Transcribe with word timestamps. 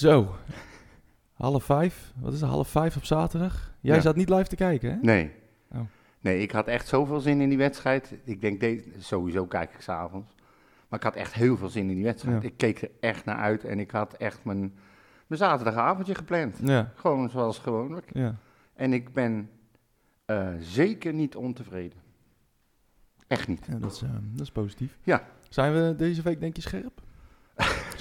Zo. 0.00 0.34
Half 1.32 1.64
vijf. 1.64 2.12
Wat 2.16 2.32
is 2.32 2.40
het? 2.40 2.50
Half 2.50 2.68
vijf 2.68 2.96
op 2.96 3.04
zaterdag? 3.04 3.72
Jij 3.80 3.96
Ja. 3.96 4.00
zat 4.02 4.16
niet 4.16 4.28
live 4.28 4.48
te 4.48 4.56
kijken, 4.56 4.90
hè? 4.90 4.96
Nee. 5.02 5.32
Oh. 5.72 5.80
Nee, 6.20 6.42
ik 6.42 6.50
had 6.50 6.66
echt 6.66 6.88
zoveel 6.88 7.20
zin 7.20 7.40
in 7.40 7.48
die 7.48 7.58
wedstrijd. 7.58 8.14
Ik 8.24 8.40
denk, 8.40 8.60
deze, 8.60 8.84
sowieso 8.98 9.46
kijk 9.46 9.74
ik 9.74 9.80
s'avonds. 9.80 10.34
Maar 10.88 10.98
ik 10.98 11.04
had 11.04 11.14
echt 11.14 11.32
heel 11.32 11.56
veel 11.56 11.68
zin 11.68 11.88
in 11.88 11.94
die 11.94 12.04
wedstrijd. 12.04 12.42
Ja. 12.42 12.48
Ik 12.48 12.56
keek 12.56 12.82
er 12.82 12.90
echt 13.00 13.24
naar 13.24 13.36
uit 13.36 13.64
en 13.64 13.78
ik 13.80 13.90
had 13.90 14.14
echt 14.14 14.44
mijn, 14.44 14.58
mijn 15.26 15.40
zaterdagavondje 15.40 16.14
gepland. 16.14 16.58
Ja. 16.62 16.92
Gewoon 16.94 17.30
zoals 17.30 17.58
gewoonlijk. 17.58 18.10
Ja. 18.12 18.34
En 18.74 18.92
ik 18.92 19.12
ben 19.12 19.50
eh, 20.24 20.48
zeker 20.58 21.12
niet 21.14 21.36
ontevreden. 21.36 21.98
Echt 23.26 23.48
niet. 23.48 23.66
ja 23.70 23.78
dat, 23.78 23.92
is, 23.92 24.02
eh, 24.02 24.10
dat 24.32 24.40
is 24.40 24.50
positief. 24.52 24.98
Ja. 25.02 25.24
Zijn 25.48 25.72
we 25.72 25.94
deze 25.96 26.22
week, 26.22 26.40
denk 26.40 26.56
je, 26.56 26.62
scherp? 26.62 27.00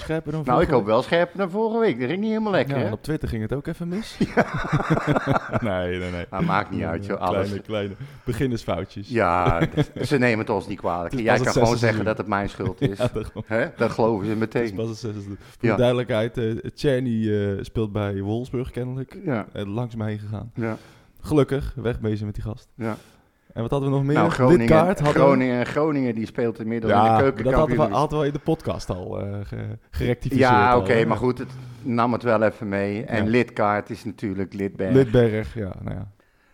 Scherper 0.10 0.32
dan 0.32 0.44
Nou, 0.46 0.62
ik 0.62 0.70
hoop 0.70 0.86
wel 0.86 1.02
scherper 1.02 1.38
dan 1.38 1.50
vorige 1.50 1.80
week. 1.80 2.00
Dat 2.00 2.08
ging 2.10 2.20
niet 2.22 2.30
helemaal 2.30 2.52
lekker, 2.52 2.76
Ja, 2.76 2.80
hè? 2.82 2.88
en 2.88 2.94
op 2.94 3.04
Twitter 3.04 3.30
ging 3.30 3.42
het 3.42 3.54
ook 3.54 3.68
even 3.68 3.88
mis. 3.88 4.18
nee, 5.62 5.98
nee, 6.00 6.12
nee. 6.12 6.26
Maar 6.30 6.44
maakt 6.44 6.72
niet 6.72 6.84
uit, 6.84 7.06
joh. 7.06 7.20
Alles. 7.20 7.48
Kleine, 7.48 7.62
kleine 7.66 7.94
beginnersfoutjes. 8.26 9.10
Ja, 9.10 9.62
ze 10.02 10.18
nemen 10.18 10.40
het 10.40 10.50
ons 10.50 10.68
niet 10.68 10.78
kwalijk. 10.78 11.20
Jij 11.20 11.38
kan 11.40 11.54
gewoon 11.54 11.78
zeggen 11.78 12.06
dat 12.06 12.18
het 12.18 12.28
mijn 12.28 12.50
schuld 12.50 12.82
is. 12.82 12.98
Ja, 12.98 13.10
daarom. 13.14 13.44
Hè? 13.46 13.68
Dan 13.78 13.92
geloven 13.92 14.26
ze 14.28 14.36
meteen. 14.36 14.74
pas 14.76 14.88
het 14.90 14.98
zesde. 14.98 15.22
Voor 15.22 15.70
de 15.70 15.76
duidelijkheid, 15.76 16.40
Czerny 16.76 17.30
eh, 17.34 17.64
speelt 17.64 17.92
bij 17.92 18.22
Wolfsburg 18.22 18.72
kennelijk. 18.72 19.18
Ja, 19.26 19.46
Eh, 19.54 19.66
langs 19.66 19.96
heen 19.98 20.20
gegaan. 20.20 20.52
ja, 20.56 20.78
Gelukkig, 21.22 21.74
wegbezen 21.76 22.26
met 22.26 22.36
die 22.36 22.44
gast. 22.44 22.68
ja. 22.76 22.98
En 23.54 23.62
wat 23.62 23.72
hadden 23.72 23.90
we 23.90 23.96
nog 23.96 24.06
meer? 24.06 24.16
Nou, 24.16 24.30
Groningen, 24.30 24.60
Lidkaart 24.60 25.00
hadden 25.00 25.22
Groningen, 25.24 25.66
Groningen 25.66 26.16
die 26.16 26.26
speelt 26.26 26.60
inmiddels 26.60 26.94
in 26.94 27.00
de 27.00 27.06
Ja, 27.06 27.32
dat 27.44 27.54
hadden 27.54 27.78
we, 27.78 27.84
hadden 27.96 28.20
we 28.20 28.26
in 28.26 28.34
de 28.34 28.40
podcast 28.40 28.90
al 28.90 29.10
ge- 29.44 29.78
gerectificeerd. 29.92 30.50
Ja, 30.50 30.78
oké, 30.78 31.06
maar 31.06 31.18
goed, 31.18 31.38
het 31.38 31.50
nam 31.82 32.14
het 32.14 32.24
wel 32.24 32.44
even 32.44 32.70
mee. 32.70 33.04
En 33.04 33.24
Ja. 33.24 33.30
lidkaart 33.30 33.90
is 33.90 34.04
natuurlijk 34.04 34.54
Lidberg. 34.54 34.94
Lidberg, 34.94 35.54
ja, 35.54 35.72
nou 35.82 35.96
ja. 35.96 36.12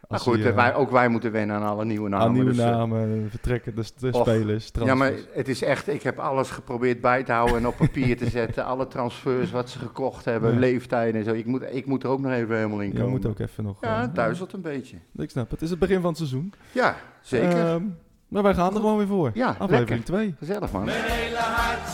Maar 0.10 0.20
goed, 0.20 0.40
eh, 0.46 0.56
wij, 0.56 0.76
ook 0.76 0.92
wij 0.92 1.08
moeten 1.08 1.32
wennen 1.32 1.56
aan 1.56 1.64
alle 1.64 1.86
nieuwe 1.86 2.10
namen. 2.10 2.26
aan 2.28 2.34
nieuwe 2.34 2.50
dus, 2.50 2.60
eh, 2.60 2.70
namen, 2.70 3.28
vertrekken, 3.30 3.76
de, 3.76 3.84
de 4.00 4.10
och, 4.12 4.22
spelers, 4.28 4.72
Ja, 4.84 4.96
maar 4.96 5.12
het 5.34 5.48
is 5.48 5.62
echt, 5.64 5.88
ik 5.88 6.04
heb 6.04 6.20
alles 6.20 6.50
geprobeerd 6.50 7.02
bij 7.02 7.24
te 7.24 7.32
houden 7.32 7.58
en 7.58 7.68
op 7.68 7.76
papier 7.78 8.18
te 8.18 8.30
zetten. 8.40 8.66
Alle 8.66 8.88
transfers, 8.88 9.52
wat 9.52 9.70
ze 9.70 9.80
gekocht 9.80 10.26
hebben, 10.26 10.54
Ja. 10.54 10.60
leeftijden 10.60 11.20
en 11.20 11.26
zo. 11.26 11.34
Ik 11.34 11.46
moet, 11.46 11.64
ik 11.72 11.86
moet 11.86 12.04
er 12.04 12.10
ook 12.10 12.20
nog 12.20 12.32
even 12.32 12.56
helemaal 12.56 12.80
in 12.82 12.88
Je 12.92 12.94
komen. 12.96 13.10
moet 13.10 13.26
ook 13.26 13.40
even 13.40 13.64
nog... 13.64 13.78
Ja, 13.82 13.96
eh, 13.96 14.02
het 14.02 14.16
duizelt 14.16 14.54
een 14.54 14.62
beetje. 14.62 14.98
Ik 15.18 15.30
snap 15.30 15.52
het. 15.52 15.62
Is 15.62 15.70
het 15.70 15.80
begin 15.80 16.00
van 16.00 16.10
het 16.10 16.18
seizoen. 16.18 16.54
Ja, 16.72 16.96
zeker. 17.22 17.66
Ehm, 17.66 17.84
maar 18.28 18.44
wij 18.44 18.54
gaan 18.54 18.74
er 18.74 18.80
gewoon 18.80 18.98
weer 18.98 19.08
voor. 19.08 19.32
ja, 19.34 19.48
Aflevering 19.48 19.90
lekker. 19.90 20.06
2. 20.06 20.36
Gezellig, 20.38 20.72
man. 20.72 20.86
Mijn 20.86 21.02
hele 21.04 21.36
hart 21.38 21.90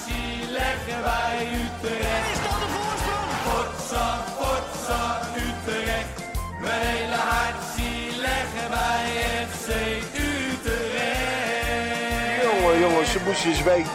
eens 13.31 13.63
weten. 13.63 13.91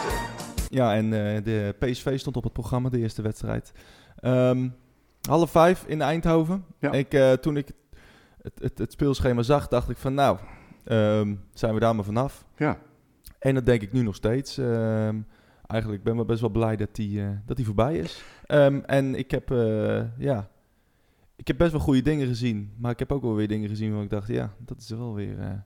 Ja, 0.69 0.95
en 0.95 1.05
eh, 1.05 1.43
de 1.43 1.75
PSV 1.79 2.19
stond 2.19 2.37
op 2.37 2.43
het 2.43 2.53
programma, 2.53 2.89
de 2.89 2.99
eerste 2.99 3.21
wedstrijd. 3.21 3.71
Ehm, 4.19 4.69
half 5.29 5.51
vijf 5.51 5.83
in 5.85 6.01
Eindhoven. 6.01 6.65
Ja. 6.79 6.91
Ik, 6.91 7.13
eh, 7.13 7.31
toen 7.33 7.57
ik 7.57 7.71
het, 8.41 8.53
het, 8.59 8.77
het 8.77 8.91
speelschema 8.91 9.41
zag, 9.41 9.67
dacht 9.67 9.89
ik 9.89 9.97
van 9.97 10.13
nou, 10.13 10.37
ehm, 10.83 11.35
zijn 11.53 11.73
we 11.73 11.79
daar 11.79 11.95
maar 11.95 12.05
vanaf. 12.05 12.45
Ja. 12.55 12.77
En 13.39 13.53
dat 13.53 13.65
denk 13.65 13.81
ik 13.81 13.91
nu 13.91 14.01
nog 14.01 14.15
steeds. 14.15 14.57
Ehm, 14.57 15.19
eigenlijk 15.67 16.03
ben 16.03 16.19
ik 16.19 16.27
best 16.27 16.41
wel 16.41 16.49
blij 16.49 16.75
dat 16.75 16.95
die, 16.95 17.21
eh, 17.21 17.29
dat 17.45 17.57
die 17.57 17.65
voorbij 17.65 17.97
is. 17.97 18.23
En 18.85 19.15
ik 19.15 19.31
heb, 19.31 19.49
ja, 20.17 20.49
ik 21.35 21.47
heb 21.47 21.57
best 21.57 21.71
wel 21.71 21.81
goede 21.81 22.01
dingen 22.01 22.27
gezien. 22.27 22.73
Maar 22.77 22.91
ik 22.91 22.99
heb 22.99 23.11
ook 23.11 23.21
wel 23.21 23.35
weer 23.35 23.47
dingen 23.47 23.69
gezien 23.69 23.93
waar 23.93 24.03
ik 24.03 24.09
dacht, 24.09 24.27
ja, 24.27 24.53
dat 24.57 24.77
is 24.77 24.89
wel 24.89 25.13
weer... 25.13 25.65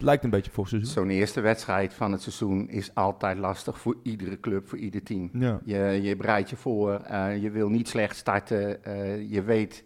het 0.00 0.08
lijkt 0.08 0.24
een 0.24 0.30
beetje 0.30 0.50
voor 0.50 0.68
seizoen. 0.68 0.92
Zo'n 0.92 1.10
eerste 1.10 1.40
wedstrijd 1.40 1.94
van 1.94 2.12
het 2.12 2.22
seizoen 2.22 2.68
is 2.68 2.94
altijd 2.94 3.38
lastig 3.38 3.80
voor 3.80 3.96
iedere 4.02 4.40
club, 4.40 4.68
voor 4.68 4.78
ieder 4.78 5.02
team. 5.02 5.30
Ja. 5.32 5.60
Je, 5.64 5.98
je 6.02 6.16
bereidt 6.16 6.50
je 6.50 6.56
voor, 6.56 6.92
eh, 6.94 7.42
je 7.42 7.50
wil 7.50 7.68
niet 7.68 7.88
slecht 7.88 8.16
starten. 8.16 8.84
eh, 8.84 9.30
je 9.30 9.42
weet 9.42 9.84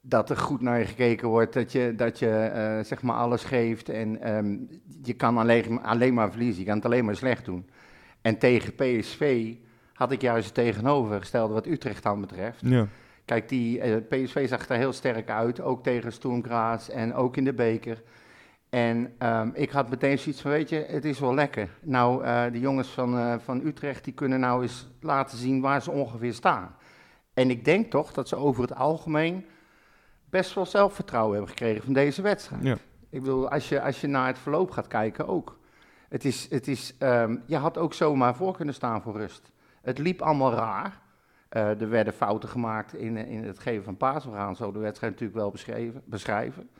dat 0.00 0.30
er 0.30 0.36
goed 0.36 0.60
naar 0.60 0.78
je 0.78 0.84
gekeken 0.84 1.28
wordt, 1.28 1.52
dat 1.52 1.72
je, 1.72 1.94
dat 1.96 2.18
je 2.18 2.28
eh, 2.30 2.84
zeg 2.84 3.02
maar 3.02 3.16
alles 3.16 3.44
geeft. 3.44 3.88
En 3.88 4.22
ehm, 4.22 4.56
je 5.02 5.12
kan 5.12 5.38
alleen, 5.38 5.82
alleen 5.82 6.14
maar 6.14 6.30
verliezen, 6.30 6.60
je 6.60 6.66
kan 6.66 6.76
het 6.76 6.84
alleen 6.84 7.04
maar 7.04 7.16
slecht 7.16 7.44
doen. 7.44 7.70
En 8.20 8.38
tegen 8.38 8.74
PSV 8.74 9.54
had 9.92 10.12
ik 10.12 10.20
juist 10.20 10.44
het 10.44 10.54
tegenovergestelde 10.54 11.54
wat 11.54 11.66
Utrecht 11.66 12.02
dan 12.02 12.20
betreft. 12.20 12.60
Ja. 12.64 12.86
Kijk, 13.24 13.48
die 13.48 14.00
PSV 14.00 14.48
zag 14.48 14.68
er 14.68 14.76
heel 14.76 14.92
sterk 14.92 15.30
uit, 15.30 15.60
ook 15.60 15.82
tegen 15.82 16.12
Sturm 16.12 16.44
Graz 16.44 16.88
en 16.88 17.14
ook 17.14 17.36
in 17.36 17.44
de 17.44 17.54
beker. 17.54 18.02
En 18.70 19.14
ehm, 19.18 19.50
ik 19.52 19.70
had 19.70 19.90
meteen 19.90 20.18
zoiets 20.18 20.40
van, 20.40 20.50
weet 20.50 20.68
je, 20.68 20.84
het 20.88 21.04
is 21.04 21.18
wel 21.18 21.34
lekker. 21.34 21.68
Nou, 21.80 22.24
eh, 22.24 22.52
de 22.52 22.60
jongens 22.60 22.88
van, 22.88 23.18
eh, 23.18 23.34
van 23.38 23.66
Utrecht, 23.66 24.04
die 24.04 24.12
kunnen 24.12 24.40
nou 24.40 24.62
eens 24.62 24.88
laten 25.00 25.38
zien 25.38 25.60
waar 25.60 25.82
ze 25.82 25.90
ongeveer 25.90 26.34
staan. 26.34 26.76
En 27.34 27.50
ik 27.50 27.64
denk 27.64 27.90
toch 27.90 28.12
dat 28.12 28.28
ze 28.28 28.36
over 28.36 28.62
het 28.62 28.74
algemeen 28.74 29.46
best 30.30 30.54
wel 30.54 30.66
zelfvertrouwen 30.66 31.32
hebben 31.32 31.50
gekregen 31.50 31.84
van 31.84 31.92
deze 31.92 32.22
wedstrijd. 32.22 32.62
Ja. 32.62 32.76
Ik 33.10 33.20
bedoel, 33.20 33.50
als 33.50 33.68
je, 33.68 33.82
als 33.82 34.00
je 34.00 34.06
naar 34.06 34.26
het 34.26 34.38
verloop 34.38 34.70
gaat 34.70 34.86
kijken 34.86 35.28
ook. 35.28 35.58
Het 36.08 36.24
is, 36.24 36.50
het 36.50 36.68
is, 36.68 36.94
ehm, 36.98 37.36
je 37.46 37.56
had 37.56 37.78
ook 37.78 37.94
zomaar 37.94 38.34
voor 38.34 38.56
kunnen 38.56 38.74
staan 38.74 39.02
voor 39.02 39.16
rust. 39.16 39.50
Het 39.82 39.98
liep 39.98 40.22
allemaal 40.22 40.52
raar. 40.52 41.00
Eh, 41.48 41.80
er 41.80 41.88
werden 41.88 42.12
fouten 42.12 42.48
gemaakt 42.48 42.94
in, 42.94 43.16
in 43.16 43.44
het 43.44 43.58
geven 43.58 43.84
van 43.84 43.96
paas. 43.96 44.24
We 44.24 44.30
gaan 44.30 44.56
zo 44.56 44.72
de 44.72 44.78
wedstrijd 44.78 45.12
natuurlijk 45.12 45.40
wel 45.40 45.50
beschrijven. 45.50 46.02
beschrijven. 46.04 46.70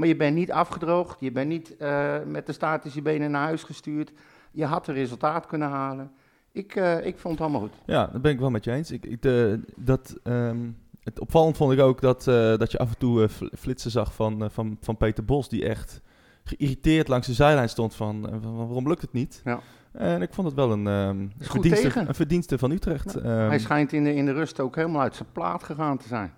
Maar 0.00 0.08
je 0.08 0.16
bent 0.16 0.34
niet 0.36 0.52
afgedroogd. 0.52 1.20
Je 1.20 1.32
bent 1.32 1.48
niet 1.48 1.76
eh, 1.76 2.14
met 2.26 2.46
de 2.46 2.52
statische 2.52 3.02
benen 3.02 3.30
naar 3.30 3.42
huis 3.44 3.62
gestuurd. 3.62 4.12
Je 4.52 4.64
had 4.64 4.86
een 4.88 4.94
resultaat 4.94 5.46
kunnen 5.46 5.68
halen. 5.68 6.10
Ik, 6.52 6.74
eh, 6.74 7.06
ik 7.06 7.18
vond 7.18 7.34
het 7.34 7.42
allemaal 7.42 7.60
goed. 7.60 7.72
Ja, 7.86 8.06
dat 8.06 8.22
ben 8.22 8.32
ik 8.32 8.38
wel 8.38 8.50
met 8.50 8.64
je 8.64 8.72
eens. 8.72 8.90
Ik, 8.90 9.06
ik, 9.06 9.22
de, 9.22 9.60
dat, 9.76 10.16
ehm, 10.22 10.58
het 11.02 11.20
opvallend 11.20 11.56
vond 11.56 11.72
ik 11.72 11.80
ook 11.80 12.00
dat, 12.00 12.26
eh, 12.28 12.56
dat 12.56 12.70
je 12.72 12.78
af 12.78 12.88
en 12.88 12.98
toe 12.98 13.22
eh, 13.22 13.28
fl- 13.28 13.46
flitsen 13.58 13.90
zag 13.90 14.14
van, 14.14 14.42
eh, 14.44 14.50
van, 14.50 14.76
van 14.80 14.96
Peter 14.96 15.24
Bos, 15.24 15.48
die 15.48 15.68
echt 15.68 16.00
geïrriteerd 16.44 17.08
langs 17.08 17.26
de 17.26 17.32
zijlijn 17.34 17.68
stond 17.68 17.94
van, 17.94 18.28
eh, 18.30 18.36
van 18.42 18.56
waarom 18.56 18.88
lukt 18.88 19.02
het 19.02 19.12
niet. 19.12 19.40
Ja. 19.44 19.60
En 19.92 20.22
ik 20.22 20.34
vond 20.34 20.46
het 20.46 20.56
wel 20.56 20.72
een, 20.72 21.32
goed 21.38 21.50
verdienste, 21.50 22.00
een 22.00 22.14
verdienste 22.14 22.58
van 22.58 22.70
Utrecht. 22.70 23.12
Ja, 23.12 23.20
Ehm, 23.20 23.48
Hij 23.48 23.58
schijnt 23.58 23.92
in 23.92 24.04
de, 24.04 24.14
in 24.14 24.24
de 24.26 24.32
rust 24.32 24.60
ook 24.60 24.76
helemaal 24.76 25.00
uit 25.00 25.14
zijn 25.16 25.28
plaat 25.32 25.62
gegaan 25.62 25.98
te 25.98 26.08
zijn. 26.08 26.32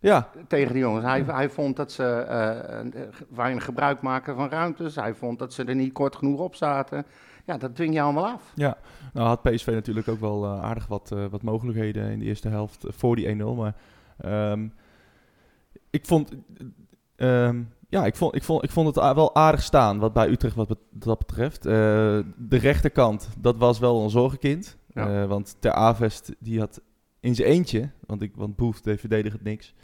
Ja, 0.00 0.28
Tegen 0.48 0.72
de 0.72 0.78
jongens. 0.78 1.04
Hij, 1.04 1.22
hij 1.26 1.50
vond 1.50 1.76
dat 1.76 1.92
ze 1.92 2.04
eh, 2.04 3.04
weinig 3.28 3.64
gebruik 3.64 4.00
maken 4.00 4.36
van 4.36 4.48
ruimtes. 4.48 4.94
Hij 4.94 5.14
vond 5.14 5.38
dat 5.38 5.52
ze 5.52 5.64
er 5.64 5.74
niet 5.74 5.92
kort 5.92 6.16
genoeg 6.16 6.40
op 6.40 6.54
zaten. 6.54 7.06
Ja, 7.44 7.58
dat 7.58 7.74
dwing 7.74 7.94
je 7.94 8.00
allemaal 8.00 8.26
af. 8.26 8.52
ja. 8.54 8.76
Nou 9.12 9.26
had 9.26 9.42
PSV 9.42 9.66
natuurlijk 9.66 10.08
ook 10.08 10.20
wel 10.20 10.44
eh, 10.44 10.62
aardig 10.62 10.86
wat, 10.86 11.12
eh, 11.12 11.24
wat 11.30 11.42
mogelijkheden 11.42 12.10
in 12.10 12.18
de 12.18 12.24
eerste 12.24 12.48
helft 12.48 12.84
voor 12.88 13.16
die 13.16 13.36
1-0. 13.36 13.54
Maar 13.56 13.74
ehm, 14.18 14.68
ik 15.90 16.06
vond... 16.06 16.32
ehm, 17.16 17.62
ja, 17.88 18.06
ik 18.06 18.16
vond, 18.16 18.34
ik, 18.34 18.42
vond, 18.42 18.64
ik 18.64 18.70
vond 18.70 18.94
het 18.94 19.14
wel 19.14 19.34
aardig 19.34 19.62
staan 19.62 19.98
wat 19.98 20.12
bij 20.12 20.28
Utrecht 20.28 20.54
wat 20.54 20.76
dat 20.90 21.18
betreft. 21.18 21.62
De 21.62 22.24
rechterkant, 22.48 23.28
dat 23.38 23.56
was 23.56 23.78
wel 23.78 24.02
een 24.02 24.10
zorgenkind. 24.10 24.76
Ja. 24.94 25.26
Want 25.26 25.56
Ter 25.58 25.72
Avest, 25.72 26.32
die 26.38 26.58
had 26.58 26.80
in 27.20 27.34
zijn 27.34 27.48
eentje, 27.48 27.90
want, 28.06 28.22
ik, 28.22 28.32
want 28.34 28.56
Boef 28.56 28.80
deed 28.80 29.00
verdedigend 29.00 29.42
niks. 29.42 29.74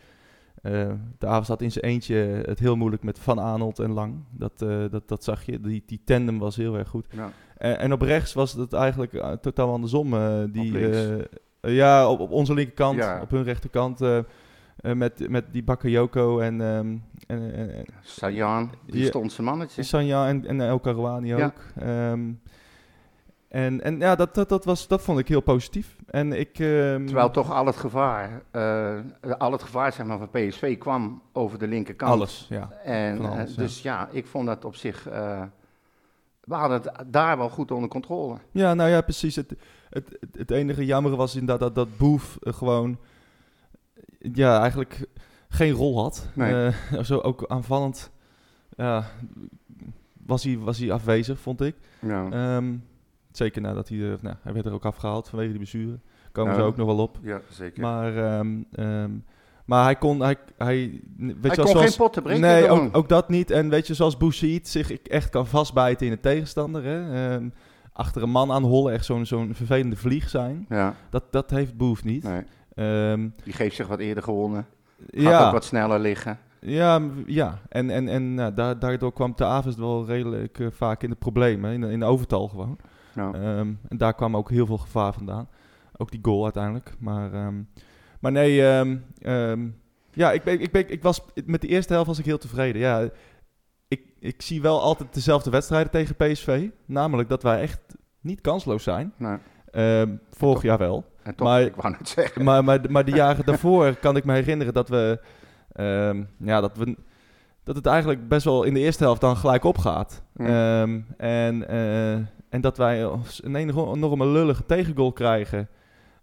Eh 0.63 0.93
de 1.19 1.27
Avest 1.27 1.49
had 1.49 1.63
in 1.63 1.73
zijn 1.73 1.85
eentje 1.85 2.15
het 2.45 2.59
heel 2.59 2.77
moeilijk 2.77 3.03
met 3.03 3.19
Van 3.19 3.41
Aanholt 3.41 3.79
en 3.79 3.91
Lang. 3.93 4.15
Dat, 4.31 4.63
eh, 4.63 4.85
dat, 4.91 5.09
dat 5.09 5.25
zag 5.25 5.43
je. 5.47 5.61
Die, 5.61 5.83
die 5.87 6.01
tandem 6.05 6.39
was 6.39 6.57
heel 6.57 6.79
erg 6.79 6.89
goed. 6.89 7.07
Ja. 7.11 7.31
En 7.57 7.93
op 7.93 8.01
rechts 8.01 8.33
was 8.33 8.53
het 8.53 8.73
eigenlijk 8.73 9.13
eh, 9.13 9.33
totaal 9.33 9.73
andersom. 9.73 10.11
die, 10.53 10.73
Op 11.61 11.71
ja, 11.71 12.11
op, 12.11 12.21
op 12.21 12.31
onze 12.31 12.55
linkerkant, 12.55 12.99
Ja. 12.99 13.21
op 13.21 13.31
hun 13.31 13.43
rechterkant. 13.43 14.01
met, 14.83 15.29
met 15.29 15.45
die 15.53 15.63
Bakayoko 15.65 16.39
en, 16.39 16.61
ehm 16.61 16.97
en, 17.27 17.55
en, 17.55 17.85
Sajan, 18.01 18.71
die 18.87 19.07
stond 19.07 19.33
zijn 19.33 19.47
mannetje. 19.47 19.83
Sanja 19.83 20.29
en, 20.29 20.47
en 20.47 20.61
El 20.61 20.81
Karouani 20.81 21.29
Ja. 21.29 21.45
ook. 21.47 21.83
En, 23.55 23.81
en 23.83 23.99
ja, 23.99 24.15
dat, 24.15 24.35
dat, 24.35 24.49
dat, 24.49 24.65
was, 24.65 24.89
dat 24.89 25.03
vond 25.03 25.19
ik 25.19 25.29
heel 25.29 25.41
positief. 25.41 25.97
En 26.07 26.33
ik... 26.33 26.59
ehm, 26.59 27.05
Terwijl 27.05 27.31
toch 27.31 27.53
al 27.53 27.67
het 27.67 27.77
gevaar, 27.77 28.43
eh, 28.51 28.99
al 29.39 29.53
het 29.53 29.63
gevaar 29.63 29.93
zeg 29.93 30.07
maar, 30.07 30.19
van 30.19 30.31
PSV 30.31 30.79
kwam 30.79 31.23
over 31.33 31.59
de 31.59 31.69
linkerkant. 31.69 32.13
Alles, 32.13 32.47
ja. 32.49 32.71
En, 32.85 33.21
alles, 33.21 33.51
eh, 33.51 33.57
dus 33.57 33.83
ja. 33.83 34.09
ik 34.13 34.27
vond 34.27 34.47
dat 34.47 34.65
op 34.65 34.75
zich, 34.77 35.09
eh, 35.09 35.43
we 36.45 36.55
hadden 36.55 36.83
het 36.83 36.93
daar 37.07 37.39
wel 37.39 37.49
goed 37.49 37.71
onder 37.71 37.89
controle. 37.89 38.37
Ja, 38.51 38.75
nou 38.75 38.91
ja, 38.91 39.01
precies. 39.01 39.37
Het, 39.37 39.55
het, 39.91 40.19
het, 40.33 40.51
enige 40.51 40.85
jammer 40.85 41.17
was 41.17 41.35
inderdaad 41.35 41.61
dat, 41.61 41.75
dat 41.75 41.99
Boef 41.99 42.39
gewoon... 42.41 42.99
Ja, 44.19 44.61
eigenlijk 44.61 45.07
geen 45.49 45.73
rol 45.73 46.03
had. 46.03 46.29
Nee. 46.33 46.73
Zo 47.03 47.19
ook 47.19 47.45
aanvallend... 47.47 48.11
Was 50.27 50.45
hij, 50.45 50.59
was 50.59 50.79
hij 50.79 50.93
afwezig, 50.93 51.39
vond 51.39 51.61
ik. 51.61 51.77
Ja. 52.01 52.31
Ehm, 52.31 52.75
zeker 53.37 53.61
nadat 53.63 53.89
hij... 53.89 53.99
er- 53.99 54.19
nou, 54.21 54.37
hij 54.43 54.53
werd 54.53 54.67
er 54.67 54.73
ook 54.73 54.85
afgehaald 54.85 55.29
vanwege 55.29 55.51
die 55.51 55.59
blessure. 55.59 55.99
Komen 56.33 56.55
ze 56.55 56.61
ook 56.61 56.77
nog 56.77 56.87
wel 56.87 56.99
op. 56.99 57.19
Ja, 57.23 57.41
zeker. 57.49 57.83
Maar, 57.83 58.17
ehm, 58.17 58.57
ehm, 58.73 59.11
maar 59.65 59.85
hij 59.85 59.97
kon, 59.97 60.21
hij, 60.21 60.37
hij, 60.59 61.01
weet 61.17 61.35
hij 61.43 61.51
je 61.51 61.57
kon 61.57 61.67
zoals, 61.67 61.87
geen 61.87 61.97
potten 61.97 62.23
breken. 62.23 62.41
Nee, 62.41 62.69
ook, 62.69 62.97
ook 62.97 63.09
dat 63.09 63.29
niet. 63.29 63.51
En 63.51 63.69
weet 63.69 63.87
je, 63.87 63.95
zoals 63.95 64.17
Bouchid 64.17 64.69
zich 64.69 64.93
echt 64.93 65.29
kan 65.31 65.47
vastbijten 65.47 66.07
in 66.07 66.13
de 66.13 66.21
tegenstander. 66.21 66.85
Hè? 66.85 67.33
Ehm, 67.35 67.49
achter 67.93 68.23
een 68.23 68.31
man 68.31 68.53
aan 68.53 68.63
hollen, 68.63 68.93
echt 68.93 69.05
zo'n 69.05 69.27
zo'n 69.27 69.55
vervelende 69.55 69.97
vlieg 69.97 70.29
zijn. 70.29 70.67
Ja, 70.69 70.95
Dat, 71.11 71.25
dat 71.31 71.51
heeft 71.51 71.77
Boef 71.77 72.05
niet. 72.05 72.23
nee. 72.25 72.43
Die 73.45 73.53
geeft 73.53 73.77
zich 73.77 73.87
wat 73.87 73.99
eerder 73.99 74.23
gewonnen. 74.23 74.67
Gaat 75.11 75.23
ja, 75.23 75.47
ook 75.47 75.53
wat 75.53 75.65
sneller 75.65 75.99
liggen. 76.01 76.39
ja, 76.61 77.01
ja, 77.27 77.59
en, 77.69 77.91
en, 77.91 78.09
en 78.09 78.35
nou, 78.35 78.55
daar, 78.55 78.79
daardoor 78.79 79.13
kwam 79.13 79.33
de 79.37 79.45
avond 79.45 79.77
wel 79.77 80.07
redelijk 80.07 80.59
eh, 80.59 80.67
vaak 80.71 81.03
in 81.03 81.11
de 81.11 81.17
problemen, 81.17 81.73
in 81.73 81.83
in 81.83 81.99
de 82.01 82.05
overtal 82.07 82.49
gewoon. 82.49 82.79
Nou, 83.15 83.35
Ehm, 83.37 83.73
en 83.89 83.97
daar 83.97 84.15
kwam 84.15 84.37
ook 84.37 84.51
heel 84.51 84.67
veel 84.67 84.79
gevaar 84.79 85.13
vandaan. 85.13 85.49
Ook 85.97 86.11
die 86.11 86.21
goal 86.23 86.43
uiteindelijk. 86.45 86.95
Maar, 86.99 87.33
ehm, 87.33 87.63
maar 88.21 88.33
nee, 88.33 88.67
ehm, 88.67 89.69
ja, 90.13 90.33
ik, 90.33 90.43
ben, 90.43 90.61
ik, 90.61 90.73
ben, 90.73 90.91
ik 90.91 91.03
was 91.03 91.21
met 91.45 91.61
de 91.61 91.67
eerste 91.69 91.93
helft 91.93 92.09
was 92.09 92.19
ik 92.19 92.25
heel 92.25 92.39
tevreden. 92.39 92.81
Ja, 92.81 93.09
ik, 93.89 94.01
ik 94.19 94.43
zie 94.43 94.63
wel 94.63 94.81
altijd 94.81 95.15
dezelfde 95.15 95.51
wedstrijden 95.51 95.91
tegen 95.91 96.17
PSV. 96.17 96.69
Namelijk 96.87 97.29
dat 97.29 97.43
wij 97.43 97.61
echt 97.61 97.81
niet 98.21 98.41
kansloos 98.41 98.83
zijn. 98.83 99.13
Ehm, 99.71 100.09
vorig 100.31 100.55
toch- 100.55 100.63
jaar 100.63 100.79
wel. 100.79 101.05
toch, 101.37 101.47
Maar- 101.47 101.63
ik 101.63 101.77
wou 101.77 101.95
net 101.99 102.09
zeggen. 102.09 102.45
Maar, 102.45 102.65
maar, 102.65 102.81
maar 102.91 103.05
de 103.05 103.11
jaren 103.15 103.45
daarvoor 103.47 103.95
kan 103.97 104.17
ik 104.17 104.25
me 104.25 104.33
herinneren 104.33 104.75
dat 104.75 104.89
we, 104.89 105.21
ja, 106.39 106.61
dat 106.61 106.77
we, 106.77 106.97
dat 107.65 107.77
het 107.77 107.87
eigenlijk 107.87 108.29
best 108.29 108.45
wel 108.45 108.63
in 108.63 108.75
de 108.75 108.81
eerste 108.81 109.05
helft 109.05 109.21
dan 109.21 109.37
gelijk 109.37 109.65
opgaat. 109.65 110.23
Ja. 110.35 110.81
Ehm, 110.83 111.01
en, 111.17 111.69
eh, 111.69 112.27
en 112.55 112.61
dat 112.61 112.77
wij 112.77 113.03
een 113.43 113.55
enorme, 113.55 114.27
lullige 114.27 114.67
tegengoal 114.67 115.13
krijgen 115.13 115.69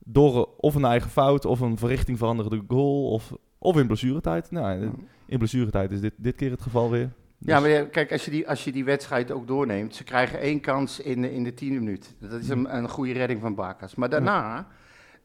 door 0.06 0.50
of 0.58 0.76
een 0.76 0.86
eigen 0.86 1.10
fout 1.10 1.46
of 1.46 1.60
een 1.60 1.78
verrichting 1.78 2.18
veranderende 2.18 2.64
goal 2.68 3.10
of, 3.10 3.34
of 3.58 3.78
in 3.78 3.88
blessuretijd. 3.88 4.52
Nou, 4.52 4.92
in 5.26 5.38
blessuretijd 5.38 5.92
is 5.92 6.02
dit, 6.02 6.14
dit 6.18 6.36
keer 6.36 6.52
het 6.52 6.62
geval 6.62 6.90
weer. 6.90 7.10
Ja, 7.38 7.60
Dus- 7.60 7.70
maar 7.70 7.86
kijk, 7.86 8.12
als 8.12 8.26
je, 8.26 8.32
die, 8.32 8.50
als 8.50 8.64
je 8.64 8.72
die 8.72 8.86
wedstrijd 8.86 9.32
ook 9.32 9.48
doorneemt, 9.48 9.96
ze 9.96 10.04
krijgen 10.04 10.40
één 10.40 10.60
kans 10.60 11.00
in 11.00 11.22
de, 11.22 11.34
in 11.34 11.44
de 11.44 11.54
tiende 11.54 11.80
minuut. 11.80 12.16
Dat 12.20 12.32
is 12.32 12.50
een, 12.50 12.76
een 12.76 12.90
goede 12.90 13.14
redding 13.14 13.42
van 13.42 13.56
Bakas. 13.56 13.96
Maar 13.96 14.10
daarna 14.10 14.68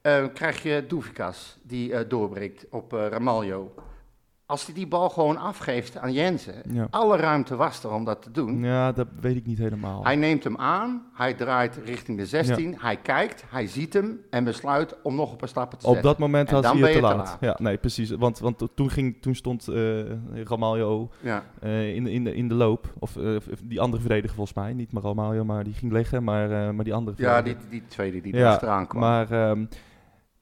eh, 0.00 0.24
krijg 0.34 0.62
je 0.62 0.84
Doevikas, 0.88 1.58
die 1.62 1.94
eh, 1.94 2.08
doorbreekt 2.08 2.66
op 2.70 2.92
Ramaljo. 2.92 3.74
Als 4.48 4.66
hij 4.66 4.74
die 4.74 4.86
bal 4.86 5.08
gewoon 5.08 5.36
afgeeft 5.36 5.96
aan 5.98 6.12
Jensen, 6.12 6.54
Ja. 6.72 6.86
alle 6.90 7.16
ruimte 7.16 7.56
was 7.56 7.84
er 7.84 7.92
om 7.92 8.04
dat 8.04 8.22
te 8.22 8.30
doen. 8.30 8.62
ja, 8.62 8.92
dat 8.92 9.06
weet 9.20 9.36
ik 9.36 9.46
niet 9.46 9.58
helemaal. 9.58 10.04
Hij 10.04 10.16
neemt 10.16 10.44
hem 10.44 10.56
aan, 10.56 11.02
hij 11.12 11.34
draait 11.34 11.80
richting 11.84 12.18
de 12.18 12.26
16, 12.26 12.74
hij 12.78 12.96
kijkt, 12.96 13.44
hij 13.48 13.66
ziet 13.66 13.92
hem 13.92 14.20
en 14.30 14.44
besluit 14.44 14.96
om 15.02 15.14
nog 15.14 15.30
een 15.30 15.36
paar 15.36 15.48
stappen 15.48 15.78
te 15.78 15.86
Op 15.86 15.92
zetten. 15.92 16.10
dat 16.10 16.18
moment 16.20 16.48
dan 16.48 16.62
hij 16.64 16.78
het 16.80 16.92
te 16.92 17.00
laat. 17.00 17.16
laat. 17.16 17.36
Ja, 17.40 17.56
nee, 17.60 17.76
precies. 17.76 18.10
Want, 18.10 18.38
want 18.38 18.68
toen, 18.74 18.90
ging, 18.90 19.16
toen 19.20 19.34
stond 19.34 19.68
eh 19.68 20.00
Ramaljo 20.44 21.10
Ja, 21.20 21.44
eh, 21.60 21.94
in, 21.94 22.04
de, 22.04 22.12
in, 22.12 22.24
de, 22.24 22.34
in 22.34 22.48
de 22.48 22.54
loop. 22.54 22.92
Of 22.98 23.16
eh, 23.16 23.36
die 23.62 23.80
andere 23.80 24.00
verdediger 24.02 24.34
volgens 24.36 24.56
mij. 24.56 24.72
Niet 24.72 24.92
maar 24.92 25.02
Ramaljo, 25.02 25.44
maar 25.44 25.64
die 25.64 25.74
ging 25.74 25.92
liggen. 25.92 26.24
Maar, 26.24 26.74
maar 26.74 26.84
die 26.84 26.94
andere 26.94 27.16
ja 27.22 27.42
die, 27.42 27.56
die 27.70 27.82
tweede 27.88 28.20
die 28.20 28.36
Ja, 28.36 28.56
kwam. 28.88 29.00
Maar 29.00 29.30
ehm, 29.30 29.64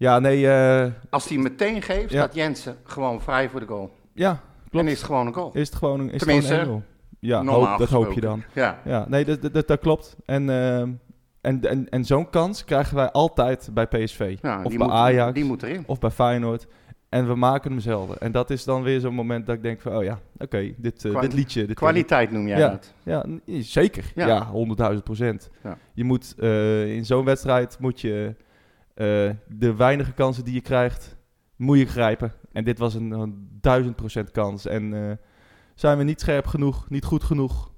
ja, 0.04 0.18
nee. 0.18 0.48
eh, 0.50 0.90
Als 1.10 1.28
hij 1.28 1.38
meteen 1.38 1.82
geeft, 1.82 2.10
Ja. 2.10 2.22
staat 2.22 2.34
Jensen 2.34 2.76
gewoon 2.84 3.20
vrij 3.22 3.48
voor 3.48 3.60
de 3.60 3.66
goal. 3.66 3.90
ja, 4.12 4.40
klopt. 4.70 4.86
En 4.86 4.92
is 4.92 4.98
het 4.98 5.06
gewoon 5.06 5.26
een 5.26 5.34
goal. 5.34 5.50
Is 5.52 5.68
het 5.68 5.76
gewoon 5.76 6.00
een, 6.00 6.06
is 6.06 6.12
het 6.12 6.20
Tenminste, 6.22 6.54
gewoon 6.54 6.74
een 6.76 6.82
1-0. 6.82 6.92
Ja, 7.20 7.44
hoop, 7.44 7.78
dat 7.78 7.88
hoop 7.88 8.12
je 8.12 8.20
dan. 8.20 8.42
Ja, 8.54 8.78
Ja, 8.84 9.04
nee, 9.08 9.24
dat, 9.24 9.52
dat, 9.52 9.68
dat, 9.68 9.80
klopt. 9.80 10.16
En, 10.24 10.50
ehm, 10.50 10.90
en, 11.40 11.60
en, 11.70 11.88
en 11.88 12.04
zo'n 12.04 12.30
kans 12.30 12.64
krijgen 12.64 12.96
wij 12.96 13.10
altijd 13.10 13.68
bij 13.72 13.86
PSV. 13.86 14.36
ja 14.42 14.56
of 14.62 14.68
die 14.68 14.78
bij 14.78 14.86
moet, 14.86 14.96
Ajax. 14.96 15.32
Die 15.34 15.44
moet 15.44 15.62
erin. 15.62 15.84
Of 15.86 15.98
bij 15.98 16.10
Feyenoord. 16.10 16.66
En 17.08 17.26
we 17.28 17.34
maken 17.34 17.70
hem 17.70 17.80
zelden. 17.80 18.18
En 18.20 18.32
dat 18.32 18.50
is 18.50 18.64
dan 18.64 18.82
weer 18.82 19.00
zo'n 19.00 19.14
moment 19.14 19.46
dat 19.46 19.54
ik 19.56 19.62
denk 19.62 19.80
van... 19.80 19.96
Oh 19.96 20.04
ja, 20.04 20.18
oké, 20.38 20.72
dit, 20.76 21.04
eh, 21.04 21.20
dit 21.20 21.32
liedje... 21.32 21.66
Dit, 21.66 21.76
Kwaliteit 21.76 22.30
noem 22.30 22.46
jij 22.48 22.58
Ja. 22.58 22.68
dat. 22.68 22.94
Ja, 23.02 23.24
zeker. 23.46 24.12
Ja. 24.14 24.26
Ja, 24.26 24.46
honderdduizend 24.46 25.04
procent. 25.04 25.50
Ja. 25.62 25.78
Je 25.94 26.04
moet 26.04 26.34
eh, 26.38 26.94
in 26.94 27.04
zo'n 27.04 27.24
wedstrijd 27.24 27.76
moet 27.80 28.00
je 28.00 28.34
eh, 28.94 29.30
de 29.48 29.74
weinige 29.76 30.12
kansen 30.12 30.44
die 30.44 30.54
je 30.54 30.60
krijgt, 30.60 31.16
moet 31.56 31.78
je 31.78 31.86
grijpen. 31.86 32.32
En 32.52 32.64
dit 32.64 32.78
was 32.78 32.94
een, 32.94 33.48
duizend 33.60 33.96
procent 33.96 34.30
kans. 34.30 34.66
En 34.66 34.94
eh, 35.10 35.16
zijn 35.74 35.98
we 35.98 36.04
niet 36.04 36.20
scherp 36.20 36.46
genoeg, 36.46 36.90
niet 36.90 37.04
goed 37.04 37.24
genoeg 37.24 37.70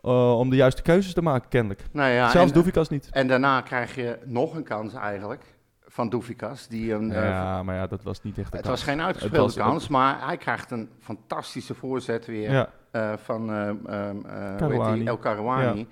eh, 0.00 0.38
om 0.38 0.50
de 0.50 0.56
juiste 0.56 0.82
keuzes 0.82 1.12
te 1.14 1.22
maken, 1.22 1.48
kennelijk. 1.48 1.84
Nou 1.92 2.10
ja, 2.10 2.30
Zelfs 2.30 2.52
Doefikas 2.52 2.88
niet. 2.88 3.08
en 3.10 3.26
daarna 3.28 3.60
krijg 3.60 3.94
je 3.94 4.18
nog 4.24 4.54
een 4.54 4.62
kans 4.64 4.94
eigenlijk 4.94 5.44
van 5.86 6.08
Doefikas. 6.08 6.68
Die 6.68 6.92
een, 6.92 7.08
Ja, 7.10 7.62
maar 7.62 7.74
ja, 7.76 7.86
dat 7.86 8.02
was 8.02 8.22
niet 8.22 8.38
echt 8.38 8.52
een 8.52 8.58
het 8.58 8.66
kans. 8.66 8.80
was 8.80 8.88
geen 8.94 9.02
uitgespeelde 9.02 9.36
was- 9.54 9.54
kans, 9.66 9.88
maar 9.88 10.26
hij 10.26 10.36
krijgt 10.36 10.70
een 10.70 10.88
fantastische 11.00 11.74
voorzet 11.74 12.26
weer 12.26 12.50
Ja, 12.52 12.68
van 13.18 13.50
heet 13.50 15.20
Karouani. 15.20 15.86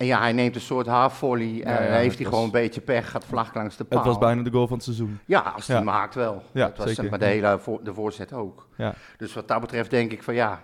En 0.00 0.06
ja, 0.06 0.18
hij 0.20 0.32
neemt 0.32 0.54
een 0.54 0.60
soort 0.60 0.86
half 0.86 1.16
volley. 1.18 1.46
Ja, 1.46 1.64
en 1.78 1.86
ja, 1.86 1.92
heeft 1.92 2.18
hij 2.18 2.26
gewoon 2.26 2.44
een 2.44 2.50
beetje 2.50 2.80
pech, 2.80 3.10
gaat 3.10 3.24
vlak 3.24 3.54
langs 3.54 3.76
de 3.76 3.84
paal. 3.84 3.98
het 3.98 4.08
was 4.08 4.18
bijna 4.18 4.42
de 4.42 4.50
goal 4.50 4.66
van 4.66 4.76
het 4.76 4.84
seizoen. 4.84 5.18
Ja, 5.26 5.40
als 5.40 5.66
hij 5.66 5.76
Ja. 5.76 5.82
maakt 5.82 6.14
wel. 6.14 6.42
Ja, 6.52 6.66
dat 6.66 6.76
was 6.76 6.86
zeker. 6.94 7.10
maar 7.10 7.18
de 7.18 7.24
hele 7.24 7.58
voor, 7.58 7.80
de 7.84 7.94
voorzet 7.94 8.32
ook. 8.32 8.68
Ja. 8.76 8.94
Dus 9.16 9.34
wat 9.34 9.48
dat 9.48 9.60
betreft 9.60 9.90
denk 9.90 10.12
ik 10.12 10.22
van 10.22 10.34
ja, 10.34 10.62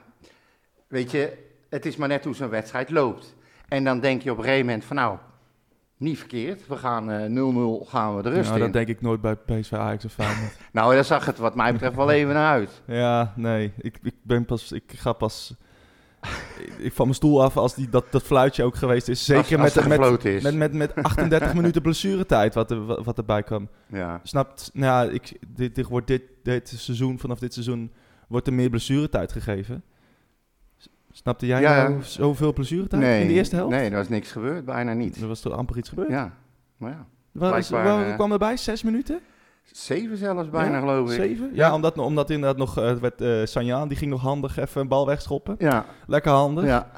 weet 0.88 1.10
je, 1.10 1.32
het 1.70 1.86
is 1.86 1.96
maar 1.96 2.08
net 2.08 2.24
hoe 2.24 2.34
zo'n 2.34 2.48
wedstrijd 2.48 2.90
loopt. 2.90 3.34
En 3.68 3.84
dan 3.84 4.00
denk 4.00 4.22
je 4.22 4.30
op 4.30 4.36
een 4.38 4.44
gegeven 4.44 4.66
moment 4.66 4.84
van 4.84 4.96
nou, 4.96 5.16
niet 5.96 6.18
verkeerd. 6.18 6.66
We 6.66 6.76
gaan 6.76 7.10
eh, 7.10 7.84
0-0 7.84 7.88
gaan 7.88 8.16
we 8.16 8.22
de 8.22 8.28
rust 8.28 8.44
Nou, 8.50 8.54
in. 8.56 8.64
dat 8.64 8.72
denk 8.72 8.88
ik 8.88 9.00
nooit 9.00 9.20
bij 9.20 9.34
PSV 9.36 9.72
Ajax 9.72 10.04
of 10.04 10.12
Feyenoord. 10.12 10.56
Nou, 10.72 10.94
daar 10.94 11.04
zag 11.04 11.26
het 11.26 11.38
wat 11.38 11.54
mij 11.54 11.72
betreft 11.72 11.96
wel 11.96 12.10
even 12.10 12.34
naar 12.34 12.50
uit. 12.52 12.82
Ja, 12.86 13.32
nee. 13.36 13.72
Ik, 13.78 13.98
ik 14.02 14.14
ben 14.22 14.44
pas. 14.44 14.72
Ik 14.72 14.92
ga 14.96 15.12
pas. 15.12 15.54
Ik, 16.78 16.92
van 16.92 17.04
mijn 17.04 17.16
stoel 17.16 17.42
af 17.42 17.56
als 17.56 17.74
die, 17.74 17.88
dat, 17.88 18.04
dat 18.10 18.22
fluitje 18.22 18.64
ook 18.64 18.76
geweest 18.76 19.08
is. 19.08 19.24
Zeker 19.24 19.58
als, 19.60 19.76
als 19.76 19.86
met, 19.86 19.98
met, 20.10 20.24
is. 20.24 20.42
met, 20.42 20.54
met, 20.54 20.72
met 20.72 20.94
38 21.04 21.54
minuten 21.54 21.82
blessuretijd 21.82 22.54
wat, 22.54 22.70
er, 22.70 23.02
wat 23.02 23.18
erbij 23.18 23.42
kwam. 23.42 23.68
ja. 23.86 24.20
Snapt? 24.22 24.70
Nou, 24.72 25.06
ja, 25.06 25.12
ik, 25.12 25.38
dit, 25.48 25.74
dit, 25.74 25.86
wordt 25.86 26.06
dit, 26.06 26.22
dit 26.42 26.68
seizoen, 26.76 27.18
vanaf 27.18 27.38
dit 27.38 27.52
seizoen, 27.52 27.92
wordt 28.28 28.46
er 28.46 28.52
meer 28.52 28.70
blessuretijd 28.70 29.32
gegeven. 29.32 29.82
Snapte 31.12 31.46
jij 31.46 31.60
Ja, 31.60 31.88
nou 31.88 32.02
zoveel 32.02 32.52
blessuretijd 32.52 33.02
Nee, 33.02 33.20
in 33.20 33.28
de 33.28 33.32
eerste 33.34 33.56
helft? 33.56 33.70
Nee, 33.70 33.90
er 33.90 33.96
was 33.96 34.08
niks 34.08 34.32
gebeurd, 34.32 34.64
bijna 34.64 34.92
niet. 34.92 35.20
Er 35.20 35.28
was 35.28 35.44
er 35.44 35.52
amper 35.52 35.76
iets 35.76 35.88
gebeurd. 35.88 36.08
Ja, 36.08 36.32
maar 36.76 36.90
ja. 36.90 37.06
Waar, 37.32 37.58
is, 37.58 37.68
blijkbaar, 37.68 37.96
waar 37.96 38.08
eh, 38.08 38.14
kwam 38.14 38.32
erbij? 38.32 38.56
Zes 38.56 38.82
minuten? 38.82 39.20
Zeven 39.72 40.16
zelfs 40.16 40.50
bijna, 40.50 40.74
Ja, 40.74 40.80
geloof 40.80 41.08
ik. 41.10 41.14
Zeven? 41.14 41.46
Ja, 41.46 41.66
Ja. 41.66 41.74
omdat, 41.74 41.98
omdat 41.98 42.30
inderdaad 42.30 42.56
nog, 42.56 42.78
eh, 42.78 42.84
het 42.86 43.00
werd 43.00 43.20
eh 43.20 43.44
Sanjaan, 43.44 43.88
die 43.88 43.96
ging 43.96 44.10
nog 44.10 44.20
handig 44.22 44.56
even 44.58 44.80
een 44.80 44.88
bal 44.88 45.06
wegschoppen. 45.06 45.54
Ja, 45.58 45.84
Lekker 46.06 46.32
handig. 46.32 46.64
ja. 46.64 46.90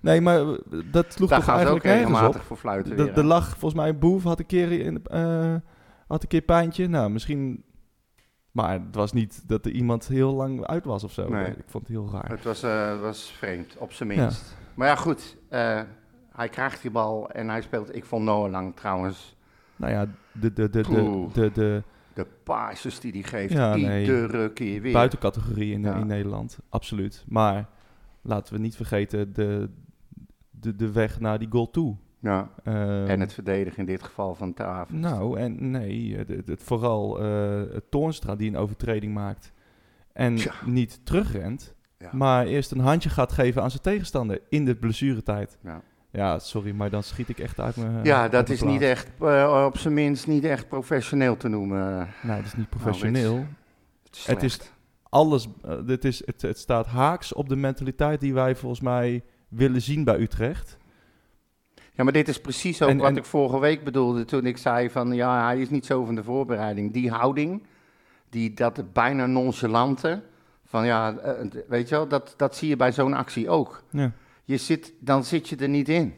Nee, 0.00 0.20
maar 0.20 0.40
eh, 0.40 0.54
dat 0.92 1.12
sloeg 1.12 1.28
daar 1.28 1.38
toch 1.40 1.48
eigenlijk 1.48 1.84
nergens 1.84 2.06
regelmatig 2.08 2.40
op. 2.40 2.46
voor 2.46 2.56
fluiten 2.56 2.96
De, 2.96 3.04
weer. 3.04 3.14
de 3.14 3.24
lag, 3.24 3.48
volgens 3.48 3.74
mij, 3.74 3.98
Boef 3.98 4.22
had 4.22 4.38
een 4.38 4.46
keer, 4.46 4.72
in, 4.72 5.04
eh, 5.04 5.54
had 6.08 6.22
een 6.22 6.28
keer 6.28 6.40
pijntje. 6.40 6.88
Nou, 6.88 7.10
misschien... 7.10 7.64
Maar 8.50 8.72
het 8.72 8.94
was 8.94 9.12
niet 9.12 9.48
dat 9.48 9.64
er 9.66 9.72
iemand 9.72 10.06
heel 10.08 10.32
lang 10.34 10.66
uit 10.66 10.84
was 10.84 11.04
of 11.04 11.12
zo. 11.12 11.28
Nee. 11.28 11.46
Ik 11.46 11.64
vond 11.66 11.86
het 11.88 11.96
heel 11.96 12.08
raar. 12.12 12.28
Het 12.30 12.44
was, 12.44 12.62
eh, 12.62 13.00
was 13.00 13.32
vreemd, 13.38 13.76
op 13.78 13.92
zijn 13.92 14.08
minst. 14.08 14.56
Maar 14.74 14.88
ja, 14.88 14.94
goed. 14.96 15.36
eh, 15.48 15.80
hij 16.32 16.48
krijgt 16.48 16.82
die 16.82 16.90
bal 16.90 17.30
en 17.30 17.48
hij 17.48 17.62
speelt... 17.62 17.96
Ik 17.96 18.04
vond 18.04 18.24
Noah 18.24 18.50
Lang 18.50 18.76
trouwens... 18.76 19.36
Nou 19.78 19.92
ja, 19.92 20.06
de, 20.32 20.52
de, 20.52 20.70
de, 20.70 20.82
de, 20.82 21.26
de, 21.32 21.50
de 21.52 21.82
De 22.14 22.26
passes 22.42 23.00
die 23.00 23.12
hij 23.12 23.22
geeft, 23.22 23.52
Ja, 23.52 23.76
nee. 23.76 24.00
iedere 24.00 24.52
keer 24.52 24.80
weer. 24.82 24.92
buitencategorie 24.92 25.72
in, 25.72 25.82
Ja. 25.82 25.94
in 25.94 26.06
Nederland, 26.06 26.58
absoluut. 26.68 27.24
Maar 27.28 27.68
laten 28.22 28.54
we 28.54 28.60
niet 28.60 28.76
vergeten 28.76 29.32
de, 29.32 29.68
de, 30.50 30.76
de 30.76 30.92
weg 30.92 31.20
naar 31.20 31.38
die 31.38 31.48
goal 31.50 31.70
toe. 31.70 31.96
Ja, 32.20 32.50
Ehm, 32.64 33.06
en 33.06 33.20
het 33.20 33.32
verdedigen 33.32 33.78
in 33.78 33.86
dit 33.86 34.02
geval 34.02 34.34
van 34.34 34.54
Taaf. 34.54 34.90
Nou, 34.92 35.38
en 35.38 35.70
nee, 35.70 36.16
het, 36.16 36.28
het, 36.46 36.62
vooral 36.62 37.20
eh 37.22 37.60
Toornstra 37.90 38.36
die 38.36 38.48
een 38.48 38.56
overtreding 38.56 39.14
maakt 39.14 39.52
en 40.12 40.38
niet 40.64 41.00
terugrent, 41.06 41.74
maar 42.12 42.46
eerst 42.46 42.70
een 42.70 42.78
handje 42.80 43.08
gaat 43.08 43.32
geven 43.32 43.62
aan 43.62 43.70
zijn 43.70 43.82
tegenstander 43.82 44.40
in 44.48 44.64
de 44.64 44.74
blessuretijd. 44.76 45.58
Ja. 45.62 45.82
Ja, 46.10 46.38
sorry, 46.38 46.74
maar 46.74 46.90
dan 46.90 47.02
schiet 47.02 47.28
ik 47.28 47.38
echt 47.38 47.60
uit 47.60 47.76
mijn 47.76 48.04
Ja, 48.04 48.28
dat 48.28 48.48
is 48.48 48.62
niet 48.62 48.82
echt, 48.82 49.08
eh, 49.20 49.64
op 49.66 49.78
zijn 49.78 49.94
minst 49.94 50.26
niet 50.26 50.44
echt 50.44 50.68
professioneel 50.68 51.36
te 51.36 51.48
noemen. 51.48 52.08
Nou, 52.22 52.36
dat 52.36 52.46
is 52.46 52.54
niet 52.54 52.68
professioneel. 52.68 53.46
Het 54.04 54.16
is, 54.16 54.26
Het 54.26 54.42
is-. 54.42 54.72
Alles, 55.10 55.48
eh, 55.64 55.76
dit 55.86 56.04
is, 56.04 56.22
het, 56.26 56.42
het 56.42 56.58
staat 56.58 56.86
haaks 56.86 57.32
op 57.32 57.48
de 57.48 57.56
mentaliteit 57.56 58.20
die 58.20 58.34
wij 58.34 58.56
volgens 58.56 58.80
mij 58.80 59.24
willen 59.48 59.82
zien 59.82 60.04
bij 60.04 60.18
Utrecht. 60.18 60.76
Ja, 61.92 62.04
maar 62.04 62.12
dit 62.12 62.28
is 62.28 62.40
precies 62.40 62.82
ook 62.82 62.88
En- 62.88 62.98
wat 62.98 63.08
en- 63.08 63.16
ik 63.16 63.24
vorige 63.24 63.58
week 63.58 63.84
bedoelde 63.84 64.24
toen 64.24 64.46
ik 64.46 64.56
zei 64.56 64.90
van... 64.90 65.12
Ja, 65.12 65.44
hij 65.44 65.60
is 65.60 65.70
niet 65.70 65.86
zo 65.86 66.04
van 66.04 66.14
de 66.14 66.22
voorbereiding. 66.24 66.92
Die 66.92 67.10
houding, 67.10 67.62
die, 68.30 68.54
dat 68.54 68.92
bijna 68.92 69.26
nonchalante... 69.26 70.22
Van 70.64 70.86
ja, 70.86 71.16
eh, 71.16 71.46
weet 71.68 71.88
je 71.88 71.94
wel, 71.94 72.08
dat, 72.08 72.34
dat 72.36 72.56
zie 72.56 72.68
je 72.68 72.76
bij 72.76 72.92
zo'n 72.92 73.14
actie 73.14 73.48
ook. 73.48 73.82
Ja, 73.90 74.12
Je 74.48 74.56
zit, 74.56 74.92
dan 75.00 75.24
zit 75.24 75.48
je 75.48 75.56
er 75.56 75.68
niet 75.68 75.88
in. 75.88 76.14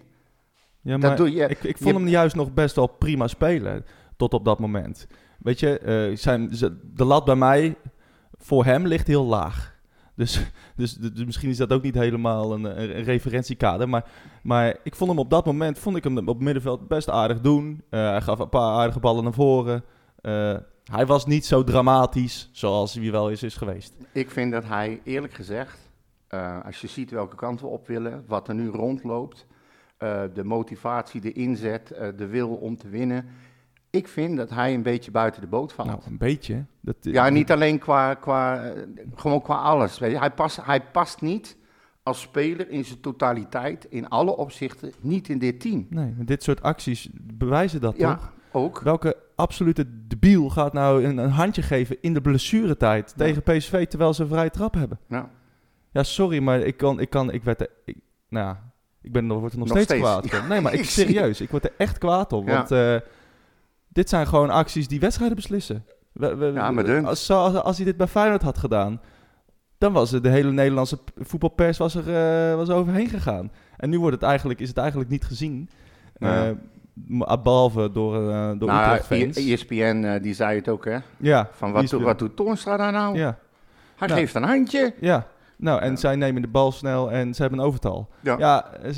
ja 0.81 0.91
Dat 0.93 1.01
maar 1.01 1.17
doe 1.17 1.33
je- 1.33 1.49
ik, 1.49 1.63
ik 1.63 1.77
vond 1.79 1.91
je- 1.91 1.97
hem 1.97 2.09
juist 2.09 2.35
nog 2.37 2.53
best 2.53 2.77
wel 2.77 2.87
prima 2.87 3.29
spelen. 3.29 3.85
tot 4.17 4.35
op 4.35 4.45
dat 4.45 4.59
moment. 4.59 5.07
Weet 5.39 5.61
je, 5.61 5.79
eh, 5.79 6.17
zijn, 6.17 6.49
de 6.95 7.05
lat 7.05 7.25
bij 7.25 7.35
mij 7.37 7.77
voor 8.39 8.65
hem 8.65 8.87
ligt 8.87 9.07
heel 9.07 9.25
laag. 9.25 9.69
Dus, 10.17 10.41
dus, 10.77 10.95
dus 10.95 11.25
misschien 11.25 11.51
is 11.51 11.57
dat 11.57 11.73
ook 11.73 11.83
niet 11.83 11.95
helemaal 11.95 12.53
een, 12.53 12.65
een, 12.65 12.97
een 12.97 13.05
referentiekader. 13.05 13.89
Maar, 13.89 14.05
maar 14.43 14.77
ik 14.83 14.95
vond 14.95 15.11
hem 15.11 15.19
op 15.19 15.31
dat 15.31 15.47
moment, 15.47 15.79
vond 15.79 15.97
ik 15.97 16.05
hem 16.05 16.19
op 16.19 16.27
het 16.27 16.41
middenveld 16.41 16.89
best 16.89 17.09
aardig 17.11 17.41
doen. 17.41 17.83
Eh, 17.91 18.01
hij 18.11 18.21
gaf 18.21 18.39
een 18.39 18.49
paar 18.49 18.73
aardige 18.73 19.01
ballen 19.01 19.25
naar 19.25 19.33
voren. 19.33 19.85
Eh, 20.21 20.57
hij 20.85 21.07
was 21.07 21.27
niet 21.27 21.47
zo 21.47 21.65
dramatisch 21.65 22.49
zoals 22.53 22.95
hij 22.95 23.11
wel 23.11 23.31
eens 23.31 23.43
is 23.43 23.57
geweest. 23.57 23.95
Ik 24.13 24.31
vind 24.31 24.53
dat 24.53 24.65
hij, 24.65 25.01
eerlijk 25.05 25.33
gezegd, 25.35 25.90
eh, 26.31 26.65
als 26.65 26.81
je 26.81 26.87
ziet 26.87 27.11
welke 27.11 27.37
kant 27.37 27.61
we 27.61 27.67
op 27.67 27.87
willen, 27.87 28.25
wat 28.27 28.49
er 28.49 28.55
nu 28.55 28.69
rondloopt, 28.69 29.47
eh, 29.97 30.23
de 30.35 30.45
motivatie, 30.45 31.21
de 31.21 31.33
inzet, 31.33 31.91
eh, 31.91 32.09
de 32.17 32.27
wil 32.27 32.49
om 32.49 32.77
te 32.77 32.89
winnen. 32.89 33.27
Ik 33.91 34.09
vind 34.09 34.37
dat 34.37 34.51
hij 34.51 34.75
een 34.75 34.83
beetje 34.83 35.11
buiten 35.11 35.41
de 35.41 35.47
boot 35.47 35.73
valt. 35.73 35.89
Nou, 35.89 36.01
een 36.07 36.19
beetje. 36.19 36.65
Dat, 36.81 36.97
ja, 37.01 37.29
niet 37.29 37.51
alleen 37.53 37.79
qua, 37.79 38.15
qua 38.15 38.73
gewoon 39.15 39.43
qua 39.43 39.55
alles. 39.55 39.99
Weet 39.99 40.11
je. 40.11 40.19
Hij, 40.19 40.31
past, 40.31 40.65
hij 40.65 40.83
past 40.83 41.21
niet 41.21 41.57
als 42.03 42.21
speler 42.21 42.71
in 42.71 42.85
zijn 42.85 43.01
totaliteit, 43.01 43.85
in 43.85 44.09
alle 44.09 44.37
opzichten, 44.37 44.93
niet 45.01 45.29
in 45.29 45.39
dit 45.39 45.61
team. 45.61 45.87
Nee, 45.91 46.15
dit 46.19 46.43
soort 46.43 46.63
acties 46.63 47.09
bewijzen 47.13 47.81
dat 47.81 47.97
Ja, 47.97 48.15
toch? 48.15 48.33
ook. 48.53 48.81
Welke 48.81 49.17
absolute 49.35 50.07
debiel 50.07 50.49
gaat 50.51 50.73
nou 50.73 51.05
een, 51.05 51.19
een 51.19 51.31
handje 51.31 51.63
geven 51.63 51.97
in 52.01 52.15
de 52.15 52.21
blessuretijd 52.21 53.15
Ja. 53.17 53.25
tegen 53.25 53.43
PSV 53.43 53.87
terwijl 53.87 54.15
ze 54.15 54.23
een 54.23 54.29
vrije 54.29 54.51
trap 54.51 54.75
hebben? 54.75 54.99
Ja. 55.09 55.31
Ja, 55.93 56.03
sorry, 56.03 56.39
maar 56.43 56.61
ik 56.61 56.77
kan, 56.77 57.01
ik 57.01 57.11
kan, 57.11 57.33
ik 57.33 57.43
werd 57.45 57.61
er, 57.61 57.69
ik, 57.85 57.97
nou 58.29 58.47
ja, 58.47 58.71
ik 59.03 59.13
ben 59.13 59.31
er, 59.31 59.37
word 59.37 59.53
er 59.53 59.59
nog, 59.59 59.69
Nog 59.69 59.77
steeds, 59.77 59.91
steeds. 59.93 60.31
kwaad 60.31 60.43
om. 60.43 60.49
Nee, 60.49 60.61
maar 60.61 60.75
ik 60.81 60.85
serieus, 60.85 61.41
ik 61.41 61.51
word 61.51 61.65
er 61.65 61.73
echt 61.77 61.99
kwaad 61.99 62.33
om, 62.33 62.47
want 62.47 62.71
eh, 62.71 62.97
dit 63.89 64.09
zijn 64.09 64.27
gewoon 64.27 64.51
acties 64.51 64.89
die 64.89 65.01
wedstrijden 65.01 65.37
beslissen. 65.37 65.85
We, 66.13 66.35
we- 66.35 66.47
Ja, 66.47 66.71
maar 66.71 66.85
dun. 66.85 67.05
als, 67.07 67.29
hij 67.29 67.85
dit 67.85 67.97
bij 67.97 68.07
Feyenoord 68.07 68.43
had 68.43 68.59
gedaan, 68.59 69.01
dan 69.79 69.93
was 69.93 70.11
de 70.11 70.29
hele 70.29 70.51
Nederlandse 70.53 70.99
voetbalpers 71.17 71.79
was 71.79 71.95
er, 71.95 72.15
eh, 72.51 72.57
was 72.57 72.69
er 72.69 72.75
overheen 72.75 73.09
gegaan. 73.09 73.53
En 73.77 73.91
nu 73.91 73.99
wordt 73.99 74.15
het 74.15 74.25
eigenlijk, 74.25 74.61
is 74.61 74.69
het 74.69 74.77
eigenlijk 74.79 75.11
niet 75.11 75.25
gezien. 75.25 75.71
Ja. 76.17 76.47
Eh, 76.47 76.53
maar 77.07 77.43
behalve 77.43 77.91
door, 77.93 78.15
eh 78.31 78.51
door 78.59 78.69
Nou, 78.69 78.83
Utrecht-fans. 78.97 79.37
I- 79.39 79.53
ESPN 79.53 80.19
die 80.23 80.35
zei 80.35 80.57
het 80.57 80.69
ook, 80.69 80.85
hè? 80.85 80.99
Ja, 81.17 81.49
Van 81.53 81.73
wat, 81.73 81.83
is- 81.83 81.93
wat 81.93 82.19
doet 82.19 82.37
Toornstra 82.37 82.77
daar 82.77 82.93
nou? 82.93 83.17
Ja, 83.19 83.39
Hij 83.97 84.09
Nou. 84.09 84.21
geeft 84.21 84.35
een 84.35 84.43
handje. 84.43 84.95
ja. 85.01 85.27
Nou, 85.61 85.81
en 85.81 85.91
Ja. 85.91 85.97
zij 85.97 86.17
nemen 86.17 86.43
de 86.43 86.49
bal 86.49 86.73
snel 86.73 87.11
en 87.11 87.35
ze 87.35 87.41
hebben 87.43 87.59
een 87.61 87.65
overtal. 87.67 88.09
Ja. 88.21 88.39
Ja, 88.39 88.73
eh, 88.83 88.93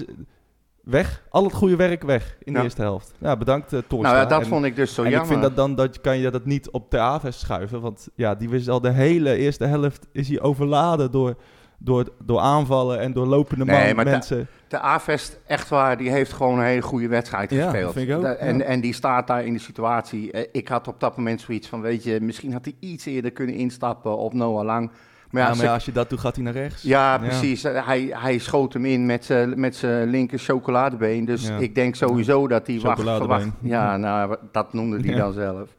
weg. 0.83 1.23
Al 1.31 1.45
het 1.45 1.53
goede 1.53 1.77
werk 1.77 2.03
weg 2.03 2.37
in 2.43 2.53
de 2.53 2.63
eerste 2.63 2.83
helft. 2.83 3.13
Ja, 3.19 3.37
bedankt 3.37 3.73
uh, 3.73 3.81
Nou 3.89 4.03
ja, 4.03 4.25
dat 4.27 4.41
en, 4.41 4.47
vond 4.47 4.65
ik 4.65 4.77
dus 4.77 4.95
zo 4.95 5.03
en 5.03 5.11
jammer. 5.11 5.27
ik 5.29 5.33
vind 5.33 5.43
dat 5.49 5.57
dan 5.57 5.75
dat 5.75 6.01
kan 6.01 6.19
je 6.19 6.31
dat 6.31 6.45
niet 6.45 6.71
op 6.71 6.91
de 6.91 6.99
AVS 6.99 7.39
schuiven, 7.41 7.81
want 7.81 8.09
ja, 8.15 8.35
die 8.35 8.49
wist 8.49 8.69
al 8.69 8.81
de 8.81 8.91
hele 8.91 9.37
eerste 9.37 9.65
helft 9.65 10.07
is 10.13 10.29
hij 10.29 10.41
overladen 10.41 11.11
door, 11.11 11.35
door, 11.79 12.05
door 12.25 12.39
aanvallen 12.41 12.99
en 13.01 13.13
door 13.13 13.27
lopende 13.27 13.65
Nee, 13.65 13.87
man, 13.87 13.97
maar 13.97 14.05
mensen. 14.05 14.47
De 14.69 14.79
Avest, 14.79 15.41
echt 15.47 15.69
waar, 15.69 15.97
die 15.97 16.11
heeft 16.11 16.33
gewoon 16.33 16.59
een 16.59 16.65
hele 16.65 16.83
goede 16.83 17.09
wedstrijd 17.09 17.51
Ja, 17.51 17.63
gespeeld. 17.71 17.93
vind 17.93 18.09
ik 18.09 18.17
ook, 18.17 18.23
Da- 18.23 18.33
en, 18.35 18.59
ja. 18.59 18.65
en 18.65 18.81
die 18.81 18.93
staat 18.95 19.27
daar 19.27 19.45
in 19.45 19.53
de 19.53 19.59
situatie. 19.59 20.33
Eh, 20.33 20.49
Ik 20.53 20.69
had 20.69 20.89
op 20.89 21.01
dat 21.01 21.17
moment 21.17 21.41
zoiets 21.41 21.69
van, 21.69 21.81
weet 21.81 22.05
je, 22.05 22.21
misschien 22.21 22.53
had 22.53 22.65
hij 22.65 22.75
iets 22.81 23.05
eerder 23.07 23.31
kunnen 23.33 23.55
instappen 23.55 24.17
op 24.17 24.33
Noah 24.35 24.65
Lang. 24.65 24.91
Maar 25.33 25.43
Ja, 25.43 25.49
ja, 25.49 25.55
maar 25.57 25.69
als 25.69 25.85
je 25.85 25.93
dat 25.93 26.11
doet, 26.11 26.21
gaat 26.21 26.35
hij 26.35 26.45
naar 26.45 26.53
rechts. 26.53 26.83
ja, 26.83 27.19
precies. 27.19 27.65
Eh, 27.65 27.87
Hij, 27.87 28.11
hij 28.13 28.39
schoot 28.39 28.73
hem 28.73 28.85
in 28.85 29.07
met 29.07 29.25
zijn 29.25 29.61
met 29.61 29.77
zijn 29.77 30.09
linker 30.09 30.39
chocoladebeen. 30.39 31.25
Dus 31.25 31.49
ik 31.49 31.75
denk 31.75 31.95
sowieso 31.95 32.49
dat 32.49 32.67
hij 32.67 32.81
wacht. 32.81 33.47
Ja, 33.61 33.97
nou, 33.97 34.37
dat 34.53 34.73
noemde 34.73 35.01
hij 35.09 35.15
dan 35.17 35.33
zelf. 35.33 35.75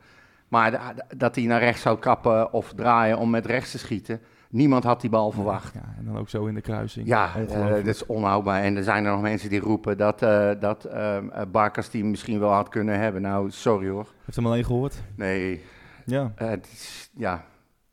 Maar 0.48 0.72
da- 0.72 0.94
dat 1.18 1.36
hij 1.36 1.46
naar 1.46 1.60
rechts 1.60 1.82
zou 1.82 1.98
kappen 2.00 2.54
of 2.54 2.74
draaien 2.76 3.18
om 3.18 3.30
met 3.30 3.46
rechts 3.46 3.72
te 3.72 3.78
schieten. 3.78 4.20
Niemand 4.50 4.84
had 4.84 5.02
die 5.02 5.10
bal 5.10 5.32
verwacht. 5.32 5.74
Ja, 5.74 5.94
en 5.98 6.06
dan 6.06 6.18
ook 6.18 6.30
zo 6.30 6.46
in 6.46 6.54
de 6.54 6.62
kruising. 6.62 7.08
Ja, 7.08 7.30
eh, 7.50 7.70
dat 7.70 7.86
is 7.86 8.06
onhoudbaar. 8.06 8.62
En 8.62 8.78
er 8.78 8.84
zijn 8.84 9.06
er 9.06 9.12
nog 9.12 9.22
mensen 9.22 9.50
die 9.50 9.60
roepen 9.60 9.98
dat, 9.98 10.22
eh 10.22 10.50
dat 10.60 10.84
ehm, 10.86 11.30
eh, 11.30 11.42
Barkas 11.52 11.90
die 11.90 12.04
misschien 12.04 12.40
wel 12.40 12.52
had 12.52 12.70
kunnen 12.70 13.00
hebben. 13.00 13.22
Nou, 13.22 13.52
sorry 13.52 13.90
hoor. 13.90 14.08
Heeft 14.26 14.36
hem 14.38 14.46
alleen 14.46 14.66
gehoord? 14.66 15.02
Nee, 15.16 15.62
Ja. 16.06 16.32
het 16.36 16.68
is, 16.74 17.10
ja. 17.16 17.44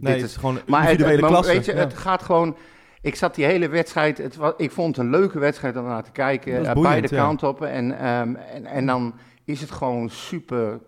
Nee, 0.01 0.13
Dit 0.13 0.23
het 0.23 0.31
is- 0.31 0.37
gewoon 0.37 0.57
een 0.57 0.63
Maar 0.67 0.81
het, 0.83 0.91
individuele 0.91 1.23
het, 1.23 1.31
klasse. 1.33 1.53
weet 1.53 1.65
je, 1.65 1.73
ja. 1.75 1.79
het 1.79 1.95
gaat 1.95 2.23
gewoon... 2.23 2.57
Ik 3.03 3.15
zat 3.15 3.35
die 3.35 3.45
hele 3.45 3.69
wedstrijd... 3.69 4.19
Het 4.19 4.37
was, 4.37 4.53
ik 4.57 4.71
vond 4.71 4.97
het 4.97 5.05
een 5.05 5.11
leuke 5.11 5.39
wedstrijd 5.39 5.77
om 5.77 5.85
naar 5.85 6.03
te 6.03 6.11
kijken. 6.11 6.53
Eh, 6.53 6.73
boeiend, 6.73 6.83
beide 6.83 7.15
ja. 7.15 7.23
kanten 7.23 7.49
op. 7.49 7.63
En, 7.63 7.99
ehm, 7.99 8.35
en, 8.35 8.67
en 8.67 8.87
dan 8.87 9.15
is 9.45 9.61
het 9.61 9.71
gewoon 9.71 10.11
super 10.11 10.81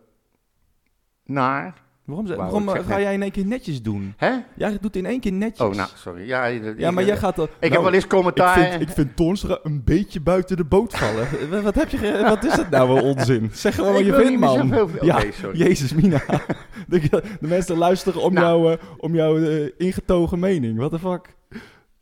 naar. 1.25 1.82
Waarom, 2.05 2.27
ze- 2.27 2.37
waarom 2.37 2.69
ik 2.69 2.75
eh, 2.75 2.87
ga 2.87 3.01
jij 3.01 3.15
in 3.15 3.23
één 3.23 3.31
keer 3.31 3.47
netjes 3.47 3.83
doen? 3.83 4.15
Hè? 4.17 4.31
Jij 4.57 4.79
doet 4.81 4.97
in 4.97 5.07
één 5.07 5.21
keer 5.21 5.33
netjes. 5.33 5.67
Oh, 5.69 5.75
nou, 5.75 5.89
sorry. 5.95 6.27
Ja, 6.27 6.47
Ja, 6.77 6.91
maar 6.91 7.05
jij 7.05 7.17
gaat... 7.17 7.39
al- 7.39 7.45
Ik 7.45 7.51
Nou, 7.61 7.73
heb 7.73 7.83
wel 7.83 7.93
eens 7.93 8.05
Ik 8.05 8.11
commentaar... 8.11 8.59
vind, 8.69 8.81
ik 8.83 8.89
vind 8.89 9.17
een 9.63 9.83
beetje 9.85 10.21
buiten 10.21 10.57
de 10.57 10.65
boot 10.65 10.97
vallen. 10.97 11.27
Wat- 11.51 11.63
wat, 11.69 11.75
heb 11.75 11.89
je, 11.89 12.21
wat 12.29 12.45
is 12.45 12.55
dat 12.57 12.71
nou 12.71 12.89
voor 12.89 13.01
onzin? 13.01 13.51
Zeg 13.53 13.75
gewoon 13.75 13.93
wat 13.93 14.01
Ik 14.01 14.07
je 14.07 14.15
vindt, 14.15 14.41
man. 14.41 14.69
zoveel- 14.69 15.05
Ja, 15.05 15.21
sorry. 15.33 15.59
Jezus, 15.59 15.95
Mina. 15.95 16.21
de, 16.89 17.01
de 17.11 17.23
mensen 17.41 17.77
luisteren 17.77 18.23
om 18.23 18.33
Nou. 18.33 18.47
jouw, 18.63 18.73
eh, 18.73 18.79
om 18.97 19.15
eh, 19.39 19.69
ingetogen 19.77 20.39
mening. 20.39 20.79
What 20.79 20.91
the 20.91 20.99
fuck? 20.99 21.35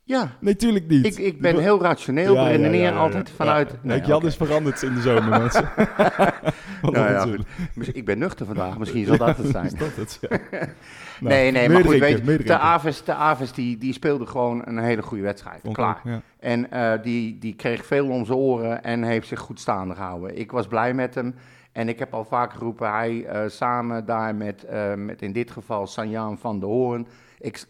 Ja, 0.03 0.31
Nee, 0.39 0.55
tuurlijk 0.55 0.87
niet. 0.87 1.05
ik, 1.05 1.17
ik 1.17 1.41
ben 1.41 1.57
heel 1.59 1.81
rationeel. 1.81 2.33
Ja, 2.33 2.47
redeneer 2.47 2.73
ja, 2.81 2.87
ja, 2.87 2.93
ja. 2.93 2.99
altijd 2.99 3.29
vanuit... 3.35 3.69
Ja. 3.69 3.77
Nee, 3.81 3.95
Kijk, 3.97 4.07
Jan 4.07 4.17
oké. 4.17 4.27
is 4.27 4.35
veranderd 4.35 4.81
in 4.81 4.93
de 4.93 5.01
zomer, 5.01 5.29
mensen. 5.39 5.69
Ja, 6.81 7.19
goed. 7.19 7.45
Misschien- 7.73 7.97
Ik 7.97 8.05
ben 8.05 8.17
nuchter 8.19 8.45
vandaag, 8.45 8.77
misschien 8.77 9.05
zal 9.05 9.17
dat 9.17 9.37
het 9.37 9.47
zijn. 9.55 9.65
Is 9.65 9.73
dat 9.73 9.95
het? 9.95 10.17
Ja. 10.21 10.37
Nou, 11.19 11.33
nee, 11.33 11.51
nee, 11.51 11.69
maar 11.69 11.83
goed, 11.83 11.97
drinken, 11.97 12.25
weet 12.25 12.37
je, 12.37 12.43
de. 12.43 12.57
Aves, 12.57 13.03
de 13.03 13.13
Aves 13.13 13.51
die, 13.53 13.77
die 13.77 13.93
speelde 13.93 14.25
gewoon 14.25 14.61
een 14.65 14.77
hele 14.77 15.01
goede 15.01 15.23
wedstrijd. 15.23 15.61
Klaar. 15.71 16.01
ja. 16.03 16.21
En 16.39 16.71
eh, 16.71 17.03
die, 17.03 17.37
die 17.39 17.55
kreeg 17.55 17.85
veel 17.85 18.07
om 18.09 18.25
zijn 18.25 18.37
oren 18.37 18.83
en 18.83 19.03
heeft 19.03 19.27
zich 19.27 19.39
goed 19.39 19.59
staande 19.59 19.95
gehouden. 19.95 20.37
Ik 20.37 20.51
was 20.51 20.67
blij 20.67 20.93
met 20.93 21.15
hem. 21.15 21.35
En 21.71 21.89
ik 21.89 21.99
heb 21.99 22.13
al 22.13 22.23
vaak 22.25 22.53
geroepen, 22.53 22.91
hij 22.91 23.25
eh, 23.25 23.49
samen 23.49 24.05
daar 24.05 24.35
met, 24.35 24.63
eh, 24.63 24.93
met 24.93 25.21
in 25.21 25.31
dit 25.31 25.51
geval 25.51 25.87
Sanjaan 25.87 26.37
van 26.37 26.59
de 26.59 26.65
Hoorn. 26.65 27.07
Ik, 27.39 27.65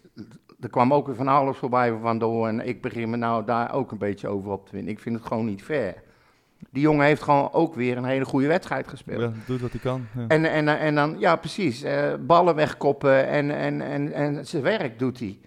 er 0.60 0.70
kwam 0.70 0.94
ook 0.94 1.06
weer 1.08 1.16
van 1.16 1.28
alles 1.28 1.58
voorbij 1.58 1.90
van 1.92 2.02
Van 2.02 2.20
de 2.20 2.26
Hoorn. 2.26 2.68
Ik 2.68 2.82
begin 2.82 3.10
me 3.10 3.18
nou 3.18 3.46
daar 3.46 3.74
ook 3.74 3.92
een 3.92 3.98
beetje 3.98 4.28
over 4.28 4.52
op 4.52 4.66
te 4.66 4.72
winnen. 4.72 4.92
Ik 4.92 5.00
vind 5.00 5.16
het 5.16 5.26
gewoon 5.26 5.46
niet 5.46 5.64
fair. 5.64 5.96
Die 6.70 6.82
jongen 6.82 7.06
heeft 7.06 7.22
gewoon 7.22 7.54
ook 7.54 7.76
weer 7.76 7.98
een 7.98 8.06
hele 8.06 8.26
goede 8.26 8.48
wedstrijd 8.48 8.88
gespeeld. 8.88 9.22
Ja, 9.22 9.32
doet 9.46 9.62
wat 9.62 9.72
hij 9.72 9.80
kan. 9.80 10.06
Ja. 10.18 10.26
En, 10.28 10.46
en, 10.46 10.68
en 10.80 10.96
dan, 10.96 11.16
ja, 11.20 11.36
precies. 11.36 11.84
eh, 11.84 12.14
ballen 12.20 12.56
wegkoppen 12.56 13.28
en, 13.28 13.52
en, 13.52 13.82
en, 13.82 14.14
en 14.14 14.48
zijn 14.48 14.64
werk 14.64 15.00
doet 15.00 15.20
hij. 15.20 15.40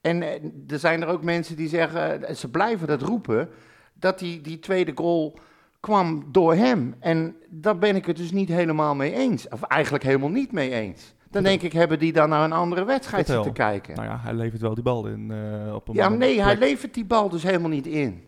En 0.00 0.22
er 0.68 0.78
zijn 0.78 1.02
er 1.02 1.08
ook 1.08 1.22
mensen 1.22 1.56
die 1.56 1.68
zeggen, 1.68 2.24
eh, 2.28 2.34
ze 2.34 2.50
blijven 2.50 2.86
dat 2.86 3.02
roepen, 3.02 3.48
dat 3.94 4.18
die, 4.18 4.40
die 4.40 4.58
tweede 4.58 4.92
goal 4.94 5.38
kwam 5.80 6.24
door 6.32 6.54
hem. 6.54 6.94
En 7.00 7.36
daar 7.48 7.78
ben 7.78 7.96
ik 7.96 8.06
het 8.06 8.16
dus 8.16 8.30
niet 8.32 8.48
helemaal 8.48 8.94
mee 8.94 9.12
eens. 9.14 9.48
Of 9.48 9.62
eigenlijk 9.62 10.04
helemaal 10.04 10.28
niet 10.28 10.52
mee 10.52 10.70
eens. 10.70 11.14
Dan 11.30 11.42
denk 11.42 11.62
ik, 11.62 11.72
hebben 11.72 11.98
die 11.98 12.12
dan 12.12 12.28
naar 12.28 12.44
een 12.44 12.52
andere 12.52 12.84
wedstrijd 12.84 13.26
zitten 13.26 13.52
kijken? 13.52 13.94
Nou 13.94 14.06
ja, 14.06 14.20
hij 14.22 14.34
levert 14.34 14.60
wel 14.60 14.74
die 14.74 14.82
bal 14.82 15.06
in 15.06 15.30
eh, 15.30 15.74
op 15.74 15.88
een 15.88 15.94
Ja, 15.94 16.08
nee, 16.08 16.42
hij 16.42 16.56
levert 16.56 16.94
die 16.94 17.04
bal 17.04 17.28
dus 17.28 17.42
helemaal 17.42 17.68
niet 17.70 17.86
in. 17.86 18.24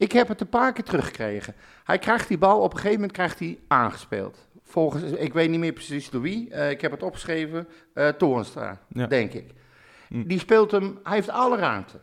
Ik 0.00 0.12
heb 0.12 0.28
het 0.28 0.40
een 0.40 0.48
paar 0.48 0.72
keer 0.72 0.84
teruggekregen. 0.84 1.54
Hij 1.84 1.98
krijgt 1.98 2.28
die 2.28 2.38
bal, 2.38 2.60
op 2.60 2.70
een 2.70 2.76
gegeven 2.76 2.94
moment 2.94 3.12
krijgt 3.12 3.38
hij 3.38 3.58
aangespeeld. 3.68 4.48
Volgens, 4.64 5.02
ik 5.02 5.32
weet 5.32 5.50
niet 5.50 5.58
meer 5.60 5.72
precies 5.72 6.10
door 6.10 6.20
wie, 6.20 6.50
eh, 6.50 6.70
ik 6.70 6.80
heb 6.80 6.90
het 6.90 7.02
opgeschreven, 7.02 7.68
Toornstra, 8.18 8.78
Ja. 8.88 9.06
denk 9.06 9.32
ik. 9.32 9.50
Hm. 10.08 10.22
Die 10.26 10.38
speelt 10.38 10.70
hem, 10.70 10.98
hij 11.02 11.14
heeft 11.14 11.28
alle 11.28 11.56
ruimte. 11.56 11.98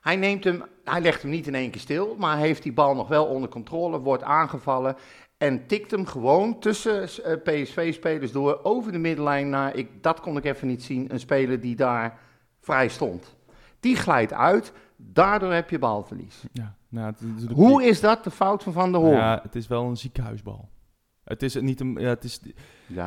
Hij 0.00 0.16
neemt 0.16 0.44
hem, 0.44 0.62
hij 0.84 1.00
legt 1.00 1.22
hem 1.22 1.30
niet 1.30 1.46
in 1.46 1.54
één 1.54 1.70
keer 1.70 1.80
stil, 1.80 2.16
maar 2.18 2.36
heeft 2.38 2.62
die 2.62 2.72
bal 2.72 2.94
nog 2.94 3.08
wel 3.08 3.26
onder 3.26 3.48
controle, 3.48 3.98
wordt 3.98 4.22
aangevallen 4.22 4.96
en 5.38 5.66
tikt 5.66 5.90
hem 5.90 6.06
gewoon 6.06 6.58
tussen 6.60 7.02
eh, 7.02 7.36
PSV-spelers 7.42 8.32
door 8.32 8.60
over 8.62 8.92
de 8.92 8.98
middenlijn 8.98 9.48
naar, 9.50 9.76
ik, 9.76 10.02
dat 10.02 10.20
kon 10.20 10.36
ik 10.36 10.44
even 10.44 10.66
niet 10.68 10.82
zien, 10.82 11.12
een 11.12 11.20
speler 11.20 11.60
die 11.60 11.76
daar 11.76 12.18
vrij 12.60 12.88
stond. 12.88 13.36
Die 13.80 13.96
glijdt 13.96 14.32
uit, 14.32 14.72
daardoor 14.96 15.52
heb 15.52 15.70
je 15.70 15.78
balverlies. 15.78 16.42
Ja, 16.52 16.74
nou, 16.90 17.06
het, 17.06 17.20
is 17.38 17.54
Hoe 17.54 17.84
is 17.84 18.00
dat 18.00 18.24
de 18.24 18.30
fout 18.30 18.62
van 18.62 18.72
Van 18.72 18.92
der 18.92 19.00
Hoorn? 19.00 19.16
Ja, 19.16 19.32
Ja, 19.32 19.40
het 19.42 19.54
is 19.56 19.66
wel 19.68 19.84
een 19.84 19.96
ziekenhuisbal. 19.96 20.68
Het 21.24 21.42
is 21.42 21.54
niet 21.54 21.80
een... 21.80 21.96
Ja, 21.98 22.08
het 22.08 22.24
is, 22.24 22.40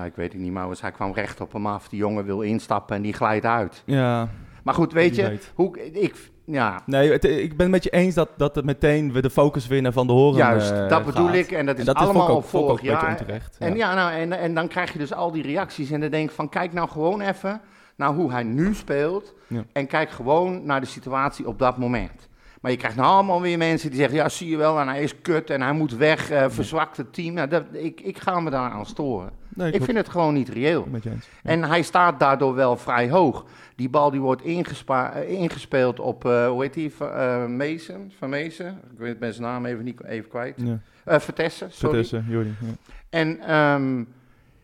ik 0.06 0.16
weet 0.16 0.32
het 0.34 0.42
niet, 0.42 0.52
maar 0.52 0.68
hij 0.80 0.92
kwam 0.92 1.14
recht 1.14 1.42
op 1.42 1.54
hem 1.54 1.68
af. 1.68 1.90
Die 1.90 2.00
jongen 2.00 2.26
wil 2.26 2.42
instappen 2.42 2.96
en 2.96 3.02
die 3.02 3.14
glijdt 3.14 3.46
uit. 3.46 3.84
ja, 3.86 4.30
Maar 4.64 4.74
goed, 4.74 4.94
weet 4.94 5.16
je, 5.16 5.28
weet. 5.30 5.52
hoe, 5.56 5.80
ik, 5.94 6.32
ja, 6.46 6.82
nee, 6.86 7.12
het- 7.12 7.24
ik 7.24 7.50
ben 7.58 7.60
het 7.60 7.70
met 7.72 7.84
je 7.84 7.90
eens 7.90 8.16
dat, 8.16 8.30
dat 8.38 8.56
het 8.56 8.66
meteen 8.66 9.12
we 9.14 9.22
de 9.22 9.30
focus 9.30 9.68
naar 9.68 9.92
Van 9.94 10.08
de 10.08 10.14
Horen 10.14 10.38
juist, 10.38 10.72
eh, 10.72 10.90
dat 10.90 11.06
bedoel 11.06 11.34
ik. 11.34 11.52
En 11.52 11.66
dat 11.66 11.76
is 11.76 11.80
En 11.80 11.86
dat 11.94 11.96
allemaal 11.96 12.30
ik 12.30 12.36
op 12.36 12.46
vorig 12.46 12.82
jaar. 12.82 13.10
onterecht. 13.10 13.58
En, 13.60 13.70
ja. 13.70 13.76
ja, 13.76 13.94
nou, 13.96 14.12
en, 14.22 14.32
en 14.40 14.54
dan 14.54 14.68
krijg 14.68 14.94
je 14.94 15.00
dus 15.00 15.14
al 15.14 15.32
die 15.32 15.44
reacties 15.44 15.92
en 15.92 16.00
dan 16.02 16.10
denk 16.10 16.30
ik 16.30 16.36
van, 16.36 16.50
kijk 16.50 16.74
nou 16.74 16.90
gewoon 16.90 17.22
even 17.22 17.62
naar 17.96 18.14
hoe 18.14 18.32
hij 18.32 18.44
nu 18.44 18.74
speelt. 18.76 19.34
Ja. 19.48 19.64
En 19.74 19.88
kijk 19.88 20.10
gewoon 20.10 20.66
naar 20.66 20.80
de 20.82 20.88
situatie 20.88 21.48
op 21.48 21.60
dat 21.60 21.78
moment. 21.78 22.30
Maar 22.64 22.72
je 22.72 22.78
krijgt 22.78 22.98
nou 22.98 23.10
allemaal 23.10 23.42
weer 23.42 23.58
mensen 23.58 23.90
die 23.90 24.00
zeggen, 24.00 24.18
ja, 24.18 24.30
zie 24.30 24.50
je 24.50 24.58
wel, 24.58 24.80
en 24.80 24.88
hij 24.88 25.04
is 25.04 25.22
kut 25.22 25.50
en 25.50 25.62
hij 25.62 25.74
moet 25.74 25.96
weg, 25.96 26.30
eh 26.30 26.46
verzwakt 26.50 26.98
het 26.98 27.14
team. 27.14 27.34
Nou, 27.34 27.48
dat, 27.48 27.64
ik, 27.72 28.02
ik 28.02 28.18
ga 28.18 28.40
me 28.40 28.50
daar 28.50 28.72
aan 28.72 28.86
storen. 28.86 29.32
Nee, 29.50 29.72
Ik 29.72 29.84
vind 29.84 29.98
het 29.98 30.10
gewoon 30.10 30.34
niet 30.34 30.50
reëel. 30.50 30.88
Ja. 31.02 31.12
En 31.44 31.64
hij 31.64 31.82
staat 31.82 32.20
daardoor 32.20 32.56
wel 32.56 32.78
vrij 32.78 33.10
hoog. 33.10 33.46
Die 33.76 33.90
bal 33.90 34.12
die 34.12 34.20
wordt 34.20 34.42
eh, 34.42 35.30
ingespeeld 35.30 36.00
op, 36.00 36.26
eh, 36.26 36.48
hoe 36.48 36.62
heet 36.62 36.74
die, 36.74 36.94
Van 36.94 37.10
eh, 37.12 37.46
Meesen, 37.46 38.12
Van 38.18 38.30
Meesen. 38.30 38.80
Ik 38.98 39.20
weet 39.20 39.36
zijn 39.36 39.48
naam 39.48 39.66
even, 39.66 39.84
niet, 39.84 40.04
even 40.04 40.30
kwijt. 40.30 40.62
Ja. 40.64 40.80
Eh 41.06 41.20
Vertessen, 41.20 41.72
sorry. 41.72 41.94
Vertussen, 41.94 42.26
Jordi. 42.30 42.54
Ja. 42.60 42.94
En, 43.10 43.40
ehm, 43.40 44.04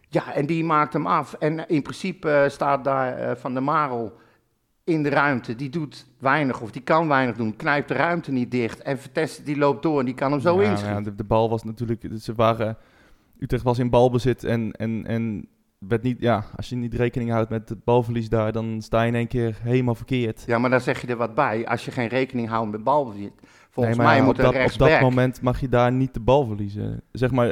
ja, 0.10 0.34
en 0.34 0.46
die 0.46 0.64
maakt 0.64 0.94
hem 0.94 1.08
af. 1.08 1.34
En 1.34 1.68
in 1.68 1.82
principe 1.82 2.46
staat 2.50 2.84
daar 2.84 3.38
Van 3.38 3.54
der 3.54 3.64
Marel 3.64 4.18
in 4.90 5.04
de 5.04 5.10
ruimte. 5.10 5.56
Die 5.56 5.70
doet 5.70 6.06
weinig 6.20 6.62
of 6.62 6.72
die 6.72 6.82
kan 6.82 7.08
weinig 7.08 7.36
doen. 7.36 7.56
Knijpt 7.56 7.88
de 7.88 7.94
ruimte 7.94 8.32
niet 8.32 8.52
dicht. 8.52 8.82
En 8.82 8.98
Vertessen 9.00 9.46
die 9.46 9.58
loopt 9.58 9.84
door 9.84 10.00
en 10.00 10.06
die 10.06 10.14
kan 10.14 10.32
hem 10.32 10.40
zo 10.42 10.62
Ja, 10.62 10.70
inschieten. 10.70 10.96
ja, 10.98 11.02
de, 11.02 11.16
de 11.16 11.24
bal 11.24 11.50
was 11.50 11.64
natuurlijk, 11.64 12.06
ze 12.20 12.34
waren, 12.36 12.78
Utrecht 13.40 13.64
was 13.64 13.80
in 13.80 13.90
balbezit 13.90 14.44
en, 14.44 14.72
en, 14.72 15.06
en 15.08 15.48
werd 15.80 16.04
niet, 16.04 16.18
ja, 16.20 16.46
als 16.56 16.70
je 16.70 16.76
niet 16.76 16.94
rekening 16.94 17.32
houdt 17.32 17.50
met 17.50 17.70
het 17.70 17.84
balverlies 17.84 18.30
daar, 18.30 18.52
dan 18.52 18.82
sta 18.82 19.02
je 19.02 19.08
in 19.08 19.16
één 19.16 19.28
keer 19.28 19.58
helemaal 19.62 19.96
verkeerd. 19.96 20.44
Ja, 20.48 20.58
maar 20.58 20.70
dan 20.70 20.82
zeg 20.82 21.02
je 21.02 21.08
er 21.08 21.18
wat 21.18 21.36
bij. 21.36 21.68
Als 21.68 21.86
je 21.86 21.92
geen 21.92 22.08
rekening 22.08 22.50
houdt 22.50 22.72
met 22.72 22.84
balbezit. 22.84 23.32
Volgens 23.70 23.98
Nee, 23.98 24.06
maar 24.06 24.14
mij 24.16 24.22
ja, 24.24 24.30
moet 24.30 24.40
op 24.40 24.46
een 24.46 24.62
dat, 24.62 24.72
op 24.74 24.78
dat 24.80 25.02
moment 25.02 25.42
mag 25.42 25.60
je 25.60 25.70
daar 25.70 25.92
niet 25.92 26.14
de 26.14 26.20
bal 26.20 26.46
verliezen. 26.46 27.02
Zeg 27.12 27.32
maar, 27.32 27.48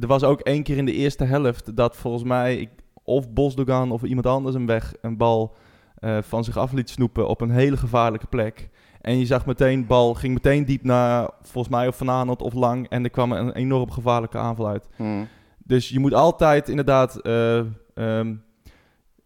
er 0.00 0.06
was 0.06 0.22
ook 0.22 0.40
één 0.40 0.62
keer 0.62 0.76
in 0.76 0.84
de 0.84 0.92
eerste 0.92 1.24
helft 1.24 1.76
dat 1.76 1.96
volgens 1.96 2.24
mij 2.24 2.56
ik, 2.56 2.68
of 3.02 3.32
Bosdogan 3.32 3.90
of 3.92 4.02
iemand 4.02 4.26
anders 4.26 4.54
een 4.54 4.66
weg 4.66 4.94
een 5.00 5.16
bal 5.16 5.54
eh, 6.02 6.18
van 6.22 6.44
zich 6.44 6.56
af 6.56 6.72
liet 6.72 6.90
snoepen 6.90 7.28
op 7.28 7.40
een 7.40 7.50
hele 7.50 7.76
gevaarlijke 7.76 8.26
plek. 8.26 8.68
En 9.00 9.18
je 9.18 9.26
zag 9.26 9.46
meteen, 9.46 9.86
bal 9.86 10.14
ging 10.14 10.34
meteen 10.34 10.64
diep 10.64 10.82
naar, 10.84 11.30
volgens 11.42 11.74
mij 11.74 11.88
of 11.88 11.96
Van 11.96 12.10
Aanholt 12.10 12.42
of 12.42 12.52
Lang. 12.54 12.88
En 12.88 13.04
er 13.04 13.10
kwam 13.10 13.32
een 13.32 13.52
enorm 13.52 13.90
gevaarlijke 13.90 14.38
aanval 14.38 14.68
uit. 14.68 14.88
Hmm. 14.96 15.28
Dus 15.58 15.88
je 15.88 15.98
moet 15.98 16.14
altijd 16.14 16.68
inderdaad 16.68 17.16
eh, 17.16 17.58
ehm, 17.94 18.34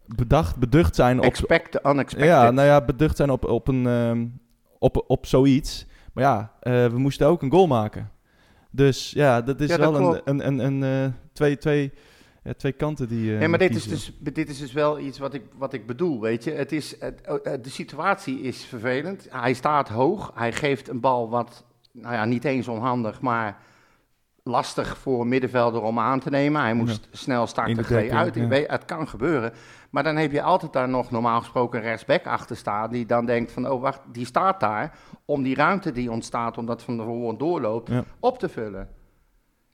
bedacht, 0.05 0.57
beducht 0.57 0.95
zijn 0.95 1.17
op, 1.17 1.23
Expect 1.23 1.71
the 1.71 1.79
unexpected. 1.83 2.29
ja, 2.29 2.51
nou 2.51 2.67
ja, 2.67 2.81
beducht 2.81 3.17
zijn 3.17 3.29
op, 3.29 3.45
op, 3.45 3.67
een, 3.67 3.87
ehm, 3.87 4.25
op, 4.79 5.03
op 5.07 5.25
zoiets. 5.25 5.85
Maar 6.13 6.23
ja, 6.23 6.51
eh, 6.59 6.85
we 6.85 6.97
moesten 6.97 7.27
ook 7.27 7.41
een 7.41 7.51
goal 7.51 7.67
maken. 7.67 8.11
Dus 8.71 9.11
ja, 9.11 9.41
dat 9.41 9.61
is 9.61 9.69
Ja, 9.69 9.77
dat 9.77 9.91
wel 9.91 10.01
een, 10.01 10.09
klopt. 10.11 10.29
een, 10.29 10.47
een, 10.47 10.83
een, 10.83 11.13
twee, 11.33 11.57
twee, 11.57 11.93
ja, 12.47 12.53
twee 12.53 12.71
kanten 12.71 13.07
die. 13.07 13.33
eh, 13.33 13.39
Nee, 13.39 13.47
maar 13.47 13.59
dit 13.59 13.75
is, 13.75 13.87
dus, 13.87 14.13
dit 14.19 14.49
is 14.49 14.57
dus 14.57 14.73
wel 14.73 14.99
iets 14.99 15.17
wat 15.19 15.33
ik, 15.33 15.43
wat 15.57 15.73
ik 15.73 15.85
bedoel, 15.87 16.21
weet 16.21 16.43
je. 16.43 16.51
Het 16.51 16.71
is, 16.71 16.95
het, 16.99 17.23
de 17.63 17.69
situatie 17.69 18.41
is 18.41 18.65
vervelend. 18.65 19.27
Hij 19.29 19.53
staat 19.53 19.89
hoog. 19.89 20.31
Hij 20.35 20.51
geeft 20.51 20.89
een 20.89 20.99
bal 20.99 21.29
wat, 21.29 21.65
nou 21.91 22.13
ja, 22.13 22.25
niet 22.25 22.45
eens 22.45 22.67
onhandig, 22.67 23.21
maar 23.21 23.57
lastig 24.43 24.97
voor 24.97 25.21
een 25.21 25.27
middenvelder 25.27 25.81
om 25.81 25.99
aan 25.99 26.19
te 26.19 26.29
nemen. 26.29 26.61
Hij 26.61 26.73
moest 26.73 27.07
snel 27.11 27.41
In 27.41 27.47
starten, 27.47 27.75
de 27.87 28.11
uit. 28.11 28.35
Ik 28.35 28.41
ja. 28.41 28.47
weet, 28.47 28.69
het 28.71 28.85
kan 28.85 29.07
gebeuren. 29.07 29.53
Maar 29.89 30.03
dan 30.03 30.15
heb 30.15 30.31
je 30.31 30.41
altijd 30.41 30.73
daar 30.73 30.89
nog 30.89 31.11
normaal 31.11 31.39
gesproken 31.39 31.79
een 31.79 31.85
rechtsback 31.85 32.25
achter 32.25 32.55
staan... 32.55 32.91
die 32.91 33.05
dan 33.05 33.25
denkt 33.25 33.51
van, 33.51 33.69
oh 33.69 33.81
wacht, 33.81 33.99
die 34.11 34.25
staat 34.25 34.59
daar... 34.59 34.97
om 35.25 35.43
die 35.43 35.55
ruimte 35.55 35.91
die 35.91 36.11
ontstaat, 36.11 36.57
omdat 36.57 36.83
Van 36.83 36.99
Hoorn 36.99 37.37
doorloopt, 37.37 37.89
Ja. 37.89 38.03
op 38.19 38.39
te 38.39 38.49
vullen. 38.49 38.89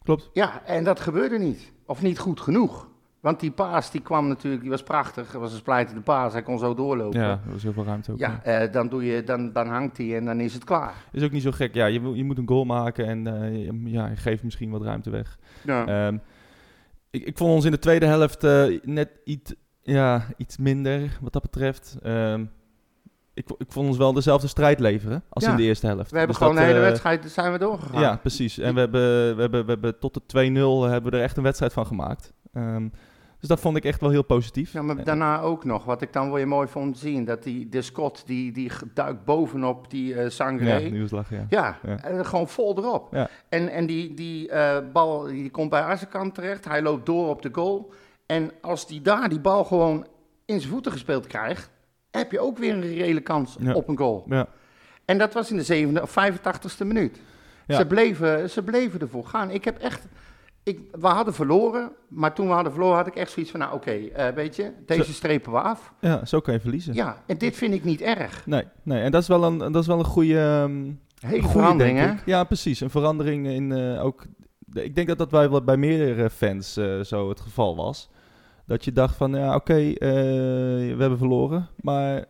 Klopt. 0.03 0.30
Ja, 0.34 0.62
en 0.65 0.84
dat 0.84 1.00
gebeurde 1.00 1.38
niet. 1.39 1.72
Of 1.85 2.01
niet 2.01 2.19
goed 2.19 2.39
genoeg. 2.41 2.91
Want 3.19 3.39
die 3.39 3.51
paas 3.51 3.91
die 3.91 4.01
kwam 4.01 4.27
natuurlijk, 4.27 4.61
die 4.61 4.71
was 4.71 4.83
prachtig. 4.83 5.31
Het 5.31 5.41
was 5.41 5.51
een 5.51 5.57
splijtende 5.57 6.01
paas, 6.01 6.33
hij 6.33 6.41
kon 6.41 6.59
zo 6.59 6.73
doorlopen. 6.73 7.19
Ja, 7.19 7.29
er 7.45 7.51
was 7.51 7.63
heel 7.63 7.73
veel 7.73 7.83
ruimte 7.83 8.11
ook. 8.11 8.17
Ja, 8.17 8.43
eh, 8.43 8.71
dan, 8.71 8.89
doe 8.89 9.05
je, 9.05 9.23
dan, 9.23 9.51
dan 9.51 9.67
hangt 9.67 9.97
hij 9.97 10.15
en 10.17 10.25
dan 10.25 10.39
is 10.39 10.53
het 10.53 10.63
klaar. 10.63 10.93
Is 11.11 11.23
ook 11.23 11.31
niet 11.31 11.41
zo 11.41 11.51
gek. 11.51 11.73
Ja, 11.73 11.85
je, 11.85 12.01
je 12.15 12.23
moet 12.23 12.37
een 12.37 12.47
goal 12.47 12.65
maken 12.65 13.05
en 13.07 13.27
eh, 13.27 13.65
je- 13.65 13.81
ja, 13.85 14.07
je 14.07 14.15
geeft 14.15 14.43
misschien 14.43 14.69
wat 14.69 14.81
ruimte 14.81 15.09
weg. 15.09 15.37
Ja. 15.63 15.85
Ehm, 16.07 16.17
ik, 17.09 17.23
ik 17.23 17.37
vond 17.37 17.51
ons 17.53 17.65
in 17.65 17.71
de 17.71 17.79
tweede 17.79 18.05
helft 18.05 18.43
eh, 18.43 18.79
net 18.81 19.09
iets, 19.23 19.53
ja, 19.81 20.25
iets 20.37 20.57
minder 20.57 21.17
wat 21.21 21.33
dat 21.33 21.41
betreft. 21.41 21.97
Ehm, 22.01 22.45
ik, 23.33 23.49
ik 23.57 23.71
vond 23.71 23.87
ons 23.87 23.97
wel 23.97 24.13
dezelfde 24.13 24.47
strijd 24.47 24.79
leveren 24.79 25.24
als 25.29 25.43
Ja. 25.43 25.50
in 25.51 25.55
de 25.55 25.63
eerste 25.63 25.85
helft. 25.87 26.11
we 26.11 26.17
hebben 26.17 26.35
Dus 26.35 26.37
gewoon 26.48 26.55
dat, 26.55 26.63
de 26.63 26.69
hele 26.69 26.83
eh, 26.83 26.89
wedstrijd, 26.89 27.25
zijn 27.31 27.51
we 27.51 27.57
doorgegaan. 27.57 28.01
Ja, 28.01 28.15
precies. 28.17 28.57
En 28.57 28.74
we 28.74 28.79
hebben, 28.79 29.35
we 29.35 29.41
hebben, 29.41 29.65
we 29.65 29.72
hebben 29.72 30.00
tot 30.00 30.13
de 30.13 30.22
2-0 30.22 30.91
hebben 30.91 31.11
we 31.11 31.17
er 31.17 31.24
echt 31.24 31.37
een 31.37 31.43
wedstrijd 31.43 31.74
van 31.74 31.85
gemaakt. 31.85 32.33
Ehm, 32.53 32.87
dus 33.39 33.50
dat 33.51 33.59
vond 33.59 33.77
ik 33.77 33.85
echt 33.85 34.01
wel 34.01 34.09
heel 34.09 34.24
positief. 34.24 34.74
Ja, 34.74 34.81
maar 34.81 35.03
daarna 35.03 35.39
ook 35.41 35.63
nog, 35.65 35.83
wat 35.85 36.01
ik 36.01 36.13
dan 36.13 36.31
weer 36.31 36.48
mooi 36.48 36.67
vond 36.67 36.98
zien, 36.98 37.25
dat 37.25 37.43
die, 37.43 37.69
de 37.69 37.81
Scott, 37.81 38.24
die, 38.27 38.51
die 38.51 38.72
duikt 38.93 39.25
bovenop 39.25 39.89
die 39.89 40.15
eh 40.15 40.29
Sangré. 40.29 40.75
ja, 40.77 40.89
nieuwslag, 40.89 41.29
ja. 41.29 41.46
Ja, 41.50 41.77
Ja. 41.85 42.03
eh, 42.03 42.25
gewoon 42.25 42.48
vol 42.48 42.77
erop. 42.77 43.07
Ja. 43.11 43.29
En, 43.50 43.69
en 43.69 43.85
die, 43.85 44.13
die 44.13 44.51
bal 44.93 45.24
die 45.24 45.50
komt 45.51 45.69
bij 45.69 45.81
Azekant 45.81 46.35
terecht. 46.35 46.65
Hij 46.65 46.81
loopt 46.81 47.05
door 47.05 47.29
op 47.29 47.41
de 47.41 47.50
goal. 47.51 47.93
En 48.25 48.51
als 48.61 48.87
die 48.87 49.01
daar 49.01 49.29
die 49.29 49.39
bal 49.39 49.63
gewoon 49.63 50.07
in 50.46 50.59
zijn 50.59 50.72
voeten 50.74 50.91
gespeeld 50.91 51.27
krijgt, 51.27 51.69
heb 52.17 52.31
je 52.31 52.39
ook 52.39 52.57
weer 52.57 52.73
een 52.73 52.81
reële 52.81 53.21
kans 53.21 53.55
Ja. 53.59 53.73
op 53.73 53.87
een 53.87 53.97
goal. 53.97 54.25
Ja. 54.29 54.47
En 55.05 55.17
dat 55.17 55.33
was 55.33 55.51
in 55.51 55.57
de 55.57 55.63
zevende 55.63 56.01
of 56.01 56.11
85ste 56.11 56.85
minuut. 56.85 57.19
Ja. 57.67 57.77
Ze, 57.77 57.85
bleven, 57.85 58.49
ze 58.49 58.63
bleven 58.63 58.99
ervoor 58.99 59.25
gaan. 59.25 59.49
Ik 59.49 59.65
heb 59.65 59.77
echt. 59.77 60.07
Ik, 60.63 60.79
we 60.91 61.07
hadden 61.07 61.33
verloren, 61.33 61.91
maar 62.07 62.33
toen 62.33 62.47
we 62.47 62.53
hadden 62.53 62.71
verloren 62.71 62.97
had 62.97 63.07
ik 63.07 63.15
echt 63.15 63.31
zoiets 63.31 63.51
van, 63.51 63.59
nou 63.59 63.73
oké, 63.73 63.91
eh, 63.91 64.27
weet 64.27 64.55
je, 64.55 64.71
deze 64.85 65.13
strepen 65.13 65.51
we 65.51 65.59
af. 65.59 65.93
ja, 65.99 66.25
zo 66.25 66.39
kan 66.39 66.53
je 66.53 66.59
verliezen. 66.59 66.93
Ja, 66.93 67.17
en 67.25 67.37
dit 67.37 67.55
vind 67.55 67.73
ik 67.73 67.83
niet 67.83 68.01
erg. 68.01 68.45
Nee, 68.45 68.63
nee, 68.83 69.01
en 69.01 69.11
dat 69.11 69.21
is 69.21 69.27
wel 69.27 69.43
een, 69.43 69.57
dat 69.57 69.75
is 69.75 69.87
wel 69.87 69.99
een 69.99 70.05
goede, 70.05 70.39
ehm, 70.39 70.91
Hele 71.19 71.41
goede, 71.41 71.59
verandering, 71.59 71.97
hè? 71.99 72.13
Ja, 72.25 72.43
precies. 72.43 72.79
Een 72.81 72.89
verandering 72.89 73.47
in 73.47 73.71
eh, 73.71 74.03
ook... 74.05 74.25
Ik 74.73 74.95
denk 74.95 75.07
dat 75.07 75.17
dat 75.17 75.29
bij, 75.29 75.63
bij 75.63 75.77
meerdere 75.77 76.29
fans 76.29 76.77
eh, 76.77 76.99
zo 76.99 77.29
het 77.29 77.39
geval 77.41 77.75
was. 77.75 78.09
Dat 78.65 78.85
je 78.85 78.91
dacht 78.91 79.15
van, 79.15 79.31
ja, 79.35 79.55
oké, 79.55 79.73
eh, 79.73 79.97
we 79.99 80.95
hebben 80.99 81.17
verloren. 81.17 81.67
Maar 81.81 82.25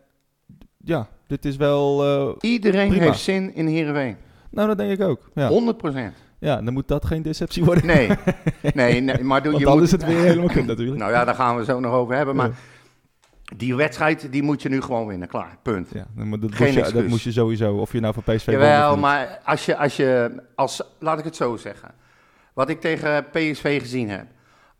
ja, 0.84 1.08
dit 1.26 1.44
is 1.44 1.56
wel... 1.56 2.04
eh, 2.04 2.50
Iedereen 2.50 2.88
Prima. 2.88 3.04
heeft 3.04 3.18
zin 3.18 3.54
in 3.54 3.66
Heerenveen. 3.66 4.16
nou, 4.50 4.68
dat 4.68 4.78
denk 4.78 4.90
ik 5.00 5.06
ook. 5.06 5.30
Ja. 5.34 5.48
100 5.48 5.76
procent. 5.76 6.14
ja, 6.38 6.62
dan 6.62 6.72
moet 6.72 6.88
dat 6.88 7.04
geen 7.04 7.22
deceptie 7.22 7.64
worden. 7.64 7.86
Nee, 7.86 8.08
nee, 8.74 9.00
nee 9.00 9.22
maar 9.22 9.42
doe, 9.42 9.58
je 9.58 9.64
dan 9.64 9.74
moet, 9.74 9.82
is 9.82 9.90
het 9.90 10.04
weer 10.04 10.18
helemaal 10.18 10.48
kut 10.48 10.66
natuurlijk. 10.66 10.98
Nou 10.98 11.12
ja, 11.12 11.24
daar 11.24 11.34
gaan 11.34 11.56
we 11.56 11.64
zo 11.64 11.80
nog 11.80 11.92
over 11.92 12.14
hebben. 12.16 12.36
Maar 12.36 12.50
die 13.56 13.74
wedstrijd, 13.76 14.32
die 14.32 14.42
moet 14.42 14.62
je 14.62 14.68
nu 14.68 14.80
gewoon 14.80 15.06
winnen. 15.06 15.28
Klaar, 15.28 15.58
punt. 15.62 15.88
Ja, 15.92 16.06
moet- 16.14 16.42
dat, 16.42 16.54
Geen 16.54 16.74
moest 16.74 16.86
je, 16.86 16.92
dat 16.92 17.06
moest 17.06 17.24
je 17.24 17.32
sowieso. 17.32 17.74
Of 17.76 17.92
je 17.92 18.00
nou 18.00 18.14
voor 18.14 18.22
PSV 18.22 18.46
Jawel, 18.46 18.96
maar 18.96 19.40
als 19.44 19.66
je, 19.66 19.76
als 19.76 19.96
je, 19.96 20.40
als, 20.54 20.82
laat 20.98 21.18
ik 21.18 21.24
het 21.24 21.36
zo 21.36 21.56
zeggen. 21.56 21.90
Wat 22.54 22.68
ik 22.68 22.80
tegen 22.80 23.24
PSV 23.30 23.80
gezien 23.80 24.08
heb. 24.10 24.26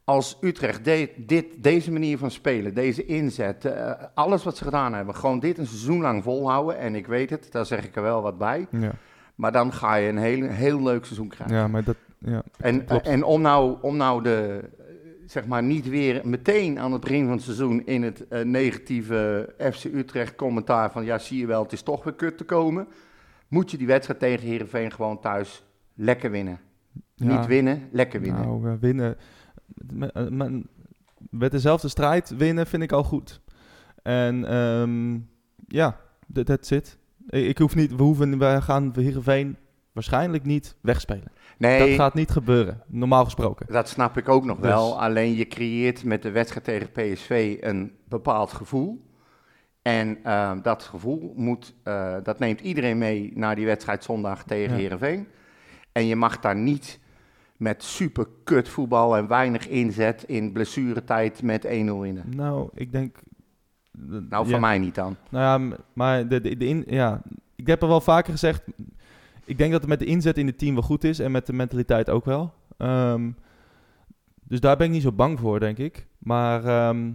Als 0.05 0.39
Utrecht 0.41 0.85
de- 0.85 1.13
dit, 1.17 1.47
deze 1.63 1.93
manier 1.93 2.19
van 2.19 2.31
spelen, 2.31 2.75
deze 2.75 3.05
inzet, 3.05 3.65
eh, 3.65 3.93
alles 4.15 4.45
wat 4.45 4.57
ze 4.57 4.65
gedaan 4.65 4.95
hebben, 4.95 5.15
gewoon 5.15 5.41
dit 5.41 5.59
een 5.59 5.67
seizoen 5.67 6.01
lang 6.01 6.23
volhouden. 6.23 6.79
En 6.79 6.95
ik 6.95 7.07
weet 7.07 7.31
het, 7.31 7.53
daar 7.53 7.67
zeg 7.67 7.85
ik 7.85 7.97
er 7.97 8.03
wel 8.03 8.23
wat 8.23 8.39
bij. 8.39 8.67
Ja, 8.71 8.93
Maar 9.35 9.53
dan 9.53 9.73
ga 9.73 9.95
je 9.95 10.09
een 10.09 10.19
heel, 10.19 10.49
heel 10.49 10.83
leuk 10.83 11.05
seizoen 11.05 11.29
krijgen. 11.29 11.57
ja, 11.57 11.69
maar 11.69 11.85
dat... 11.85 11.97
Ja, 12.19 12.43
En, 12.59 12.89
en 12.89 13.25
om 13.25 13.41
nou, 13.41 13.77
om 13.81 13.97
nou 13.97 14.23
de, 14.23 14.61
zeg 15.27 15.47
maar 15.47 15.63
niet 15.63 15.89
weer 15.89 16.21
meteen 16.25 16.79
aan 16.79 16.93
het 16.93 17.01
begin 17.01 17.23
van 17.25 17.33
het 17.33 17.43
seizoen 17.43 17.87
in 17.87 18.03
het 18.03 18.29
eh, 18.29 18.45
negatieve 18.45 19.53
FC 19.73 19.85
Utrecht 19.85 20.35
commentaar 20.35 20.91
van 20.93 21.05
ja 21.05 21.19
zie 21.19 21.39
je 21.39 21.47
wel, 21.47 21.63
het 21.63 21.73
is 21.73 21.83
toch 21.83 22.05
weer 22.05 22.15
kut 22.15 22.39
te 22.39 22.45
komen. 22.45 22.89
Moet 23.49 23.71
je 23.71 23.77
die 23.77 23.87
wedstrijd 23.87 24.19
tegen 24.21 24.49
Heerenveen 24.49 24.93
gewoon 24.93 25.21
thuis 25.21 25.65
lekker 25.95 26.31
winnen. 26.31 26.61
Ja. 27.15 27.37
Niet 27.39 27.47
winnen, 27.47 27.89
lekker 27.93 28.21
winnen. 28.21 28.43
Nou, 28.43 28.77
winnen. 28.81 29.17
Met, 31.31 31.51
dezelfde 31.51 31.89
strijd 31.89 32.37
winnen 32.37 32.67
vind 32.67 32.83
ik 32.83 32.93
al 32.93 33.05
goed. 33.05 33.41
En 34.03 34.45
ehm, 34.49 35.19
ja, 35.69 36.01
dat 36.27 36.47
that's 36.47 36.71
it. 36.71 36.99
Ik, 37.29 37.59
hoef 37.59 37.75
niet, 37.75 37.95
we 37.97 38.03
hoeven, 38.03 38.39
wij 38.39 38.61
gaan 38.61 38.93
Heerenveen 38.95 39.57
waarschijnlijk 39.93 40.45
niet 40.45 40.77
wegspelen. 40.81 41.33
nee, 41.59 41.79
Dat 41.79 41.89
dat, 41.89 41.97
gaat 41.97 42.15
niet 42.15 42.31
gebeuren, 42.31 42.83
normaal 42.87 43.25
gesproken. 43.25 43.67
snap 43.89 44.17
ik 44.17 44.29
ook 44.29 44.45
nog 44.45 44.57
Dus- 44.57 44.67
wel. 44.67 45.01
Alleen 45.01 45.35
je 45.35 45.47
creëert 45.47 46.05
met 46.05 46.23
de 46.23 46.31
wedstrijd 46.31 46.65
tegen 46.65 46.91
PSV 46.93 47.57
een 47.61 47.93
bepaald 48.09 48.53
gevoel. 48.53 49.03
En 49.83 50.19
eh, 50.25 50.53
dat 50.63 50.83
gevoel 50.83 51.33
moet, 51.37 51.75
eh, 51.83 52.15
dat 52.23 52.39
neemt 52.39 52.61
iedereen 52.61 52.99
mee 52.99 53.33
naar 53.35 53.55
die 53.57 53.67
wedstrijd 53.67 54.05
zondag 54.05 54.45
tegen 54.45 54.71
Ja. 54.75 54.79
Heerenveen. 54.81 55.27
En 55.93 56.07
je 56.07 56.17
mag 56.17 56.41
daar 56.41 56.57
niet 56.57 57.01
met 57.65 57.83
super 57.83 58.27
kut 58.45 58.69
voetbal 58.69 59.17
en 59.17 59.29
weinig 59.29 59.69
inzet 59.69 60.25
in 60.27 60.53
blessuretijd 60.53 61.43
met 61.43 61.67
1-0 61.67 61.69
winnen. 61.69 62.25
Nou, 62.27 62.69
ik 62.75 62.93
denk... 62.93 63.19
Nou, 64.29 64.49
van 64.49 64.61
mij 64.61 64.79
niet 64.79 64.95
dan. 64.95 65.17
Nou 65.29 65.71
ja, 65.71 65.77
maar 65.93 66.29
de, 66.29 66.41
de, 66.41 66.57
de 66.57 66.67
in, 66.67 66.85
ja, 66.87 67.23
ik 67.57 67.67
heb 67.67 67.83
er 67.83 67.89
wel 67.89 68.01
vaker 68.01 68.33
gezegd. 68.33 68.63
Ik 69.45 69.59
denk 69.59 69.73
dat 69.73 69.81
het 69.81 69.91
met 69.91 69.99
de 69.99 70.05
inzet 70.05 70.39
in 70.39 70.47
het 70.47 70.59
team 70.59 70.75
wel 70.75 70.83
goed 70.83 71.05
is 71.05 71.19
en 71.19 71.31
met 71.31 71.47
de 71.47 71.53
mentaliteit 71.53 72.11
ook 72.11 72.25
wel. 72.25 72.53
Ehm, 72.77 73.31
dus 74.43 74.61
daar 74.61 74.77
ben 74.77 74.87
ik 74.87 74.93
niet 74.93 75.03
zo 75.03 75.13
bang 75.13 75.41
voor, 75.41 75.61
denk 75.61 75.79
ik. 75.79 76.07
Maar 76.19 76.65
ehm, 76.65 77.13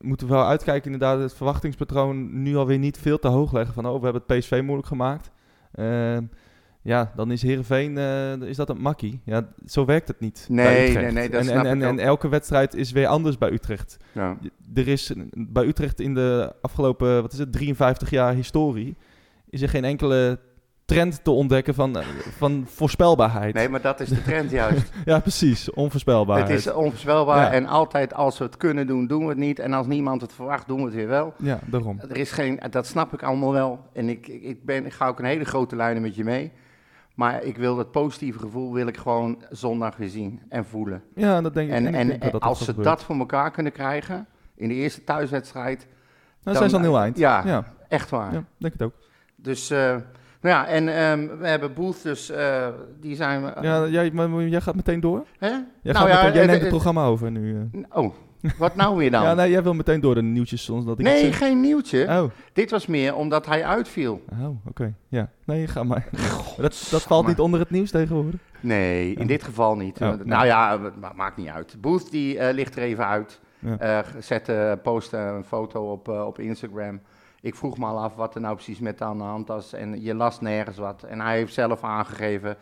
moeten 0.00 0.26
we 0.26 0.32
wel 0.32 0.46
uitkijken, 0.46 0.92
inderdaad, 0.92 1.20
het 1.20 1.34
verwachtingspatroon 1.34 2.42
nu 2.42 2.56
alweer 2.56 2.78
niet 2.78 2.98
veel 2.98 3.18
te 3.18 3.28
hoog 3.28 3.52
leggen. 3.52 3.74
Van, 3.74 3.86
oh, 3.86 3.98
we 3.98 4.04
hebben 4.04 4.22
het 4.26 4.38
PSV 4.38 4.60
moeilijk 4.64 4.88
gemaakt. 4.88 5.30
Ehm, 5.72 6.24
ja, 6.84 7.12
dan 7.16 7.30
is 7.30 7.42
Heerenveen, 7.42 7.98
eh, 7.98 8.32
is 8.32 8.56
dat 8.56 8.68
een 8.68 8.80
makkie. 8.80 9.20
Ja, 9.24 9.48
zo 9.66 9.84
werkt 9.84 10.08
het 10.08 10.20
niet 10.20 10.46
Nee, 10.50 10.96
nee, 10.96 11.12
nee, 11.12 11.30
dat 11.30 11.40
en, 11.40 11.46
snap 11.46 11.64
en, 11.64 11.66
en, 11.66 11.82
en 11.82 11.98
elke 11.98 12.28
wedstrijd 12.28 12.74
is 12.74 12.92
weer 12.92 13.06
anders 13.06 13.38
bij 13.38 13.50
Utrecht. 13.50 13.96
Ja. 14.12 14.36
Er 14.74 14.88
is 14.88 15.12
bij 15.32 15.64
Utrecht 15.64 16.00
in 16.00 16.14
de 16.14 16.52
afgelopen, 16.60 17.22
wat 17.22 17.32
is 17.32 17.38
het, 17.38 17.52
53 17.52 18.10
jaar 18.10 18.34
historie, 18.34 18.96
is 19.50 19.62
er 19.62 19.68
geen 19.68 19.84
enkele 19.84 20.38
trend 20.84 21.24
te 21.24 21.30
ontdekken 21.30 21.74
van, 21.74 21.98
eh, 21.98 22.06
van 22.38 22.64
voorspelbaarheid. 22.68 23.54
Nee, 23.54 23.68
maar 23.68 23.80
dat 23.80 24.00
is 24.00 24.08
de 24.08 24.22
trend 24.22 24.50
juist. 24.60 24.92
Ja, 25.04 25.20
precies. 25.20 25.70
Onvoorspelbaarheid. 25.70 26.48
het 26.48 26.58
is 26.58 26.72
onvoorspelbaar 26.72 27.44
Ja. 27.44 27.52
en 27.52 27.66
altijd 27.66 28.14
als 28.14 28.38
we 28.38 28.44
het 28.44 28.56
kunnen 28.56 28.86
doen, 28.86 29.06
doen 29.06 29.22
we 29.22 29.28
het 29.28 29.38
niet. 29.38 29.58
En 29.58 29.72
als 29.72 29.86
niemand 29.86 30.20
het 30.20 30.32
verwacht, 30.32 30.68
doen 30.68 30.78
we 30.78 30.84
het 30.84 30.94
weer 30.94 31.08
wel. 31.08 31.34
Ja, 31.38 31.60
daarom. 31.66 32.00
Er 32.08 32.16
is 32.16 32.30
geen, 32.30 32.60
dat 32.70 32.86
snap 32.86 33.12
ik 33.12 33.22
allemaal 33.22 33.52
wel. 33.52 33.80
En 33.92 34.08
ik, 34.08 34.28
ik, 34.28 34.42
ik, 34.42 34.64
ben, 34.64 34.86
ik 34.86 34.92
ga 34.92 35.08
ook 35.08 35.18
een 35.18 35.24
hele 35.24 35.44
grote 35.44 35.76
lijnen 35.76 36.02
met 36.02 36.14
je 36.14 36.24
mee. 36.24 36.52
Maar 37.14 37.42
ik 37.42 37.56
wil 37.56 37.76
dat 37.76 37.90
positieve 37.90 38.38
gevoel 38.38 38.72
wil 38.72 38.86
ik 38.86 38.96
gewoon 38.96 39.42
zondag 39.50 39.96
weer 39.96 40.08
zien 40.08 40.40
en 40.48 40.64
voelen. 40.64 41.02
Ja, 41.14 41.40
dat 41.40 41.54
denk 41.54 41.68
ik. 41.68 41.74
En, 41.74 41.94
en, 41.94 42.12
ik 42.12 42.22
dat 42.22 42.32
dat 42.32 42.42
als 42.42 42.58
ze 42.58 42.64
gebeurt. 42.64 42.86
dat 42.86 43.02
voor 43.02 43.16
elkaar 43.16 43.50
kunnen 43.50 43.72
krijgen 43.72 44.26
in 44.54 44.68
de 44.68 44.74
eerste 44.74 45.04
thuiswedstrijd, 45.04 45.86
Nou, 46.42 46.56
zijn 46.56 46.70
ze 46.70 46.76
al 46.76 46.82
heel 46.82 46.98
eind. 46.98 47.18
Ja, 47.18 47.42
ja, 47.46 47.72
echt 47.88 48.10
waar. 48.10 48.32
ja, 48.32 48.44
denk 48.58 48.72
het 48.72 48.82
ook. 48.82 48.94
Dus, 49.36 49.70
eh, 49.70 49.78
nou 50.40 50.54
ja, 50.54 50.66
en 50.66 50.88
ehm, 50.88 51.38
we 51.38 51.46
hebben 51.46 51.74
Booth, 51.74 52.02
dus 52.02 52.30
eh, 52.30 52.68
die 53.00 53.16
zijn 53.16 53.44
we... 53.44 53.52
Ja, 53.60 53.86
jij, 53.86 54.10
maar 54.10 54.42
jij 54.42 54.60
gaat 54.60 54.74
meteen 54.74 55.00
door? 55.00 55.26
Hè? 55.38 55.48
Jij, 55.48 55.64
Nou 55.82 55.96
gaat 55.96 56.08
ja, 56.08 56.14
meteen, 56.14 56.32
jij 56.32 56.42
eh, 56.42 56.48
neemt 56.48 56.60
het 56.60 56.68
programma 56.68 57.04
over 57.04 57.30
nu. 57.30 57.70
Oh, 57.90 58.14
wat 58.58 58.74
nou 58.74 58.96
weer 58.96 59.10
dan? 59.10 59.22
Ja, 59.22 59.34
nee, 59.34 59.50
jij 59.50 59.62
wil 59.62 59.74
meteen 59.74 60.00
door 60.00 60.14
de 60.14 60.22
nieuwtjes 60.22 60.64
zonder 60.64 60.86
dat 60.86 60.98
ik 60.98 61.04
nee, 61.04 61.32
geen 61.32 61.60
nieuwtje. 61.60 62.06
Oh, 62.08 62.24
Dit 62.52 62.70
was 62.70 62.86
meer 62.86 63.14
omdat 63.14 63.46
hij 63.46 63.64
uitviel. 63.64 64.22
oh 64.40 64.66
oké. 64.66 64.94
Ja, 65.08 65.28
nee, 65.44 65.66
ga 65.66 65.82
maar. 65.82 66.06
dat, 66.56 66.86
dat 66.90 67.02
valt 67.02 67.22
maar. 67.22 67.30
niet 67.30 67.40
onder 67.40 67.60
het 67.60 67.70
nieuws 67.70 67.90
tegenwoordig. 67.90 68.40
Nee, 68.60 69.12
in 69.14 69.20
Oh. 69.22 69.28
dit 69.28 69.42
geval 69.42 69.76
niet. 69.76 69.94
Oh, 69.94 70.08
nou 70.08 70.24
nee. 70.24 70.46
ja, 70.46 70.80
maakt 71.14 71.36
niet 71.36 71.48
uit. 71.48 71.76
Booth 71.80 72.10
die 72.10 72.38
eh, 72.38 72.54
ligt 72.54 72.76
er 72.76 72.82
even 72.82 73.06
uit. 73.06 73.40
Ja. 73.58 73.78
Eh, 73.78 73.98
zette, 74.18 74.78
postte 74.82 75.16
een 75.16 75.44
foto 75.44 75.92
op, 75.92 76.08
eh, 76.08 76.26
op 76.26 76.38
Instagram. 76.38 77.00
Ik 77.40 77.54
vroeg 77.54 77.78
me 77.78 77.86
al 77.86 77.98
af 77.98 78.14
wat 78.14 78.34
er 78.34 78.40
nou 78.40 78.54
precies 78.54 78.78
met 78.78 79.02
aan 79.02 79.18
de 79.18 79.24
hand 79.24 79.48
was. 79.48 79.72
En 79.72 80.02
je 80.02 80.14
las 80.14 80.40
nergens 80.40 80.76
wat. 80.78 81.02
En 81.02 81.20
hij 81.20 81.36
heeft 81.36 81.54
zelf 81.54 81.82
aangegeven 81.82 82.56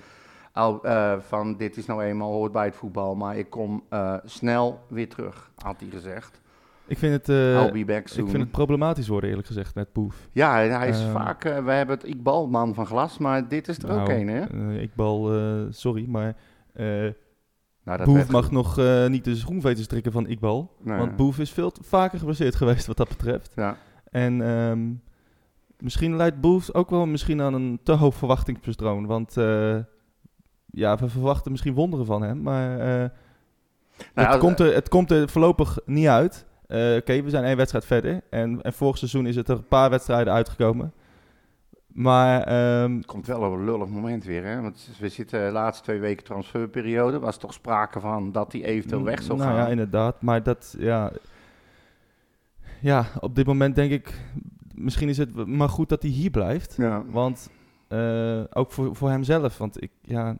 al, 0.53 0.85
eh, 0.85 1.19
van 1.19 1.57
dit 1.57 1.77
is 1.77 1.87
nou 1.87 2.03
eenmaal 2.03 2.33
hoort 2.33 2.53
bij 2.53 2.65
het 2.65 2.77
voetbal. 2.77 3.15
Maar 3.15 3.37
ik 3.37 3.51
kom 3.51 3.83
eh, 3.89 4.15
snel 4.25 4.81
weer 4.89 5.09
terug, 5.09 5.51
had 5.57 5.81
hij 5.81 5.89
gezegd. 5.91 6.41
Ik 6.87 6.99
vind 6.99 7.13
het, 7.13 7.29
eh, 7.29 7.65
I'll 7.65 7.73
be 7.73 7.85
back 7.85 8.09
soon. 8.09 8.25
ik 8.25 8.31
vind 8.31 8.43
het 8.43 8.53
problematisch 8.53 9.09
worden, 9.09 9.29
eerlijk 9.29 9.47
gezegd, 9.49 9.75
met 9.75 9.93
Boef. 9.93 10.29
Ja, 10.33 10.55
hij 10.55 10.89
is 10.89 11.03
vaak... 11.13 11.43
we 11.43 11.73
hebben 11.73 11.97
het 11.97 12.05
Iqbal 12.05 12.47
man 12.49 12.75
van 12.75 12.87
glas, 12.87 13.19
maar 13.19 13.49
dit 13.49 13.69
is 13.69 13.79
er 13.79 13.91
ook 13.91 14.09
Nou, 14.09 14.13
een, 14.13 14.29
hè? 14.29 14.81
ik 14.81 14.95
bal, 14.95 15.35
eh, 15.35 15.61
sorry, 15.71 16.07
maar 16.09 16.37
Nou, 17.85 17.99
dat 17.99 18.05
Boef 18.05 18.31
mag 18.31 18.45
goed. 18.45 18.53
nog 18.53 18.77
niet 19.09 19.25
de 19.25 19.37
schoen 19.37 19.61
weten 19.61 19.85
strikken 19.85 20.13
van 20.13 20.27
Iqbal. 20.27 20.77
Nee. 20.83 20.99
Want 20.99 21.17
Boef 21.17 21.39
is 21.39 21.51
veel 21.51 21.73
vaker 21.81 22.19
geblesseerd 22.19 22.55
geweest 22.55 22.87
wat 22.87 22.97
dat 22.97 23.09
betreft. 23.09 23.53
Ja. 23.57 23.77
En 24.11 24.43
ehm, 24.43 24.91
misschien 25.79 26.17
leidt 26.17 26.41
Boef 26.41 26.75
ook 26.75 26.91
wel 26.91 27.07
misschien 27.07 27.41
aan 27.41 27.55
een 27.55 27.81
te 27.83 27.93
hoog 27.93 28.15
verwachtingspatroon. 28.15 29.07
Want 29.07 29.37
ja, 30.73 30.97
we 30.97 31.09
verwachten 31.09 31.51
misschien 31.51 31.75
wonderen 31.75 32.07
van 32.07 32.23
hem. 32.23 32.43
Maar 32.43 32.79
eh, 32.79 33.11
Nou 34.15 34.29
het, 34.29 34.39
komt 34.39 34.61
er, 34.61 34.75
het 34.75 34.89
komt 34.89 35.11
er 35.11 35.29
voorlopig 35.29 35.79
niet 35.87 36.07
uit. 36.07 36.47
Eh, 36.67 36.97
Oké, 36.97 37.23
we 37.23 37.31
zijn 37.31 37.45
één 37.45 37.57
wedstrijd 37.57 37.85
verder. 37.85 38.21
En, 38.31 38.63
en 38.63 38.73
vorig 38.73 38.99
seizoen 38.99 39.27
is 39.27 39.37
het 39.37 39.49
er 39.49 39.57
een 39.57 39.67
paar 39.69 39.91
wedstrijden 39.91 40.33
uitgekomen. 40.33 40.93
Maar 41.87 42.43
ehm, 42.43 42.97
Het 42.97 43.07
komt 43.07 43.27
wel 43.27 43.41
op 43.41 43.53
een 43.53 43.65
lullig 43.65 43.89
moment 43.89 44.25
weer, 44.25 44.45
hè? 44.45 44.61
Want 44.61 44.89
we 44.99 45.09
zitten 45.09 45.47
de 45.47 45.53
laatste 45.53 45.83
twee 45.85 45.99
weken 45.99 46.25
transferperiode. 46.25 47.19
Was 47.19 47.37
toch 47.39 47.53
sprake 47.53 48.01
van 48.01 48.33
dat 48.33 48.53
hij 48.53 48.65
eventueel 48.65 49.03
weg 49.03 49.23
zou 49.23 49.39
nou 49.39 49.51
gaan? 49.51 49.59
ja, 49.59 49.67
inderdaad. 49.67 50.23
Maar 50.23 50.43
dat, 50.43 50.75
ja... 50.79 51.13
Ja, 52.81 53.07
op 53.21 53.35
dit 53.35 53.47
moment 53.47 53.75
denk 53.75 53.91
ik... 53.93 54.21
Misschien 54.75 55.09
is 55.09 55.19
het 55.19 55.47
maar 55.47 55.69
goed 55.69 55.89
dat 55.89 56.03
hij 56.03 56.11
hier 56.11 56.31
blijft. 56.31 56.75
Ja. 56.77 57.03
Want 57.07 57.51
eh, 57.89 58.41
ook 58.53 58.73
voor, 58.73 58.97
voor 58.97 59.11
hemzelf. 59.11 59.59
Want 59.59 59.83
ik, 59.83 59.91
ja... 60.03 60.37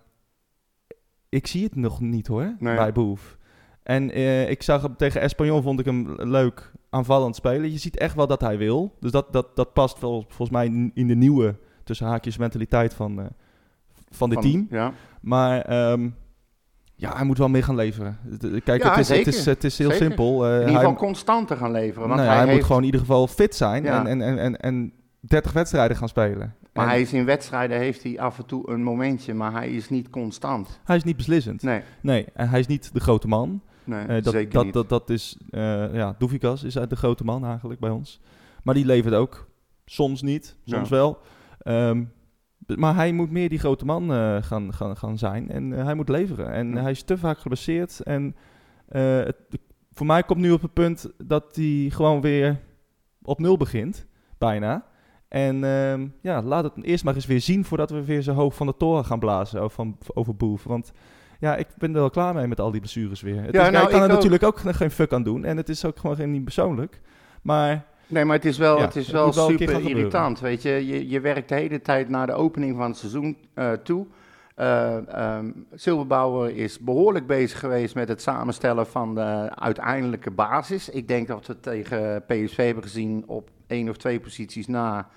Ik 1.33 1.47
zie 1.47 1.65
het 1.65 1.77
nog 1.77 2.01
niet 2.01 2.27
hoor, 2.27 2.55
Nee. 2.59 2.77
bij 2.77 2.93
Boef. 2.93 3.37
En 3.83 4.11
eh, 4.11 4.51
ik 4.51 4.63
zag 4.63 4.83
hem 4.83 4.97
tegen 4.97 5.21
Espanyol, 5.21 5.63
vond 5.63 5.81
ik 5.81 5.85
hem 5.87 6.15
leuk 6.19 6.73
aanvallend 6.91 7.37
spelen. 7.37 7.71
Je 7.73 7.79
ziet 7.79 7.99
echt 7.99 8.15
wel 8.15 8.27
dat 8.27 8.41
hij 8.41 8.59
wil. 8.59 8.95
Dus 9.01 9.11
dat, 9.11 9.33
dat, 9.33 9.57
dat 9.57 9.73
past 9.73 9.99
vol, 9.99 10.25
volgens 10.29 10.51
mij 10.51 10.67
in- 10.95 11.07
de 11.07 11.15
nieuwe, 11.15 11.55
tussen 11.85 12.07
haakjes, 12.07 12.37
mentaliteit 12.37 12.95
van, 12.95 13.21
eh, 13.21 13.27
van 14.11 14.31
dit 14.31 14.39
Van- 14.41 14.51
team. 14.51 14.67
Ja. 14.71 14.93
Maar 15.21 15.61
ehm, 15.61 16.09
ja, 16.95 17.17
hij 17.17 17.25
moet 17.25 17.39
wel 17.39 17.49
meer 17.49 17.65
gaan 17.65 17.75
leveren. 17.75 18.19
Kijk, 18.65 18.83
Ja, 18.83 18.91
het, 18.91 18.99
is, 18.99 19.09
het, 19.09 19.27
is, 19.27 19.45
het 19.47 19.65
is 19.65 19.79
heel 19.79 19.91
Zeker. 19.91 20.07
simpel. 20.07 20.47
Eh, 20.47 20.53
In 20.55 20.61
ieder 20.61 20.75
geval 20.77 20.95
constanter 20.95 21.57
gaan 21.57 21.71
leveren. 21.73 22.09
Want 22.09 22.21
nou 22.21 22.23
ja, 22.23 22.27
hij, 22.27 22.37
hij 22.37 22.45
heeft, 22.45 22.57
moet 22.57 22.65
gewoon 22.67 22.81
in 22.81 22.87
ieder 22.87 23.01
geval 23.01 23.27
fit 23.27 23.55
zijn 23.55 23.83
Ja. 23.85 24.07
en, 24.07 24.23
en, 24.23 24.39
en, 24.39 24.57
en 24.61 24.93
30 25.21 25.53
wedstrijden 25.53 25.97
gaan 25.97 26.09
spelen. 26.09 26.55
Maar 26.73 26.85
En 26.85 26.91
hij 26.91 27.01
is 27.01 27.13
in 27.13 27.25
wedstrijden 27.25 27.79
heeft 27.79 28.03
hij 28.03 28.21
af 28.21 28.39
en 28.39 28.47
toe 28.47 28.71
een 28.71 28.83
momentje, 28.83 29.35
maar 29.35 29.53
hij 29.53 29.71
is 29.71 29.89
niet 29.89 30.11
constant. 30.11 30.81
hij 30.85 30.97
is 30.97 31.05
niet 31.05 31.17
beslissend. 31.17 31.63
Nee, 31.63 31.83
Nee, 32.01 32.27
en 32.35 32.49
hij 32.49 32.61
is 32.61 32.67
niet 32.67 32.91
de 32.95 33.01
grote 33.01 33.29
man. 33.29 33.63
nee 33.85 34.07
Eh, 34.07 34.23
dat, 34.23 34.33
zeker 34.33 34.53
dat, 34.53 34.65
niet. 34.65 34.73
dat, 34.73 34.89
dat 34.89 35.11
is, 35.11 35.39
eh 35.51 35.95
ja, 35.95 36.15
Doevikas 36.19 36.63
is 36.63 36.79
uit 36.79 36.91
de 36.91 36.97
grote 36.97 37.25
man 37.25 37.45
eigenlijk 37.47 37.81
bij 37.81 37.91
ons. 37.91 38.21
Maar 38.63 38.75
die 38.75 38.87
levert 38.87 39.15
ook. 39.15 39.51
Soms 39.85 40.23
niet, 40.23 40.57
soms 40.65 40.89
Ja. 40.89 40.95
wel. 40.95 41.19
Ehm, 41.59 42.05
maar 42.77 42.95
hij 42.95 43.13
moet 43.13 43.31
meer 43.31 43.49
die 43.49 43.59
grote 43.59 43.85
man 43.85 44.13
eh, 44.13 44.37
gaan, 44.43 44.73
gaan, 44.75 44.97
gaan 44.97 45.19
zijn. 45.19 45.51
En 45.51 45.71
hij 45.71 45.95
moet 45.95 46.09
leveren. 46.09 46.53
En 46.53 46.73
Ja. 46.75 46.81
hij 46.83 46.91
is 46.91 47.03
te 47.03 47.19
vaak 47.19 47.39
geblesseerd. 47.39 48.01
En 48.01 48.37
het, 48.89 49.37
voor 49.93 50.07
mij 50.07 50.23
komt 50.23 50.41
nu 50.41 50.51
op 50.51 50.63
het 50.63 50.73
punt 50.73 51.11
dat 51.25 51.57
hij 51.57 51.87
gewoon 51.93 52.21
weer 52.21 52.61
op 53.23 53.39
nul 53.39 53.57
begint. 53.57 54.07
Bijna. 54.39 54.85
En 55.33 55.65
ehm, 55.65 56.07
ja, 56.21 56.43
laat 56.43 56.65
het 56.65 56.85
eerst 56.85 57.05
maar 57.05 57.15
eens 57.15 57.27
weer 57.27 57.41
zien 57.41 57.65
voordat 57.65 57.91
we 57.91 58.05
weer 58.05 58.23
zo 58.23 58.33
hoog 58.33 58.55
van 58.55 58.67
de 58.67 58.77
toren 58.77 59.05
gaan 59.05 59.19
blazen 59.19 59.61
over, 59.61 59.75
van, 59.75 59.97
over 60.15 60.37
Boef. 60.37 60.65
Want 60.65 60.93
ja, 61.39 61.57
ik 61.57 61.67
ben 61.79 61.95
er 61.95 62.01
wel 62.01 62.11
klaar 62.11 62.35
mee 62.35 62.47
met 62.47 62.61
al 62.61 62.71
die 62.71 62.81
blessures 62.81 63.21
weer. 63.21 63.43
Het 63.43 63.55
Ja, 63.55 63.67
is, 63.67 63.73
nou, 63.73 63.85
ik 63.85 63.91
kan 63.91 63.99
ik 63.99 64.07
er 64.07 64.11
ook. 64.11 64.17
natuurlijk 64.17 64.43
ook 64.43 64.59
geen 64.59 64.91
fuck 64.91 65.13
aan 65.13 65.23
doen. 65.23 65.45
En 65.45 65.57
het 65.57 65.69
is 65.69 65.85
ook 65.85 65.99
gewoon 65.99 66.17
geen, 66.17 66.31
niet 66.31 66.45
persoonlijk. 66.45 67.01
Maar 67.43 67.85
Nee, 68.07 68.25
maar 68.25 68.37
het 68.37 68.45
is 68.45 68.59
wel, 68.59 68.77
Ja, 68.77 68.85
het 68.85 68.97
is 68.97 69.11
wel 69.11 69.33
super 69.33 69.89
irritant. 69.89 70.41
Weet 70.41 70.63
je? 70.63 70.87
je, 70.87 71.09
je 71.09 71.21
werkt 71.21 71.49
de 71.49 71.55
hele 71.55 71.83
tijd 71.83 72.09
naar 72.09 72.27
de 72.27 72.33
opening 72.33 72.77
van 72.77 72.87
het 72.87 72.97
seizoen 72.97 73.37
eh, 73.55 73.73
toe. 73.73 74.07
Silberbouwer 75.75 76.57
is 76.57 76.79
behoorlijk 76.79 77.27
bezig 77.27 77.59
geweest 77.59 77.95
met 77.95 78.09
het 78.09 78.23
samenstellen 78.23 78.87
van 78.87 79.15
de 79.15 79.51
uiteindelijke 79.55 80.31
basis. 80.31 80.89
Ik 80.89 81.09
denk 81.09 81.29
dat 81.29 81.47
we 81.47 81.61
tegen 81.61 82.25
PSV 82.27 82.57
hebben 82.57 82.83
gezien 82.83 83.25
op 83.27 83.51
één 83.67 83.89
of 83.89 83.97
twee 83.97 84.21
posities 84.21 84.67
na 84.67 85.09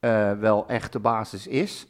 eh, 0.00 0.32
wel 0.32 0.68
echt 0.68 0.92
de 0.92 0.98
basis 0.98 1.46
is. 1.46 1.86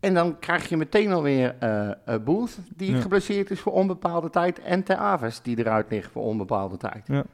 En 0.00 0.14
dan 0.14 0.38
krijg 0.38 0.68
je 0.68 0.76
meteen 0.76 1.12
alweer 1.12 1.56
eh 1.58 1.90
Booth, 2.24 2.58
die 2.76 2.92
Ja. 2.94 3.00
geblesseerd 3.00 3.50
is 3.50 3.60
voor 3.60 3.72
onbepaalde 3.72 4.30
tijd. 4.30 4.60
En 4.60 4.82
Ter 4.82 4.96
Aves, 4.96 5.42
die 5.42 5.58
eruit 5.58 5.90
ligt 5.90 6.10
voor 6.10 6.22
onbepaalde 6.22 6.76
tijd. 6.76 7.06
Ja. 7.06 7.24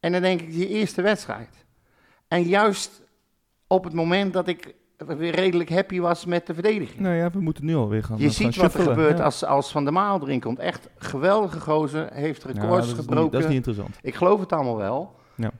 En 0.00 0.12
dan 0.12 0.20
denk 0.22 0.40
ik, 0.40 0.50
die 0.52 0.68
eerste 0.68 1.02
wedstrijd. 1.02 1.64
En 2.28 2.42
juist 2.42 3.02
op 3.66 3.84
het 3.84 3.92
moment 3.92 4.32
dat 4.32 4.48
ik 4.48 4.74
weer 5.06 5.34
redelijk 5.34 5.70
happy 5.70 6.00
was 6.00 6.24
met 6.24 6.46
de 6.46 6.54
verdediging. 6.54 7.00
nou 7.00 7.14
ja, 7.14 7.30
we 7.30 7.40
moeten 7.40 7.64
nu 7.64 7.74
alweer 7.74 8.04
gaan 8.04 8.16
Je 8.18 8.22
gaan 8.22 8.32
ziet 8.32 8.56
wat 8.56 8.74
er 8.74 8.80
gebeurt 8.82 9.18
Ja. 9.18 9.24
als, 9.24 9.44
als 9.44 9.70
Van 9.70 9.84
der 9.84 9.92
Maal 9.92 10.20
erin 10.22 10.40
komt. 10.40 10.58
Echt 10.58 10.88
geweldige 10.98 11.60
gozer, 11.60 12.12
heeft 12.12 12.42
Ja, 12.42 12.48
records 12.48 12.70
dat, 12.70 12.82
is 12.84 12.86
niet, 12.92 12.98
gebroken. 13.00 13.30
dat 13.32 13.40
is 13.40 13.46
niet 13.46 13.56
interessant. 13.56 13.96
Ik 14.02 14.14
geloof 14.14 14.40
het 14.40 14.52
allemaal 14.52 14.76
wel. 14.76 15.16
Ja. 15.34 15.50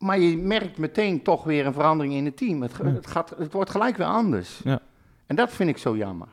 Maar 0.00 0.18
je 0.18 0.36
merkt 0.36 0.78
meteen 0.78 1.22
toch 1.22 1.44
weer 1.44 1.66
een 1.66 1.72
verandering 1.72 2.14
in 2.14 2.24
het 2.24 2.36
team. 2.36 2.62
Het, 2.62 2.76
Ja. 2.82 2.84
het, 2.84 3.06
gaat, 3.06 3.30
het 3.38 3.52
wordt 3.52 3.70
gelijk 3.70 3.96
weer 3.96 4.06
anders. 4.06 4.60
Ja. 4.64 4.80
En 5.26 5.36
dat 5.36 5.50
vind 5.52 5.68
ik 5.70 5.78
zo 5.78 5.96
jammer. 5.96 6.28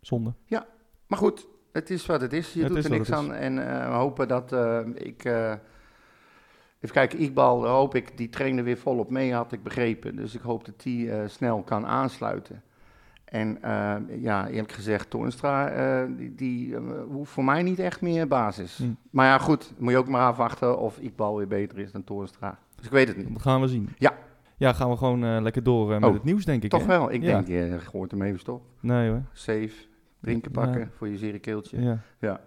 Zonde. 0.00 0.32
Maar 1.06 1.18
goed, 1.18 1.46
het 1.72 1.90
is 1.90 2.06
wat 2.06 2.20
het 2.20 2.32
is. 2.32 2.52
Je 2.52 2.58
Het 2.60 2.68
doet 2.68 2.78
is 2.78 2.84
er 2.84 2.90
niks 2.90 3.12
aan. 3.12 3.34
En 3.34 3.68
eh, 3.80 3.88
we 3.88 3.94
hopen 3.94 4.28
dat 4.28 4.52
eh, 4.52 4.80
ik... 4.94 5.24
eh, 5.24 5.52
even 6.80 6.94
kijken, 6.94 7.18
Iqbal, 7.18 7.66
hoop 7.66 7.94
ik, 7.94 8.16
die 8.16 8.28
trainde 8.28 8.62
weer 8.62 8.78
volop 8.78 9.10
mee, 9.10 9.32
had 9.34 9.52
ik 9.52 9.62
begrepen. 9.62 10.16
Dus 10.16 10.34
ik 10.34 10.40
hoop 10.40 10.64
dat 10.64 10.80
die 10.82 11.28
snel 11.28 11.62
kan 11.62 11.86
aansluiten. 11.86 12.62
En 13.30 13.62
eh, 13.62 13.96
ja, 14.22 14.48
eerlijk 14.48 14.72
gezegd, 14.72 15.10
Toornstra, 15.10 15.68
eh, 15.68 16.08
die, 16.16 16.34
die 16.34 16.74
eh, 16.76 16.82
hoeft 17.10 17.30
voor 17.32 17.44
mij 17.44 17.62
niet 17.62 17.78
echt 17.78 18.00
meer 18.00 18.28
basis. 18.28 18.76
Hm. 18.76 18.84
Maar 19.10 19.26
ja, 19.26 19.38
goed, 19.38 19.72
moet 19.78 19.90
je 19.92 19.98
ook 19.98 20.08
maar 20.08 20.26
afwachten 20.28 20.78
of 20.78 20.98
Iqbal 20.98 21.36
weer 21.36 21.48
beter 21.48 21.78
is 21.78 21.92
dan 21.92 22.04
Toornstra. 22.04 22.58
Dus 22.76 22.84
ik 22.86 22.90
weet 22.92 23.08
het 23.08 23.16
niet. 23.16 23.32
Dat 23.32 23.42
gaan 23.42 23.60
we 23.60 23.68
zien. 23.68 23.88
Ja. 23.98 24.14
Ja, 24.56 24.72
gaan 24.72 24.90
we 24.90 24.96
gewoon 24.96 25.42
lekker 25.42 25.62
door 25.62 25.88
met 25.88 26.04
Oh, 26.04 26.12
het 26.12 26.24
nieuws, 26.24 26.44
denk 26.44 26.62
ik. 26.62 26.70
Toch 26.70 26.80
hè? 26.80 26.86
wel, 26.86 27.12
ik 27.12 27.22
Ja. 27.22 27.32
denk, 27.40 27.46
je 27.46 27.78
hoort 27.92 28.10
hem 28.10 28.22
even 28.22 28.38
stop. 28.38 28.62
Nee 28.80 29.10
hoor. 29.10 29.22
Safe, 29.32 29.72
drinken 30.20 30.50
Ja. 30.54 30.60
pakken 30.60 30.90
voor 30.96 31.08
je 31.08 31.16
zere 31.18 31.38
keeltje. 31.38 31.98
Ja. 32.20 32.40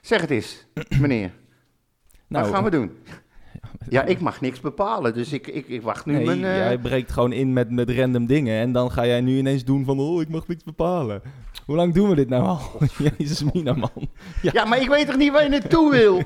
Zeg 0.00 0.20
het 0.20 0.30
eens, 0.30 0.66
meneer. 1.00 1.32
Nou, 2.26 2.44
Wat 2.44 2.54
gaan 2.54 2.64
we 2.64 2.70
doen? 2.70 2.90
Ja, 3.88 4.02
ik 4.04 4.20
mag 4.20 4.40
niks 4.40 4.60
bepalen, 4.60 5.14
dus 5.14 5.32
ik, 5.32 5.46
ik, 5.46 5.68
ik 5.68 5.82
wacht 5.82 6.06
nu 6.06 6.12
Nee, 6.12 6.24
mijn... 6.24 6.44
eh, 6.44 6.56
jij 6.56 6.78
breekt 6.78 7.12
gewoon 7.12 7.32
in 7.32 7.52
met, 7.52 7.70
met 7.70 7.90
random 7.90 8.26
dingen. 8.26 8.60
En 8.60 8.72
dan 8.72 8.90
ga 8.92 9.06
jij 9.06 9.20
nu 9.20 9.36
ineens 9.36 9.64
doen 9.64 9.84
van, 9.84 9.98
oh, 10.00 10.20
ik 10.20 10.28
mag 10.28 10.46
niks 10.48 10.62
bepalen. 10.64 11.22
Hoe 11.66 11.76
lang 11.76 11.94
doen 11.94 12.08
we 12.08 12.14
dit 12.14 12.28
nou 12.28 12.44
al? 12.44 12.60
Jezus 13.18 13.42
mina, 13.52 13.72
man. 13.72 13.90
Ja, 14.52 14.64
maar 14.64 14.80
ik 14.80 14.88
weet 14.88 15.06
toch 15.06 15.16
niet 15.16 15.32
waar 15.32 15.42
je 15.42 15.48
naartoe 15.48 15.90
wil? 15.90 16.22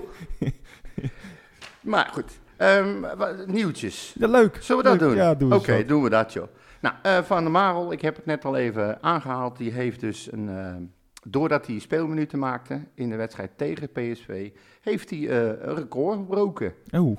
maar 1.80 2.08
goed, 2.12 2.40
Ehm, 2.56 3.04
nieuwtjes. 3.46 4.14
Ja, 4.18 4.26
leuk. 4.28 4.58
Zullen 4.60 4.82
we 4.82 4.88
dat 4.88 5.00
Leuk. 5.00 5.08
doen? 5.08 5.18
Ja, 5.18 5.34
doe 5.34 5.52
eens 5.52 5.60
Oké, 5.62 5.84
doen 5.84 6.02
we 6.02 6.10
dat, 6.10 6.32
joh. 6.32 6.46
Nou, 6.80 6.94
eh, 7.02 7.18
Van 7.22 7.42
der 7.42 7.50
Marel, 7.52 7.92
ik 7.92 8.00
heb 8.00 8.16
het 8.16 8.26
net 8.26 8.44
al 8.44 8.56
even 8.56 9.02
aangehaald. 9.02 9.56
Die 9.58 9.72
heeft 9.72 10.00
dus 10.00 10.32
een... 10.32 10.48
eh, 10.48 10.74
doordat 11.26 11.66
hij 11.66 11.78
speelminuten 11.78 12.38
maakte 12.38 12.80
in 12.94 13.10
de 13.10 13.16
wedstrijd 13.16 13.50
tegen 13.58 13.92
PSV... 13.92 14.50
heeft 14.80 15.10
hij 15.10 15.28
eh, 15.28 15.68
een 15.68 15.74
record 15.74 16.18
gebroken. 16.18 16.74
Oh, 16.90 17.18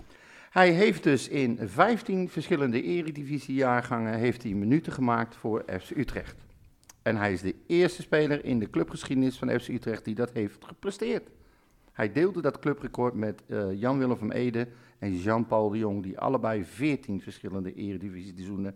Hij 0.49 0.71
heeft 0.71 1.03
dus 1.03 1.27
in 1.27 1.57
15 1.61 2.29
verschillende 2.29 2.81
eredivisiejaargangen... 2.81 4.13
heeft 4.13 4.43
hij 4.43 4.51
minuten 4.53 4.93
gemaakt 4.93 5.35
voor 5.35 5.63
FC 5.79 5.89
Utrecht. 5.89 6.35
En 7.01 7.15
hij 7.15 7.33
is 7.33 7.41
de 7.41 7.55
eerste 7.67 8.01
speler 8.01 8.45
in 8.45 8.59
de 8.59 8.69
clubgeschiedenis 8.69 9.37
van 9.37 9.59
FC 9.59 9.67
Utrecht... 9.67 10.05
die 10.05 10.15
dat 10.15 10.31
heeft 10.31 10.65
gepresteerd. 10.65 11.29
Hij 11.91 12.11
deelde 12.11 12.41
dat 12.41 12.59
clubrecord 12.59 13.13
met 13.13 13.43
eh, 13.47 13.79
Jan-Willem 13.79 14.17
van 14.17 14.31
Ede 14.31 14.67
en 14.99 15.17
Jean-Paul 15.17 15.69
de 15.69 15.77
Jong... 15.77 16.03
die 16.03 16.19
allebei 16.19 16.65
14 16.65 17.21
verschillende 17.21 17.73
eredivisie-seizoenen 17.73 18.75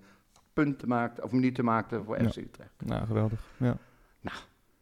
punten 0.53 0.87
maakten... 0.87 1.23
of 1.23 1.31
minuten 1.31 1.65
maakten 1.65 2.03
voor 2.03 2.21
Ja. 2.21 2.29
FC 2.29 2.37
Utrecht. 2.37 2.71
nou, 2.85 3.05
geweldig. 3.05 3.39
Ja. 3.57 3.77
Nou. 4.21 4.37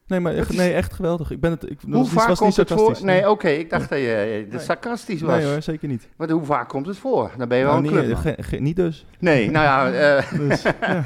Nee, 0.08 0.20
maar 0.20 0.34
echt, 0.34 0.50
is- 0.50 0.56
nee, 0.58 0.74
echt 0.74 0.94
geweldig. 0.94 1.32
Ik 1.32 1.40
ben 1.40 1.52
het, 1.52 1.70
ik, 1.70 1.80
Hoe 1.92 2.06
vaak 2.06 2.28
was 2.28 2.38
komt 2.40 2.58
niet 2.58 2.70
het 2.70 2.80
voor? 2.80 2.98
Nee, 3.06 3.30
oké, 3.30 3.48
ik 3.50 3.70
dacht 3.70 3.90
dat 3.90 4.00
je 4.00 4.42
eh, 4.46 4.52
Nee. 4.52 4.60
sarcastisch 4.60 5.22
was. 5.22 5.36
Nee 5.38 5.46
hoor, 5.52 5.62
zeker 5.62 5.88
niet. 5.88 6.10
Maar 6.18 6.30
hoe 6.30 6.46
vaak 6.46 6.70
komt 6.70 6.86
het 6.86 6.98
voor? 6.98 7.32
Dan 7.38 7.48
ben 7.48 7.58
je 7.58 7.64
wel 7.64 7.82
Nou, 7.82 7.98
een 7.98 8.08
niet, 8.08 8.18
ge- 8.18 8.36
ge- 8.40 8.56
niet 8.58 8.76
dus. 8.76 9.06
Nee, 9.20 9.52
nou 9.52 9.66
ja, 9.66 9.92
eh, 10.18 10.32
dus 10.40 10.62
ja. 10.82 11.06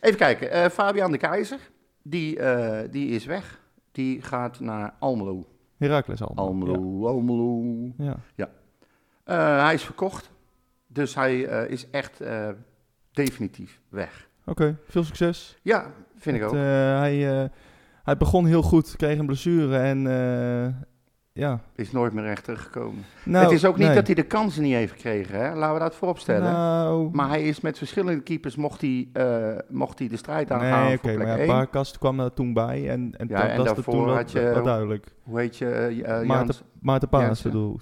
even 0.00 0.18
kijken. 0.18 0.50
Eh, 0.50 0.68
Fabian 0.70 1.10
de 1.12 1.18
Keizer, 1.18 1.58
die, 2.02 2.38
eh, 2.38 2.88
die 2.90 3.08
is 3.08 3.24
weg. 3.24 3.60
Die 3.92 4.22
gaat 4.22 4.60
naar 4.60 4.94
Almelo. 4.98 5.46
Heracles 5.78 6.22
al. 6.22 6.32
Almelo, 6.34 7.06
Almelo. 7.06 7.62
Ja. 8.34 8.50
Eh, 9.24 9.62
hij 9.64 9.74
is 9.74 9.82
verkocht. 9.82 10.30
Dus 10.86 11.14
hij 11.14 11.46
eh, 11.46 11.70
is 11.70 11.90
echt 11.90 12.20
eh, 12.20 12.48
definitief 13.12 13.80
weg. 13.88 14.28
Oké, 14.46 14.76
veel 14.88 15.04
succes. 15.04 15.56
Ja, 15.62 15.90
vind 16.16 16.36
ik 16.36 16.42
ook. 16.42 16.54
eh, 16.54 16.60
hij, 16.98 17.42
eh, 17.42 17.48
hij 18.04 18.16
begon 18.16 18.46
heel 18.46 18.62
goed, 18.62 18.96
kreeg 18.96 19.18
een 19.18 19.26
blessure 19.26 19.76
en 19.76 20.06
eh, 20.06 20.74
ja. 21.32 21.60
Is 21.74 21.92
nooit 21.92 22.12
meer 22.12 22.24
echt 22.24 22.44
teruggekomen. 22.44 23.04
Nou, 23.24 23.44
het 23.44 23.52
is 23.54 23.64
ook 23.64 23.76
niet 23.76 23.86
nee. 23.86 23.94
dat 23.96 24.06
hij 24.06 24.14
de 24.14 24.22
kansen 24.22 24.62
niet 24.62 24.74
heeft 24.74 24.92
gekregen, 24.92 25.38
hè? 25.38 25.54
laten 25.54 25.74
we 25.74 25.80
dat 25.80 25.94
vooropstellen. 25.94 26.52
Nou, 26.52 27.08
Maar 27.12 27.28
hij 27.28 27.42
is 27.42 27.60
met 27.60 27.78
verschillende 27.78 28.22
keepers, 28.22 28.56
mocht 28.56 28.80
hij, 28.80 29.08
eh, 29.12 29.58
mocht 29.68 29.98
hij 29.98 30.08
de 30.08 30.16
strijd 30.16 30.50
aangaan 30.50 30.84
nee, 30.86 30.98
voor 30.98 31.10
oké, 31.10 31.14
plek 31.16 31.26
maar 31.28 31.36
ja, 31.36 31.44
1. 31.44 31.46
Barkast 31.46 31.98
kwam 31.98 32.20
er 32.20 32.32
toen 32.32 32.52
bij 32.52 32.90
en, 32.90 33.14
en 33.16 33.28
Ja, 33.28 33.40
dat 33.40 33.50
en 33.50 33.56
was 33.56 33.66
daarvoor 33.66 33.94
toen 33.94 34.08
had 34.14 34.32
je- 34.32 34.40
wel 34.40 34.62
duidelijk. 34.62 35.14
Hoe 35.22 35.40
heet 35.40 35.56
je, 35.56 35.68
eh, 36.04 36.26
Maarten? 36.26 36.54
Maarten 36.80 37.08
Paas 37.08 37.22
Jensen? 37.22 37.50
bedoel 37.50 37.80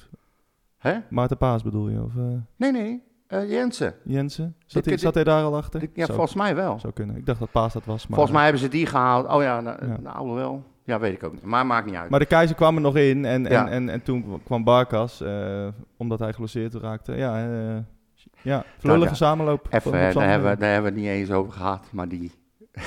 Hè? 0.78 0.98
Maarten 1.10 1.36
Paas 1.36 1.62
bedoel 1.62 1.88
je? 1.88 2.02
Of 2.02 2.12
Nee, 2.56 2.72
nee, 2.72 3.02
eh, 3.40 3.50
Jensen. 3.50 4.54
Zat, 4.66 4.84
hij, 4.84 4.96
zat 4.98 5.14
hij 5.14 5.24
daar 5.24 5.42
al 5.42 5.56
achter? 5.56 5.80
Ja, 5.80 5.88
Zou- 5.94 6.06
volgens 6.18 6.34
mij 6.36 6.54
wel. 6.54 6.78
Zou 6.78 6.92
kunnen. 6.92 7.16
Ik 7.16 7.26
dacht 7.26 7.38
dat 7.38 7.50
Paas 7.50 7.72
dat 7.72 7.84
was. 7.84 8.06
Maar, 8.06 8.14
Volgens 8.14 8.34
mij 8.36 8.42
hebben 8.42 8.60
ze 8.62 8.68
die 8.68 8.86
gehaald. 8.86 9.26
Oh 9.28 9.42
ja, 9.42 9.60
nou, 9.60 9.86
Ja. 9.86 9.96
nou 10.00 10.16
alhoewel. 10.16 10.62
Ja, 10.84 10.98
weet 11.00 11.12
ik 11.12 11.22
ook 11.24 11.32
niet. 11.32 11.42
Maar 11.44 11.66
maakt 11.66 11.86
niet 11.86 11.94
uit. 11.94 12.10
Maar 12.10 12.20
de 12.20 12.26
keizer 12.26 12.56
kwam 12.56 12.74
er 12.74 12.80
nog 12.80 12.96
in 12.96 13.24
en, 13.24 13.46
en, 13.46 13.52
Ja. 13.52 13.68
en, 13.68 13.88
en 13.88 14.02
toen 14.02 14.40
kwam 14.44 14.64
Barkas, 14.64 15.20
eh, 15.20 15.66
omdat 15.96 16.18
hij 16.18 16.32
geblesseerd 16.32 16.74
raakte. 16.74 17.12
Ja, 17.16 17.38
eh 17.38 17.76
ja 18.42 18.64
lullige 18.80 18.98
Nou 18.98 19.08
ja. 19.08 19.14
samenloop. 19.14 19.66
Even, 19.70 19.92
daar, 19.92 20.00
hebben, 20.28 20.50
we- 20.50 20.56
daar 20.56 20.72
hebben 20.72 20.92
we 20.92 20.98
het 20.98 21.06
niet 21.08 21.16
eens 21.18 21.30
over 21.30 21.52
gehad. 21.52 21.88
Maar 21.92 22.08
die, 22.08 22.32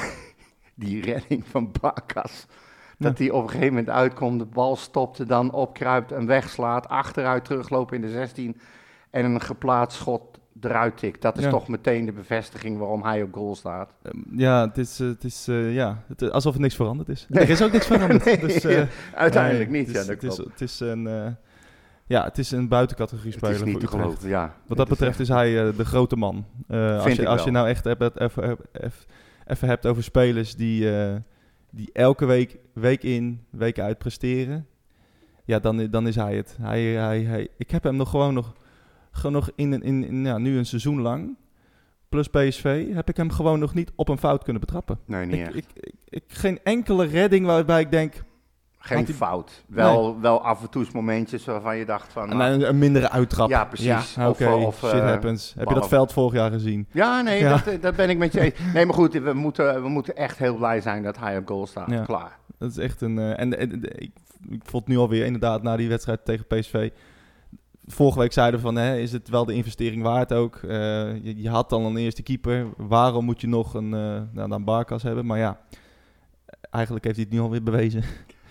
die 0.75 1.01
redding 1.01 1.45
van 1.47 1.71
Bakas. 1.81 2.45
Dat 2.97 3.17
hij 3.17 3.29
op 3.31 3.43
een 3.43 3.49
gegeven 3.49 3.69
moment 3.73 3.89
uitkomt, 3.89 4.39
de 4.39 4.45
bal 4.45 4.75
stopte, 4.75 5.25
dan 5.25 5.51
opkruipt 5.51 6.11
en 6.11 6.25
wegslaat. 6.25 6.87
Achteruit 6.89 7.45
teruglopen 7.45 7.95
in 7.95 8.01
de 8.01 8.09
16 8.09 8.57
en 9.15 9.25
een 9.25 9.41
geplaatst 9.41 9.97
schot 9.97 10.39
eruit 10.61 10.97
tikt. 10.97 11.21
Dat 11.21 11.37
is 11.37 11.43
Ja. 11.43 11.49
toch 11.49 11.67
meteen 11.67 12.05
de 12.05 12.11
bevestiging 12.11 12.77
waarom 12.77 13.03
hij 13.03 13.21
op 13.23 13.33
goal 13.33 13.55
staat. 13.55 13.93
Ehm, 14.01 14.17
Ja, 14.39 14.67
het 14.67 14.77
is, 14.77 14.99
eh, 14.99 15.07
het 15.07 15.23
is 15.23 15.47
eh, 15.47 15.73
ja, 15.73 16.03
het, 16.07 16.21
is 16.21 16.29
alsof 16.29 16.53
er 16.55 16.61
niks 16.61 16.75
veranderd 16.75 17.09
is. 17.09 17.25
Nee. 17.29 17.43
Er 17.43 17.49
is 17.49 17.61
ook 17.61 17.71
niks 17.71 17.85
veranderd. 17.85 18.25
Nee, 18.25 18.37
dus, 18.39 18.63
eh, 18.63 18.83
Uiteindelijk 19.13 19.69
nee, 19.69 19.79
niet, 19.79 19.87
het 19.87 19.95
ja, 19.95 20.01
is, 20.01 20.07
dat 20.07 20.21
het, 20.21 20.31
is, 20.31 20.35
klopt. 20.35 20.51
het 20.51 20.61
is 20.61 20.79
een, 20.79 21.07
eh, 21.07 21.27
ja, 22.05 22.23
het 22.23 22.37
is 22.37 22.51
een 22.51 22.67
buitencategorie 22.67 23.31
Het 23.31 23.39
speler 23.39 23.55
is 23.55 23.63
niet 23.63 23.79
te 23.79 23.87
geloven, 23.87 24.29
ja. 24.29 24.55
Wat 24.67 24.77
dat 24.77 24.89
Het 24.89 24.97
betreft 24.97 25.19
is 25.19 25.27
hij 25.27 25.67
eh, 25.67 25.77
de 25.77 25.85
grote 25.85 26.15
man. 26.15 26.45
Eh, 26.67 27.03
als 27.03 27.13
je, 27.13 27.27
als 27.27 27.43
je 27.43 27.51
nou 27.51 27.67
echt 27.67 27.85
even, 27.85 28.11
even, 28.21 28.57
even, 28.71 28.91
even 29.45 29.67
hebt 29.67 29.85
over 29.85 30.03
spelers 30.03 30.55
die, 30.55 30.97
eh, 30.97 31.15
die 31.71 31.89
elke 31.93 32.25
week, 32.25 32.57
week 32.73 33.03
in, 33.03 33.45
week 33.49 33.79
uit 33.79 33.97
presteren. 33.97 34.67
Ja, 35.45 35.59
dan, 35.59 35.87
dan 35.89 36.07
is 36.07 36.15
hij 36.15 36.35
het. 36.35 36.57
Hij, 36.61 36.83
hij, 36.83 37.21
hij, 37.21 37.47
ik 37.57 37.71
heb 37.71 37.83
hem 37.83 37.95
nog 37.95 38.09
gewoon 38.09 38.33
nog, 38.33 38.53
gewoon 39.15 39.31
nog 39.31 39.49
in, 39.55 39.71
een- 39.71 39.83
in, 39.83 40.03
in 40.07 40.25
ja, 40.25 40.37
nu 40.37 40.57
een 40.57 40.65
seizoen 40.65 41.01
lang, 41.01 41.35
plus 42.09 42.27
PSV, 42.27 42.93
heb 42.93 43.09
ik 43.09 43.17
hem 43.17 43.31
gewoon 43.31 43.59
nog 43.59 43.73
niet 43.73 43.91
op 43.95 44.09
een 44.09 44.17
fout 44.17 44.43
kunnen 44.43 44.61
betrappen. 44.61 44.99
Nee, 45.05 45.25
niet 45.25 45.35
Ik, 45.35 45.45
echt. 45.45 45.55
ik, 45.55 45.65
ik, 45.73 45.93
ik- 46.09 46.23
geen 46.27 46.59
enkele 46.63 47.05
redding 47.05 47.45
waarbij 47.45 47.81
ik 47.81 47.91
denk, 47.91 48.23
Geen 48.77 49.07
fout. 49.07 49.63
Wel, 49.67 50.19
wel 50.21 50.41
af 50.43 50.61
en 50.61 50.69
toe 50.69 50.85
momentjes 50.93 51.45
waarvan 51.45 51.77
je 51.77 51.85
dacht 51.85 52.11
van... 52.13 52.29
nou, 52.29 52.51
een, 52.53 52.67
een 52.69 52.77
mindere 52.77 53.09
uittrap. 53.09 53.49
Ja, 53.49 53.65
precies. 53.65 54.13
Ja, 54.15 54.29
Of, 54.29 54.41
Oké, 54.41 54.49
of, 54.51 54.75
shit 54.77 54.91
eh, 54.91 54.99
happens. 55.05 55.53
Heb 55.57 55.67
je 55.67 55.73
dat 55.73 55.87
veld 55.87 56.13
vorig 56.13 56.33
jaar 56.33 56.51
gezien? 56.51 56.87
Ja, 56.91 57.21
nee, 57.21 57.39
Ja. 57.39 57.49
Dat, 57.49 57.67
eh, 57.67 57.81
dat 57.81 57.95
ben 57.95 58.09
ik 58.09 58.17
met 58.17 58.33
je 58.33 58.39
eens. 58.39 58.53
Nee, 58.73 58.85
maar 58.85 58.93
goed, 58.95 59.13
we 59.13 59.33
moeten, 59.33 59.81
we 59.83 59.89
moeten 59.89 60.15
echt 60.15 60.37
heel 60.37 60.55
blij 60.55 60.81
zijn 60.81 61.03
dat 61.03 61.17
hij 61.19 61.37
op 61.37 61.47
goal 61.47 61.67
staat. 61.67 61.89
Ja. 61.89 62.03
Klaar. 62.03 62.37
Dat 62.57 62.69
is 62.69 62.77
echt 62.77 63.01
een. 63.01 63.17
eh, 63.19 63.29
en 63.29 63.57
en- 63.59 63.71
en- 63.71 63.83
ik, 63.83 64.11
ik 64.49 64.61
vond 64.63 64.87
nu 64.87 64.97
alweer 64.97 65.25
inderdaad 65.25 65.63
na 65.63 65.75
die 65.75 65.89
wedstrijd 65.89 66.25
tegen 66.25 66.45
PSV. 66.47 66.89
Vorige 67.87 68.19
week 68.19 68.33
zeiden 68.33 68.59
we 68.59 68.65
van, 68.65 68.75
hè, 68.75 68.97
is 68.97 69.11
het 69.11 69.29
wel 69.29 69.45
de 69.45 69.53
investering 69.53 70.03
waard 70.03 70.33
ook? 70.33 70.55
Eh, 70.55 70.69
je, 71.23 71.41
je 71.41 71.49
had 71.49 71.69
dan 71.69 71.85
een 71.85 71.97
eerste 71.97 72.23
keeper. 72.23 72.67
Waarom 72.77 73.25
moet 73.25 73.41
je 73.41 73.47
nog 73.47 73.73
een, 73.73 73.93
eh 73.93 74.21
nou, 74.31 74.49
dan 74.49 74.63
Barkas 74.63 75.03
hebben? 75.03 75.25
Maar 75.25 75.37
ja, 75.37 75.59
eigenlijk 76.71 77.05
heeft 77.05 77.17
hij 77.17 77.25
het 77.25 77.33
nu 77.33 77.39
alweer 77.39 77.63
bewezen. 77.63 78.03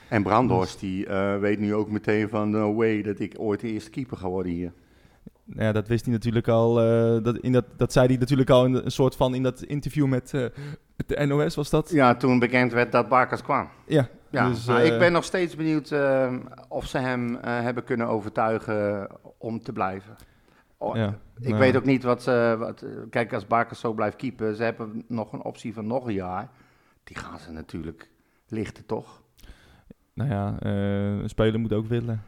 En 0.08 0.22
Brandhorst, 0.22 0.80
die 0.80 1.06
eh, 1.06 1.38
weet 1.38 1.58
nu 1.58 1.74
ook 1.74 1.90
meteen 1.90 2.28
van, 2.28 2.50
no 2.50 2.74
way, 2.74 3.02
dat 3.02 3.20
ik 3.20 3.34
ooit 3.38 3.60
de 3.60 3.68
eerste 3.68 3.90
keeper 3.90 4.16
ga 4.16 4.28
worden 4.28 4.52
hier. 4.52 4.72
Nou 5.44 5.62
ja, 5.62 5.72
dat 5.72 5.88
wist 5.88 6.04
hij 6.04 6.14
natuurlijk 6.14 6.48
al. 6.48 6.74
dat, 7.22 7.38
in 7.38 7.52
dat, 7.52 7.64
dat 7.76 7.92
zei 7.92 8.06
hij 8.06 8.16
natuurlijk 8.16 8.50
al 8.50 8.64
in 8.64 8.74
een 8.74 8.90
soort 8.90 9.16
van 9.16 9.34
in 9.34 9.42
dat 9.42 9.62
interview 9.62 10.06
met, 10.06 10.30
de 11.06 11.26
NOS 11.26 11.54
was 11.54 11.70
dat. 11.70 11.90
Ja, 11.90 12.14
toen 12.14 12.38
bekend 12.38 12.72
werd 12.72 12.92
dat 12.92 13.08
Barkas 13.08 13.42
kwam. 13.42 13.68
Ja, 13.86 14.08
Ja, 14.30 14.48
dus, 14.48 14.68
ik 14.68 14.98
ben 14.98 15.12
nog 15.12 15.24
steeds 15.24 15.56
benieuwd 15.56 15.94
of 16.68 16.86
ze 16.86 16.98
hem 16.98 17.38
hebben 17.42 17.84
kunnen 17.84 18.06
overtuigen 18.06 19.08
om 19.44 19.62
te 19.62 19.72
blijven. 19.72 20.16
Oh, 20.76 20.96
Ja, 20.96 21.18
ik 21.40 21.48
nou. 21.48 21.59
weet 21.59 21.76
ook 21.76 21.85
niet 21.85 22.02
wat 22.02 22.22
ze... 22.22 22.57
Wat, 22.59 22.83
eh, 22.83 22.90
kijk, 23.11 23.33
als 23.33 23.46
Barkas 23.46 23.80
zo 23.80 23.92
blijft 23.92 24.16
keepen, 24.16 24.57
ze 24.57 24.62
hebben 24.62 25.04
nog 25.09 25.33
een 25.33 25.44
optie 25.44 25.74
van 25.74 25.87
nog 25.87 26.07
een 26.07 26.14
jaar. 26.14 26.48
Die 27.04 27.16
gaan 27.16 27.38
ze 27.38 27.52
natuurlijk 27.52 28.09
lichten, 28.48 28.87
toch? 28.87 29.22
Nou 30.14 30.30
ja, 30.30 30.54
eh, 30.59 31.18
een 31.18 31.28
speler 31.28 31.61
moet 31.61 31.72
ook 31.72 31.87
willen. 31.87 32.22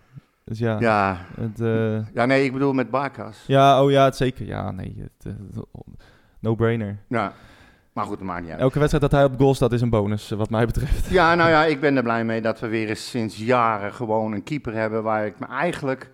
Dus 0.44 0.59
ja, 0.59 0.76
Ja, 0.81 1.18
het, 1.40 1.61
eh, 1.61 2.09
ja 2.14 2.26
nee, 2.26 2.44
ik 2.44 2.52
bedoel 2.52 2.72
met 2.72 2.90
Barkas. 2.90 3.44
ja 3.46 3.83
oh 3.83 3.90
ja, 3.90 4.05
het 4.05 4.16
zeker. 4.16 4.46
Ja, 4.46 4.70
nee, 4.70 4.94
het, 4.98 5.26
eh, 5.26 5.61
no-brainer. 6.40 6.98
Ja, 7.09 7.33
maar 7.92 8.05
goed, 8.05 8.18
dat 8.18 8.26
maakt 8.26 8.42
niet 8.42 8.50
uit. 8.50 8.61
Elke 8.61 8.79
wedstrijd 8.79 9.11
dat 9.11 9.20
hij 9.20 9.24
op 9.31 9.38
goal 9.38 9.55
staat 9.55 9.72
is 9.72 9.81
een 9.81 9.90
bonus, 9.90 10.31
eh, 10.31 10.38
wat 10.38 10.50
mij 10.50 10.66
betreft. 10.66 11.07
Ja, 11.09 11.35
nou 11.35 11.50
ja, 11.50 11.64
ik 11.64 11.81
ben 11.81 11.96
er 11.96 12.02
blij 12.02 12.24
mee 12.24 12.40
dat 12.40 12.61
we 12.61 12.68
weer 12.68 12.88
eens 12.88 13.11
sinds 13.11 13.37
jaren 13.37 13.92
gewoon 13.92 14.33
een 14.33 14.42
keeper 14.42 14.74
hebben 14.74 15.02
waar 15.02 15.26
ik 15.26 15.38
me 15.38 15.46
eigenlijk 15.46 16.11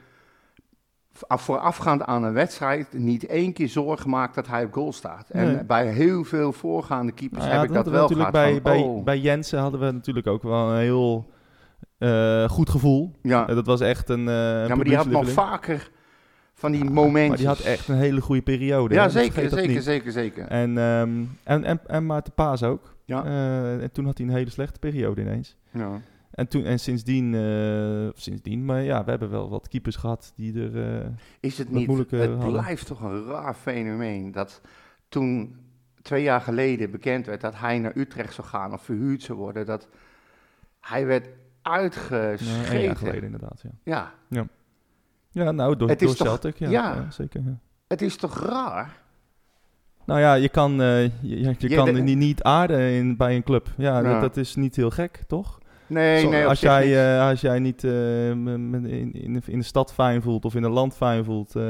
voorafgaand 1.29 2.03
aan 2.03 2.23
een 2.23 2.33
wedstrijd 2.33 2.93
niet 2.93 3.27
één 3.27 3.53
keer 3.53 3.69
zorgen 3.69 4.11
maak 4.11 4.35
dat 4.35 4.47
hij 4.47 4.65
op 4.65 4.73
goal 4.73 4.93
staat. 4.93 5.31
En 5.31 5.47
Nee. 5.55 5.65
bij 5.65 5.87
heel 5.87 6.25
veel 6.25 6.53
voorgaande 6.53 7.13
keepers 7.13 7.41
Nou 7.41 7.53
ja, 7.55 7.61
heb 7.61 7.69
ik 7.69 7.75
dat 7.75 7.87
wel 7.87 8.01
natuurlijk 8.03 8.31
gehad. 8.31 8.45
bij, 8.45 8.53
van, 8.53 8.63
bij, 8.63 8.83
oh, 8.83 9.05
bij 9.05 9.19
Jensen 9.19 9.59
hadden 9.59 9.81
we 9.81 9.91
natuurlijk 9.91 10.27
ook 10.27 10.43
wel 10.43 10.71
een 10.71 10.79
heel 10.79 11.31
eh, 11.99 12.49
goed 12.49 12.71
gevoel. 12.71 13.13
ja. 13.23 13.49
Eh, 13.49 13.55
dat 13.55 13.67
was 13.67 13.81
echt 13.81 14.09
een. 14.09 14.29
eh 14.29 14.35
een 14.35 14.67
ja, 14.69 14.75
maar 14.75 14.85
die 14.85 14.97
had 14.97 15.07
nog 15.07 15.29
vaker 15.31 15.91
van 16.55 16.73
die 16.73 16.85
momenten. 16.85 17.29
Maar 17.29 17.37
die 17.37 17.47
had 17.47 17.61
echt 17.61 17.89
een 17.89 17.97
hele 17.97 18.21
goede 18.21 18.43
periode. 18.43 18.95
Ja, 18.95 19.03
hè. 19.03 19.11
zeker, 19.11 19.49
zeker, 19.51 19.83
zeker, 19.83 20.13
zeker. 20.13 20.47
En, 20.47 20.79
ehm, 20.79 21.11
en, 21.45 21.65
en, 21.65 21.81
en 21.87 22.07
Maarten 22.07 22.33
Paas 22.33 22.63
ook. 22.63 22.95
Ja. 23.05 23.25
En 23.81 23.93
toen 23.93 24.05
had 24.05 24.19
hij 24.19 24.27
een 24.27 24.33
hele 24.33 24.51
slechte 24.51 24.79
periode 24.79 25.21
ineens. 25.21 25.57
Ja. 25.71 26.01
En, 26.33 26.49
toen, 26.49 26.65
en 26.65 26.79
sindsdien, 26.81 27.35
eh, 27.35 28.09
sindsdien, 28.21 28.65
maar 28.65 28.83
ja, 28.83 29.05
we 29.05 29.11
hebben 29.11 29.31
wel 29.31 29.49
wat 29.51 29.69
keepers 29.69 29.97
gehad 29.97 30.33
die 30.37 30.61
er... 30.63 31.01
eh, 31.03 31.09
Is 31.41 31.59
het 31.59 31.71
niet, 31.71 31.89
het 32.11 32.11
hadden. 32.11 32.53
blijft 32.53 32.87
toch 32.87 33.01
een 33.01 33.25
raar 33.25 33.55
fenomeen 33.55 34.33
dat 34.33 34.61
toen 35.09 35.57
twee 36.03 36.23
jaar 36.23 36.41
geleden 36.41 36.91
bekend 36.91 37.27
werd 37.27 37.41
dat 37.41 37.59
hij 37.59 37.79
naar 37.79 37.97
Utrecht 37.97 38.35
zou 38.35 38.47
gaan 38.47 38.73
of 38.73 38.83
verhuurd 38.83 39.23
zou 39.23 39.39
worden, 39.39 39.67
dat 39.67 39.89
hij 40.81 41.07
werd 41.07 41.25
nou, 41.25 41.35
een 41.35 41.41
jaar 41.63 41.81
uitgeschreven. 41.83 42.97
geleden 42.97 43.23
inderdaad, 43.25 43.61
ja. 43.63 43.71
Ja. 43.85 44.13
Ja. 44.29 44.47
Ja, 45.31 45.51
nou, 45.51 45.77
door, 45.77 45.89
Het 45.89 45.99
door 45.99 46.15
toch- 46.15 46.27
Celtic. 46.27 46.57
Ja, 46.59 46.71
ja. 46.71 46.95
ja, 46.95 47.11
zeker. 47.11 47.43
Ja. 47.45 47.59
Het 47.87 48.03
is 48.03 48.17
toch 48.17 48.39
raar? 48.41 49.01
Nou 50.05 50.21
ja, 50.21 50.35
je 50.35 50.49
kan, 50.49 50.81
eh, 50.81 51.03
je, 51.05 51.11
je, 51.21 51.39
je 51.59 51.69
Je- 51.69 51.75
kan 51.75 51.85
de- 51.95 52.01
niet, 52.01 52.17
niet 52.19 52.43
aarden 52.43 52.91
in, 52.91 53.17
bij 53.17 53.37
een 53.37 53.43
club. 53.43 53.69
Ja, 53.77 53.99
Ja. 54.01 54.11
Dat, 54.13 54.21
dat 54.21 54.37
is 54.37 54.55
niet 54.55 54.77
heel 54.77 54.91
gek, 54.91 55.23
toch? 55.27 55.61
Nee, 55.93 56.27
nee, 56.29 56.47
als, 56.47 56.61
jij, 56.61 56.85
niet. 56.85 56.95
eh, 56.95 57.29
als 57.29 57.41
jij 57.41 57.59
niet 57.59 57.85
eh, 57.85 58.29
in, 58.31 59.11
in, 59.13 59.33
de- 59.33 59.41
in 59.53 59.59
de 59.59 59.65
stad 59.65 59.93
fijn 59.93 60.23
voelt 60.23 60.45
of 60.45 60.55
in 60.55 60.63
een 60.63 60.71
land 60.73 60.95
fijn 60.97 61.25
voelt. 61.25 61.57
eh, 61.57 61.63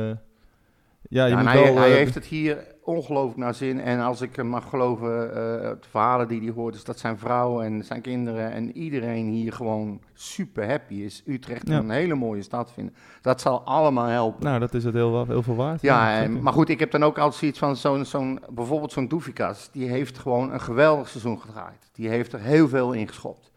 ja, 1.09 1.25
je 1.25 1.31
Ja, 1.31 1.37
moet 1.41 1.49
hij, 1.53 1.63
wel... 1.63 1.77
hij 1.77 1.91
heeft 1.93 2.15
het 2.15 2.25
hier 2.25 2.71
ongelooflijk 2.85 3.37
naar 3.39 3.55
zin. 3.55 3.81
En 3.81 4.01
als 4.01 4.21
ik 4.21 4.37
hem 4.37 4.47
mag 4.47 4.69
geloven, 4.69 5.09
de 5.09 5.77
verhalen 5.91 6.29
die 6.29 6.41
hij 6.41 6.51
hoort, 6.51 6.75
is 6.75 6.85
dat 6.85 6.99
zijn 6.99 7.19
vrouw 7.19 7.61
en 7.63 7.85
zijn 7.85 8.01
kinderen 8.01 8.53
en 8.53 8.77
iedereen 8.77 9.27
hier 9.27 9.53
gewoon 9.53 10.01
super 10.13 10.69
happy 10.69 10.95
is. 10.95 11.23
Utrecht 11.27 11.69
Ja. 11.69 11.79
een 11.79 11.91
hele 11.91 12.15
mooie 12.15 12.43
stad 12.43 12.73
vinden. 12.73 12.95
Dat 13.21 13.41
zal 13.41 13.61
allemaal 13.63 14.07
helpen. 14.07 14.45
Nou, 14.45 14.59
dat 14.61 14.75
is 14.75 14.85
het 14.85 14.95
heel, 14.95 15.27
heel 15.27 15.43
veel 15.43 15.57
waard. 15.57 15.83
ja, 15.83 16.17
en- 16.23 16.43
maar 16.43 16.53
goed, 16.53 16.69
ik 16.69 16.81
heb 16.81 16.91
dan 16.91 17.05
ook 17.05 17.19
altijd 17.19 17.39
zoiets 17.41 17.59
van 17.59 17.77
zo'n, 17.77 18.05
zo'n 18.05 18.41
bijvoorbeeld 18.51 18.93
zo'n 18.93 19.09
Doefikas. 19.09 19.69
Die 19.73 19.89
heeft 19.89 20.19
gewoon 20.19 20.53
een 20.53 20.61
geweldig 20.61 21.09
seizoen 21.09 21.41
gedraaid. 21.41 21.91
Die 21.93 22.09
heeft 22.09 22.33
er 22.33 22.41
heel 22.41 22.69
veel 22.69 22.93
in 22.93 23.09
geschopt. 23.09 23.51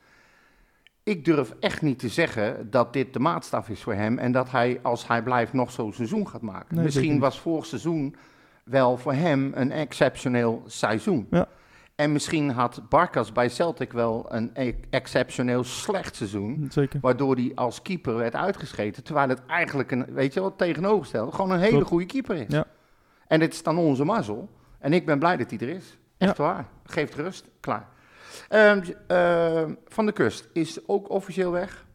Ik 1.06 1.26
durf 1.26 1.54
echt 1.60 1.82
niet 1.82 2.00
te 2.00 2.10
zeggen 2.10 2.70
dat 2.70 2.94
dit 2.94 3.14
de 3.14 3.20
maatstaf 3.20 3.70
is 3.70 3.84
voor 3.84 3.94
hem 3.94 4.18
en 4.18 4.32
dat 4.32 4.52
hij, 4.52 4.80
als 4.82 5.08
hij 5.08 5.24
blijft, 5.24 5.54
nog 5.54 5.72
zo'n 5.72 5.94
seizoen 5.94 6.28
gaat 6.28 6.42
maken. 6.42 6.76
Nee, 6.76 6.84
Misschien 6.84 7.20
was 7.20 7.40
vorig 7.40 7.66
seizoen 7.66 8.16
wel 8.64 8.98
voor 8.98 9.14
hem 9.14 9.52
een 9.56 9.72
exceptioneel 9.72 10.64
seizoen. 10.66 11.28
Ja. 11.32 11.48
En 11.96 12.12
misschien 12.12 12.50
had 12.50 12.82
Barkas 12.90 13.32
bij 13.32 13.50
Celtic 13.50 13.92
wel 13.94 14.26
een 14.30 14.50
e- 14.54 14.74
exceptioneel 14.90 15.64
slecht 15.64 16.16
seizoen. 16.16 16.68
Zeker. 16.70 17.00
Waardoor 17.00 17.36
hij 17.36 17.52
als 17.56 17.82
keeper 17.82 18.16
werd 18.16 18.36
uitgescheten. 18.36 19.04
Terwijl 19.04 19.30
het 19.30 19.46
eigenlijk 19.46 19.92
een, 19.92 20.06
weet 20.14 20.34
je 20.34 20.40
wat, 20.42 20.58
tegenovergesteld. 20.58 21.34
Gewoon 21.36 21.52
een 21.52 21.60
hele 21.60 21.72
Klopt. 21.72 21.88
goede 21.88 22.06
keeper 22.06 22.36
is. 22.36 22.46
Ja. 22.54 22.66
En 23.28 23.40
dit 23.40 23.54
is 23.54 23.64
dan 23.64 23.78
onze 23.78 24.04
mazzel. 24.04 24.50
En 24.80 24.94
ik 24.94 25.06
ben 25.06 25.20
blij 25.20 25.38
dat 25.38 25.50
hij 25.50 25.60
er 25.60 25.70
is. 25.70 25.98
Echt 26.18 26.38
waar. 26.38 26.66
Geeft 26.84 27.16
rust. 27.16 27.50
Klaar. 27.60 27.88
Ehm, 28.50 28.82
ehm, 29.08 29.74
van 29.88 30.06
de 30.06 30.12
Kust 30.12 30.50
is 30.54 30.80
ook 30.88 31.10
officieel 31.10 31.52
weg. 31.52 31.86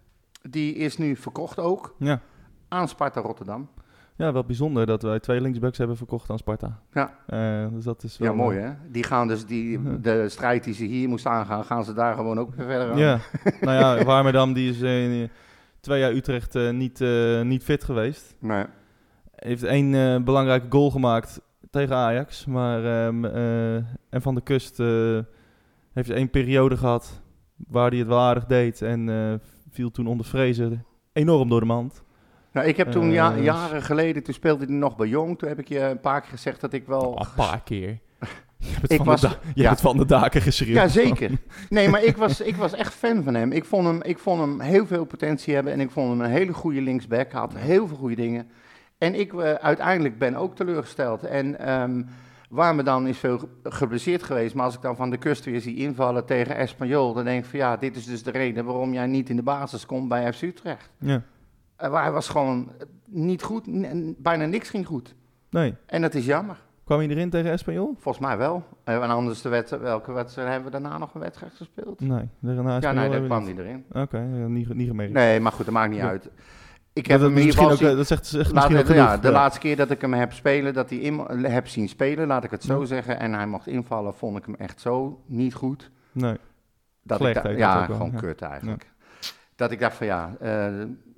Die 0.43 0.75
is 0.75 0.97
nu 0.99 1.17
verkocht 1.17 1.59
ook 1.59 1.95
Ja. 1.99 2.21
aan 2.69 2.89
Sparta 2.89 3.21
Rotterdam. 3.21 3.69
ja, 4.17 4.33
wel 4.33 4.45
bijzonder 4.45 4.87
dat 4.87 5.03
wij 5.03 5.21
twee 5.21 5.41
linksbacks 5.41 5.79
hebben 5.79 5.97
verkocht 5.97 6.31
aan 6.31 6.39
Sparta. 6.39 6.81
Ja. 6.93 7.15
Eh, 7.27 7.67
dus 7.73 7.85
dat 7.85 8.03
is 8.03 8.19
wel... 8.19 8.29
Ja, 8.31 8.35
mooi 8.35 8.59
hè. 8.59 8.71
Die 8.91 9.03
gaan 9.05 9.29
dus 9.29 9.47
die, 9.47 9.81
de 10.01 10.29
strijd 10.29 10.65
die 10.65 10.75
ze 10.75 10.85
hier 10.85 11.09
moest 11.09 11.27
aangaan, 11.27 11.65
gaan 11.65 11.85
ze 11.85 11.93
daar 11.93 12.15
gewoon 12.15 12.39
ook 12.39 12.51
verder 12.55 12.91
aan. 12.91 12.99
Ja, 12.99 13.19
nou 13.61 13.79
ja, 13.99 14.05
Warmerdam 14.05 14.53
die 14.53 14.71
is 14.71 14.83
eh, 14.83 15.29
twee 15.81 16.01
jaar 16.01 16.13
Utrecht 16.13 16.55
eh, 16.55 16.71
niet, 16.71 17.01
eh, 17.01 17.41
niet 17.43 17.65
fit 17.65 17.85
geweest. 17.85 18.35
Nee. 18.39 18.65
Heeft 19.35 19.63
één 19.63 19.95
eh, 19.95 20.23
belangrijke 20.25 20.67
goal 20.71 20.91
gemaakt 20.91 21.41
tegen 21.71 21.97
Ajax. 21.97 22.47
Maar, 22.47 22.85
ehm, 23.07 23.25
eh, 23.25 23.75
en 24.11 24.23
Van 24.23 24.35
de 24.35 24.41
Kust 24.41 24.81
eh, 24.81 25.19
heeft 26.07 26.19
één 26.19 26.31
periode 26.31 26.77
gehad 26.77 27.21
waar 27.57 27.89
hij 27.91 27.99
het 27.99 28.09
wel 28.09 28.19
aardig 28.21 28.47
deed. 28.47 28.83
En 28.83 29.09
eh, 29.09 29.35
viel 29.71 29.91
toen 29.91 30.07
onder 30.07 30.27
vrezen 30.27 30.85
enorm 31.13 31.49
door 31.49 31.61
de 31.61 31.67
mand. 31.67 32.03
Nou, 32.53 32.67
ik 32.67 32.77
heb 32.77 32.91
toen 32.91 33.07
Eh, 33.09 33.13
ja- 33.13 33.33
dus- 33.33 33.45
jaren 33.45 33.83
geleden, 33.83 34.23
toen 34.23 34.35
speelde 34.35 34.65
hij 34.65 34.75
nog 34.75 34.97
bij 34.97 35.07
Jong. 35.09 35.39
Toen 35.39 35.49
heb 35.49 35.59
ik 35.59 35.69
je 35.69 35.81
een 35.81 36.01
paar 36.01 36.21
keer 36.21 36.31
gezegd 36.31 36.61
dat 36.61 36.73
ik 36.73 36.87
wel... 36.87 37.19
Een 37.21 37.27
paar 37.37 37.63
keer. 37.63 37.99
Je 38.59 38.67
hebt 38.71 38.93
Ik 38.93 39.03
was- 39.03 39.21
je 39.21 39.29
ja. 39.55 39.69
hebt 39.69 39.81
van 39.81 39.97
de 39.97 40.05
daken 40.05 40.41
geschreven. 40.43 40.75
Ja, 40.75 40.89
zeker. 40.89 41.31
Nee, 41.69 41.89
maar 41.89 42.03
ik 42.05 42.17
was, 42.17 42.41
ik 42.41 42.57
was 42.57 42.73
echt 42.75 42.95
fan 42.95 43.23
van 43.23 43.35
hem. 43.35 43.53
Ik 43.53 43.65
vond 43.65 43.87
hem, 43.87 44.03
ik 44.03 44.19
vond 44.19 44.41
hem 44.41 44.61
heel 44.61 44.87
veel 44.87 45.05
potentie 45.05 45.55
hebben 45.55 45.73
en 45.73 45.81
ik 45.81 45.91
vond 45.91 46.11
hem 46.11 46.21
een 46.21 46.31
hele 46.31 46.53
goede 46.53 46.81
linksback. 46.81 47.31
Hij 47.33 47.41
had 47.41 47.55
heel 47.57 47.87
veel 47.89 47.97
goede 47.97 48.15
dingen. 48.17 48.49
En 48.99 49.15
ik 49.15 49.33
eh, 49.33 49.53
uiteindelijk 49.55 50.19
ben 50.19 50.35
ook 50.35 50.57
teleurgesteld. 50.57 51.23
En 51.25 51.59
ehm 51.59 52.03
waar 52.51 52.75
me 52.75 52.83
dan 52.83 53.07
is 53.07 53.19
veel 53.19 53.39
ge- 53.39 53.49
geblesseerd 53.63 54.23
geweest, 54.23 54.55
maar 54.55 54.65
als 54.65 54.75
ik 54.75 54.83
dan 54.83 54.97
van 54.97 55.11
de 55.11 55.17
kust 55.17 55.45
weer 55.45 55.61
zie 55.61 55.77
invallen 55.77 56.25
tegen 56.27 56.57
Espanyol, 56.57 57.13
dan 57.15 57.25
denk 57.25 57.45
ik 57.45 57.51
van 57.51 57.59
ja, 57.59 57.77
dit 57.77 57.97
is 57.97 58.05
dus 58.05 58.23
de 58.23 58.31
reden 58.31 58.65
waarom 58.65 58.93
jij 58.93 59.07
niet 59.07 59.29
in 59.29 59.37
de 59.37 59.43
basis 59.43 59.87
komt 59.87 60.09
bij 60.09 60.33
FC 60.33 60.43
Utrecht. 60.43 60.91
Ja. 60.99 61.23
Waar 61.77 62.03
hij 62.03 62.13
was 62.13 62.29
gewoon 62.29 62.71
niet 63.05 63.43
goed, 63.43 63.65
bijna 64.23 64.45
niks 64.47 64.71
ging 64.71 64.87
goed. 64.87 65.15
Nee. 65.51 65.75
En 65.87 66.01
dat 66.03 66.15
is 66.15 66.27
jammer. 66.27 66.57
Kwam 66.85 67.01
je 67.01 67.09
erin 67.09 67.31
tegen 67.31 67.51
Espanyol? 67.51 67.95
Volgens 67.99 68.25
mij 68.27 68.37
wel. 68.37 68.65
Eh, 68.85 68.95
en 69.03 69.11
anders 69.11 69.43
de 69.43 69.49
wedstrijd, 69.49 69.83
welke 69.83 70.13
wedstrijd 70.13 70.49
hebben 70.49 70.73
we 70.73 70.79
daarna 70.81 70.99
nog 70.99 71.15
een 71.15 71.21
wedstrijd 71.21 71.53
gespeeld? 71.55 72.01
Nee. 72.01 72.29
Daarna 72.39 72.79
Ja, 72.81 72.93
nee, 72.93 73.11
daar 73.11 73.21
kwam 73.21 73.45
niet. 73.45 73.59
erin. 73.59 73.85
Oké, 73.93 74.21
niet, 74.49 74.75
niet 74.75 74.89
gemerkt. 74.89 75.13
Nee, 75.13 75.41
maar 75.41 75.53
goed, 75.53 75.65
dat 75.65 75.75
maakt 75.75 75.91
niet 75.91 75.99
Ja. 76.01 76.09
uit. 76.09 76.31
Ik 76.93 77.07
heb 77.07 77.21
dat, 77.21 77.31
hem 77.31 77.45
misschien 77.45 77.65
ook, 77.71 77.77
zien... 77.77 77.97
dat 77.97 78.07
zegt, 78.07 78.27
zegt 78.27 78.53
misschien 78.53 78.73
ook 78.77 78.79
het- 78.83 78.91
genoeg. 78.91 79.03
ja, 79.09 79.17
de 79.17 79.31
laatste 79.31 79.61
keer 79.61 79.77
dat 79.77 79.91
ik 79.91 80.01
hem 80.01 80.13
heb, 80.15 80.33
spelen, 80.33 80.75
dat 80.75 80.91
hij 80.91 80.99
in, 80.99 81.19
heb 81.45 81.69
zien 81.69 81.89
spelen, 81.89 82.27
laat 82.27 82.45
ik 82.45 82.51
het 82.51 82.63
zo 82.63 82.81
Ja. 82.81 82.87
zeggen, 82.87 83.19
en 83.19 83.33
hij 83.35 83.47
mocht 83.47 83.67
invallen, 83.67 84.15
vond 84.15 84.37
ik 84.39 84.45
hem 84.45 84.55
echt 84.55 84.81
zo 84.81 85.23
niet 85.27 85.55
goed. 85.55 85.91
Nee. 86.13 86.37
Dat 87.03 87.19
Slecht 87.19 87.37
ik 87.37 87.43
da- 87.43 87.49
ja, 87.51 87.85
gewoon 87.85 88.13
kut 88.15 88.43
eigenlijk. 88.43 88.91
Dat 89.57 89.71
ik 89.71 89.79
dacht 89.81 89.97
van 89.97 90.07
ja, 90.07 90.31
eh, 90.41 90.67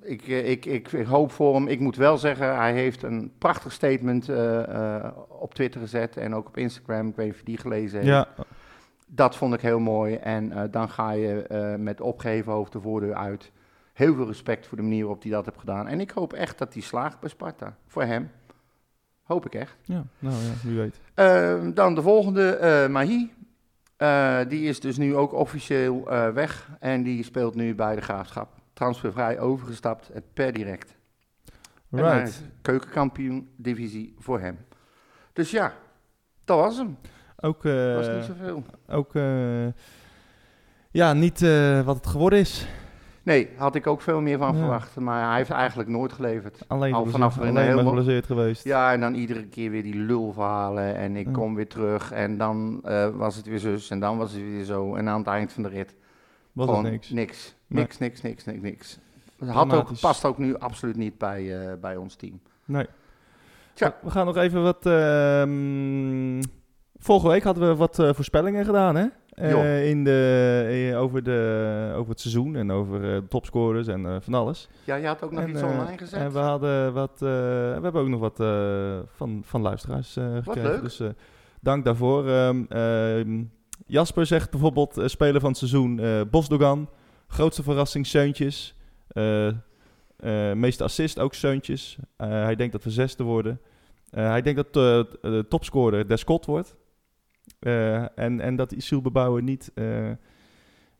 ik, 0.01 0.21
eh, 0.27 0.49
ik, 0.49 0.65
ik, 0.65 0.91
ik 0.91 1.05
hoop 1.05 1.31
voor 1.31 1.55
hem. 1.55 1.67
Ik 1.67 1.79
moet 1.79 1.95
wel 1.95 2.17
zeggen, 2.17 2.55
hij 2.55 2.73
heeft 2.73 3.03
een 3.03 3.31
prachtig 3.37 3.71
statement 3.71 4.29
eh, 4.29 4.95
eh, 4.95 5.11
op 5.27 5.53
Twitter 5.53 5.81
gezet 5.81 6.17
en 6.17 6.35
ook 6.35 6.47
op 6.47 6.57
Instagram. 6.57 7.07
Ik 7.07 7.15
weet 7.15 7.25
niet 7.25 7.33
of 7.33 7.39
je 7.39 7.45
die 7.45 7.57
gelezen 7.57 7.97
heeft. 7.97 8.09
Ja, 8.09 8.27
Dat 9.07 9.35
vond 9.35 9.53
ik 9.53 9.61
heel 9.61 9.79
mooi. 9.79 10.15
En 10.15 10.51
eh, 10.51 10.61
dan 10.71 10.89
ga 10.89 11.11
je 11.11 11.41
eh, 11.47 11.75
met 11.75 12.01
opgeheven 12.01 12.51
hoofd 12.51 12.71
de 12.71 12.81
voordeur 12.81 13.13
uit. 13.15 13.51
Heel 13.93 14.15
veel 14.15 14.27
respect 14.27 14.67
voor 14.67 14.77
de 14.77 14.83
manier 14.83 15.01
waarop 15.01 15.21
hij 15.21 15.31
dat 15.31 15.45
heeft 15.45 15.59
gedaan. 15.59 15.87
En 15.87 15.99
ik 15.99 16.11
hoop 16.11 16.33
echt 16.33 16.57
dat 16.57 16.73
hij 16.73 16.81
slaagt 16.81 17.19
bij 17.19 17.29
Sparta. 17.29 17.77
Voor 17.87 18.03
hem. 18.03 18.31
Hoop 19.23 19.45
ik 19.45 19.55
echt. 19.55 19.75
ja, 19.81 20.03
nou 20.19 20.35
ja, 20.35 20.51
wie 20.63 20.77
weet. 20.77 20.99
Ehm, 21.13 21.73
dan 21.73 21.95
de 21.95 22.01
volgende, 22.01 22.49
eh 22.55 22.87
Mahi. 22.87 23.31
Eh, 24.03 24.39
die 24.47 24.67
is 24.67 24.79
dus 24.79 24.97
nu 24.97 25.15
ook 25.15 25.33
officieel 25.33 26.09
eh, 26.09 26.29
weg. 26.29 26.69
En 26.79 27.03
die 27.03 27.23
speelt 27.23 27.55
nu 27.55 27.75
bij 27.75 27.95
de 27.95 28.01
Graafschap. 28.01 28.49
Transfervrij 28.73 29.39
overgestapt, 29.39 30.09
eh, 30.09 30.21
per 30.33 30.53
direct. 30.53 30.95
Right. 31.89 32.41
keukenkampioen 32.61 33.49
divisie 33.55 34.15
voor 34.17 34.39
hem. 34.39 34.57
Dus 35.33 35.51
ja, 35.51 35.73
dat 36.45 36.57
was 36.57 36.77
hem. 36.77 36.97
Ook, 37.39 37.63
Dat 37.63 37.95
was 37.95 38.15
niet 38.15 38.23
zoveel. 38.23 38.63
ook 38.87 39.13
ja, 40.91 41.13
niet 41.13 41.39
wat 41.85 41.95
het 41.95 42.07
geworden 42.07 42.39
is. 42.39 42.67
Nee, 43.23 43.49
had 43.57 43.75
ik 43.75 43.87
ook 43.87 44.01
veel 44.01 44.21
meer 44.21 44.37
van 44.37 44.53
Ja. 44.53 44.59
verwacht. 44.59 44.95
Maar 44.95 45.27
hij 45.27 45.37
heeft 45.37 45.49
eigenlijk 45.49 45.89
nooit 45.89 46.13
geleverd. 46.13 46.63
Alleen, 46.67 46.93
Al 46.93 47.05
vanaf 47.05 47.35
een 47.35 47.41
alleen 47.47 47.55
helemaal- 47.65 48.21
geweest. 48.25 48.63
Ja, 48.63 48.93
en 48.93 48.99
dan 48.99 49.13
iedere 49.13 49.45
keer 49.45 49.71
weer 49.71 49.83
die 49.83 49.95
lulverhalen. 49.95 50.95
En 50.95 51.15
ik 51.15 51.25
Ja. 51.25 51.31
kom 51.31 51.55
weer 51.55 51.67
terug. 51.67 52.11
En 52.11 52.37
dan 52.37 52.79
eh, 52.83 53.07
was 53.09 53.35
het 53.35 53.45
weer 53.45 53.59
zus. 53.59 53.89
En 53.89 53.99
dan 53.99 54.17
was 54.17 54.31
het 54.31 54.41
weer 54.41 54.63
zo. 54.63 54.95
En 54.95 55.09
aan 55.09 55.17
het 55.19 55.27
eind 55.27 55.53
van 55.53 55.63
de 55.63 55.69
rit 55.69 55.95
Was 56.51 56.65
gewoon 56.67 56.83
niks. 56.83 57.09
Niks, 57.09 57.55
Nee. 57.67 57.81
niks, 57.83 57.97
niks, 57.97 58.21
niks, 58.21 58.45
niks, 58.45 58.61
niks. 58.61 58.97
Het 59.39 59.49
Had 59.49 59.73
ook, 59.73 59.99
past 59.99 60.25
ook 60.25 60.37
nu 60.37 60.57
absoluut 60.57 60.95
niet 60.95 61.17
bij, 61.17 61.59
eh, 61.67 61.73
bij 61.81 61.95
ons 61.95 62.15
team. 62.15 62.39
Nee. 62.65 62.85
Tja. 63.73 63.95
We 64.01 64.09
gaan 64.11 64.25
nog 64.25 64.37
even 64.37 64.63
wat... 64.63 64.85
ehm, 64.85 66.41
vorige 66.97 67.27
week 67.27 67.43
hadden 67.43 67.67
we 67.69 67.75
wat 67.75 67.99
eh, 67.99 68.09
voorspellingen 68.13 68.65
gedaan, 68.65 68.95
hè? 68.95 69.05
Eh, 69.33 69.89
in 69.89 70.03
de, 70.03 70.89
eh, 70.91 71.01
over, 71.01 71.23
de, 71.23 71.93
over 71.95 72.09
het 72.09 72.19
seizoen 72.19 72.55
en 72.55 72.71
over 72.71 73.01
de 73.01 73.23
topscorers 73.29 73.87
en 73.87 74.21
van 74.21 74.33
alles. 74.33 74.69
Ja, 74.83 74.95
je 74.95 75.07
had 75.07 75.23
ook 75.23 75.31
nog 75.31 75.43
En, 75.43 75.49
iets 75.49 75.61
online 75.61 75.97
gezet. 75.97 76.19
En 76.19 76.31
we 76.31 76.39
hadden 76.39 76.93
wat... 76.93 77.19
we 77.19 77.79
hebben 77.81 78.01
ook 78.01 78.07
nog 78.07 78.19
wat 78.19 78.37
van, 79.15 79.41
van 79.45 79.61
luisteraars 79.61 80.13
gekregen. 80.13 80.61
leuk. 80.61 80.81
Dus 80.81 81.01
dank 81.61 81.85
daarvoor. 81.85 82.27
Ehm, 82.27 82.63
ehm, 82.69 83.43
Jasper 83.85 84.25
zegt 84.25 84.51
bijvoorbeeld, 84.51 85.01
speler 85.05 85.41
van 85.41 85.49
het 85.49 85.57
seizoen, 85.57 86.01
Bosdogan. 86.29 86.89
Grootste 87.27 87.63
verrassing, 87.63 88.05
Seuntjes. 88.05 88.75
Meeste 90.53 90.83
assist 90.83 91.19
ook 91.19 91.33
Seuntjes. 91.33 91.97
Hij 92.17 92.55
denkt 92.55 92.73
dat 92.73 92.83
we 92.83 92.89
zesde 92.89 93.23
worden. 93.23 93.59
Hij 94.09 94.41
denkt 94.41 94.73
dat 94.73 94.73
de 95.21 95.45
topscorer 95.49 96.07
Descott 96.07 96.45
wordt. 96.45 96.75
Eh, 97.63 98.19
en, 98.19 98.39
en 98.41 98.55
dat 98.55 98.71
Isil 98.71 99.01
Bebouwer 99.01 99.43
niet 99.43 99.71
eh, 99.75 99.85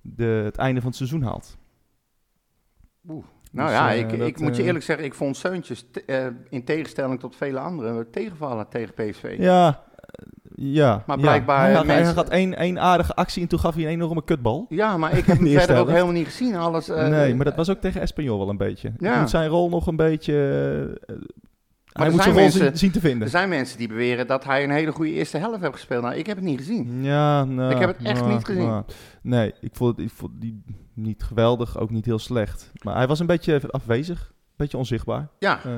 de, 0.02 0.42
het 0.46 0.58
einde 0.58 0.80
van 0.80 0.90
het 0.90 0.98
seizoen 0.98 1.22
haalt. 1.24 1.58
nou 3.02 3.24
dus, 3.52 3.70
ja, 3.72 3.92
eh, 3.94 4.00
ik, 4.00 4.18
dat, 4.18 4.28
ik 4.28 4.40
moet 4.40 4.56
je 4.56 4.64
eerlijk 4.64 4.84
zeggen, 4.86 5.06
ik 5.06 5.14
vond 5.14 5.38
Seuntjes, 5.38 5.86
te- 5.92 6.34
in 6.50 6.64
tegenstelling 6.64 7.20
tot 7.20 7.36
vele 7.36 7.60
anderen, 7.60 8.12
tegenvallen 8.12 8.70
tegen 8.70 8.94
PSV. 8.94 9.36
Ja, 9.40 9.84
ja. 10.56 11.04
Maar 11.08 11.16
ja. 11.18 11.22
blijkbaar 11.24 11.60
Hij 11.64 11.74
had, 11.74 11.86
hij 11.86 11.96
mensen- 11.96 12.16
had 12.16 12.30
één, 12.30 12.58
één 12.58 12.80
aardige 12.80 13.14
actie 13.16 13.42
en 13.42 13.48
toen 13.48 13.60
gaf 13.60 13.76
hij 13.76 13.84
een 13.84 13.90
enorme 13.90 14.24
kutbal. 14.24 14.66
Ja, 14.70 14.98
maar 14.98 15.18
ik 15.18 15.26
heb 15.26 15.38
hem 15.38 15.48
verder 15.48 15.78
ook 15.78 15.88
helemaal 15.90 16.12
niet 16.12 16.26
gezien. 16.26 16.56
Alles, 16.56 16.88
nee, 16.88 17.36
maar 17.36 17.46
dat 17.46 17.56
was 17.56 17.70
ook 17.70 17.80
tegen 17.82 18.02
Espanyol 18.02 18.38
wel 18.38 18.50
een 18.50 18.58
beetje. 18.58 18.94
Ja. 18.98 19.20
Moet 19.20 19.30
zijn 19.30 19.50
rol 19.50 19.70
nog 19.70 19.88
een 19.88 19.96
beetje... 19.96 21.02
eh, 21.94 22.00
hij 22.02 22.06
er 22.06 22.12
moet 22.12 22.24
zijn 22.24 22.36
mensen- 22.36 22.62
zien, 22.66 22.78
zien 22.78 22.92
te 22.92 23.00
Er 23.00 23.06
vinden. 23.10 23.30
zijn 23.30 23.50
mensen 23.50 23.78
die 23.78 23.88
beweren 23.88 24.28
dat 24.28 24.44
hij 24.44 24.64
een 24.64 24.72
hele 24.72 24.92
goede 24.92 25.12
eerste 25.12 25.38
helft 25.38 25.62
heeft 25.62 25.74
gespeeld. 25.74 26.04
Nou, 26.04 26.16
ik 26.16 26.26
heb 26.26 26.36
het 26.36 26.46
niet 26.46 26.58
gezien. 26.58 27.04
Ja, 27.04 27.44
nou, 27.46 27.72
Ik 27.74 27.80
heb 27.80 27.98
het 27.98 28.08
echt 28.08 28.20
nou, 28.20 28.34
niet 28.34 28.46
gezien. 28.46 28.66
nou. 28.66 28.84
nee, 29.22 29.54
ik 29.62 29.76
vond, 29.76 29.98
het- 29.98 30.06
ik 30.06 30.12
vond 30.16 30.32
die 30.42 30.64
niet 30.94 31.24
geweldig, 31.24 31.78
ook 31.80 31.90
niet 31.90 32.06
heel 32.06 32.20
slecht. 32.20 32.72
Maar 32.84 32.96
hij 32.96 33.08
was 33.08 33.20
een 33.20 33.26
beetje 33.26 33.62
afwezig. 33.72 34.34
Beetje 34.64 34.78
onzichtbaar. 34.78 35.28
Ja, 35.40 35.60
Eh, 35.66 35.72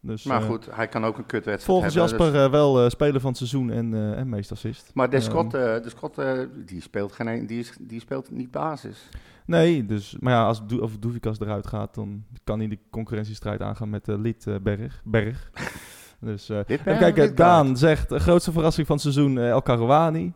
dus, 0.00 0.24
maar 0.24 0.40
eh, 0.40 0.46
goed, 0.46 0.68
hij 0.74 0.88
kan 0.88 1.04
ook 1.04 1.18
een 1.18 1.26
kutwedstrijd 1.26 1.62
Volgens 1.64 1.94
hebben. 1.94 2.10
Jasper 2.12 2.32
dus- 2.32 2.44
eh, 2.44 2.50
wel 2.50 2.90
speler 2.90 3.20
van 3.20 3.28
het 3.28 3.38
seizoen 3.38 3.70
en, 3.70 4.14
en 4.16 4.28
meest 4.28 4.52
assist. 4.52 4.90
maar 4.94 5.10
de 5.10 5.16
Ehm, 5.16 5.24
Scott, 5.24 5.54
eh, 5.54 5.60
de 5.60 5.82
Scott 5.88 6.18
eh, 6.18 6.32
die, 6.66 6.80
speelt 6.82 7.12
geen, 7.12 7.26
een- 7.26 7.46
die, 7.46 7.58
is, 7.58 7.72
die 7.80 8.00
speelt 8.00 8.30
niet 8.30 8.50
basis. 8.50 9.08
Nee, 9.46 9.86
dus, 9.86 10.16
maar 10.20 10.32
ja, 10.32 10.44
als 10.46 10.66
Do 10.66 10.78
of 10.78 10.98
Doevikas 10.98 11.40
eruit 11.40 11.66
gaat, 11.66 11.94
dan 11.94 12.24
kan 12.44 12.58
hij 12.58 12.68
de 12.68 12.78
concurrentiestrijd 12.90 13.60
aangaan 13.62 13.90
met 13.90 14.08
uh, 14.08 14.18
Lied 14.18 14.46
eh, 14.46 14.54
Berg. 14.62 15.00
Berg. 15.04 15.50
dus, 16.20 16.48
even 16.48 16.98
kijken, 16.98 17.34
Daan 17.34 17.76
zegt, 17.76 18.12
eh, 18.12 18.20
grootste 18.20 18.52
verrassing 18.52 18.86
van 18.86 18.96
het 18.96 19.04
seizoen 19.04 19.38
eh, 19.38 19.48
El 19.50 19.62
Karouani. 19.62 20.32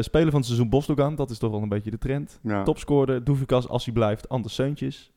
Speler 0.00 0.30
van 0.30 0.36
het 0.38 0.44
seizoen 0.46 0.68
Bosdogan, 0.68 1.14
dat 1.14 1.30
is 1.30 1.38
toch 1.38 1.50
wel 1.50 1.62
een 1.62 1.68
beetje 1.68 1.90
de 1.90 1.98
trend. 1.98 2.38
Ja. 2.42 2.62
Topscorer, 2.62 3.24
Doevikas 3.24 3.68
als 3.68 3.84
hij 3.84 3.94
blijft, 3.94 4.28
Anders 4.28 4.54
Seuntjes. 4.54 5.12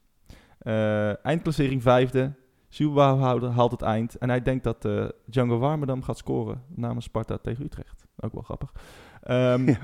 Eh, 0.64 1.26
eindklassering 1.26 1.82
vijfde. 1.82 2.32
Zuurбouwhouder 2.70 3.49
haalt 3.49 3.72
het 3.72 3.82
eind. 3.82 4.18
En 4.18 4.30
hij 4.30 4.41
denkt 4.41 4.64
dat 4.64 4.86
eh, 4.86 5.05
Django 5.26 5.57
Warmerdam 5.57 6.03
gaat 6.03 6.18
scoren 6.18 6.61
namens 6.76 7.05
Sparta 7.05 7.38
tegen 7.38 7.66
Utrecht. 7.66 8.05
Ook 8.20 8.34
wel 8.34 8.41
grappig. 8.41 8.72
Ehm 9.24 9.68
Ja. 9.70 9.80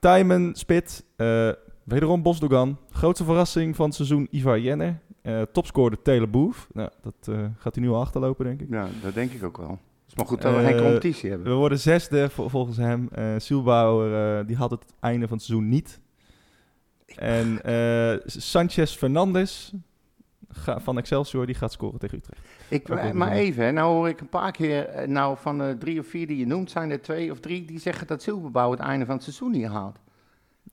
Tijmen, 0.00 0.54
Spit, 0.54 1.04
eh, 1.16 1.50
wederom 1.84 2.22
Bosdogan. 2.22 2.78
Grootste 2.90 3.24
verrassing 3.24 3.76
van 3.76 3.86
het 3.86 3.94
seizoen 3.94 4.28
Ivar 4.30 4.58
Jenner. 4.60 4.98
Eh 5.22 5.42
topscorer 5.52 6.02
Tele 6.02 6.26
Boef. 6.26 6.68
Nou, 6.72 6.90
dat 7.02 7.36
gaat 7.58 7.74
hij 7.74 7.84
nu 7.84 7.90
al 7.90 8.00
achterlopen, 8.00 8.44
denk 8.44 8.60
ik. 8.60 8.66
ja, 8.70 8.86
dat 9.02 9.14
denk 9.14 9.32
ik 9.32 9.42
ook 9.44 9.56
wel. 9.56 9.70
Het 9.70 9.78
is 10.06 10.14
maar 10.14 10.26
goed 10.26 10.42
dat 10.42 10.54
we 10.56 10.62
geen 10.64 10.76
competitie 10.82 11.30
hebben. 11.30 11.48
We 11.48 11.54
worden 11.54 11.78
zesde 11.78 12.30
vol- 12.30 12.48
volgens 12.48 12.76
hem. 12.76 13.08
Zielbouwer, 13.38 14.38
eh, 14.40 14.46
die 14.46 14.56
had 14.56 14.70
het 14.70 14.84
einde 15.00 15.28
van 15.28 15.36
het 15.36 15.46
seizoen 15.46 15.68
niet. 15.68 16.00
En 17.16 17.60
Sanchez 18.26 18.96
Fernandes 18.96 19.72
ga- 20.48 20.80
van 20.80 20.98
Excelsior, 20.98 21.46
die 21.46 21.54
gaat 21.54 21.72
scoren 21.72 21.98
tegen 21.98 22.18
Utrecht. 22.18 22.42
Ik, 22.68 22.88
wel 22.88 23.12
maar 23.12 23.32
even, 23.32 23.64
hè, 23.64 23.70
nou 23.72 23.94
hoor 23.94 24.08
ik 24.08 24.20
een 24.20 24.28
paar 24.28 24.52
keer, 24.52 24.88
eh, 24.88 25.08
nou 25.08 25.36
van 25.40 25.58
de 25.58 25.76
drie 25.78 26.00
of 26.00 26.06
vier 26.06 26.26
die 26.26 26.36
je 26.38 26.46
noemt, 26.46 26.70
zijn 26.70 26.90
er 26.90 27.00
twee 27.02 27.30
of 27.30 27.40
drie 27.40 27.64
die 27.64 27.78
zeggen 27.78 28.06
dat 28.06 28.22
Zilverbouw 28.22 28.70
het 28.70 28.80
einde 28.80 29.04
van 29.06 29.14
het 29.14 29.24
seizoen 29.24 29.50
niet 29.50 29.66
haalt. 29.66 29.98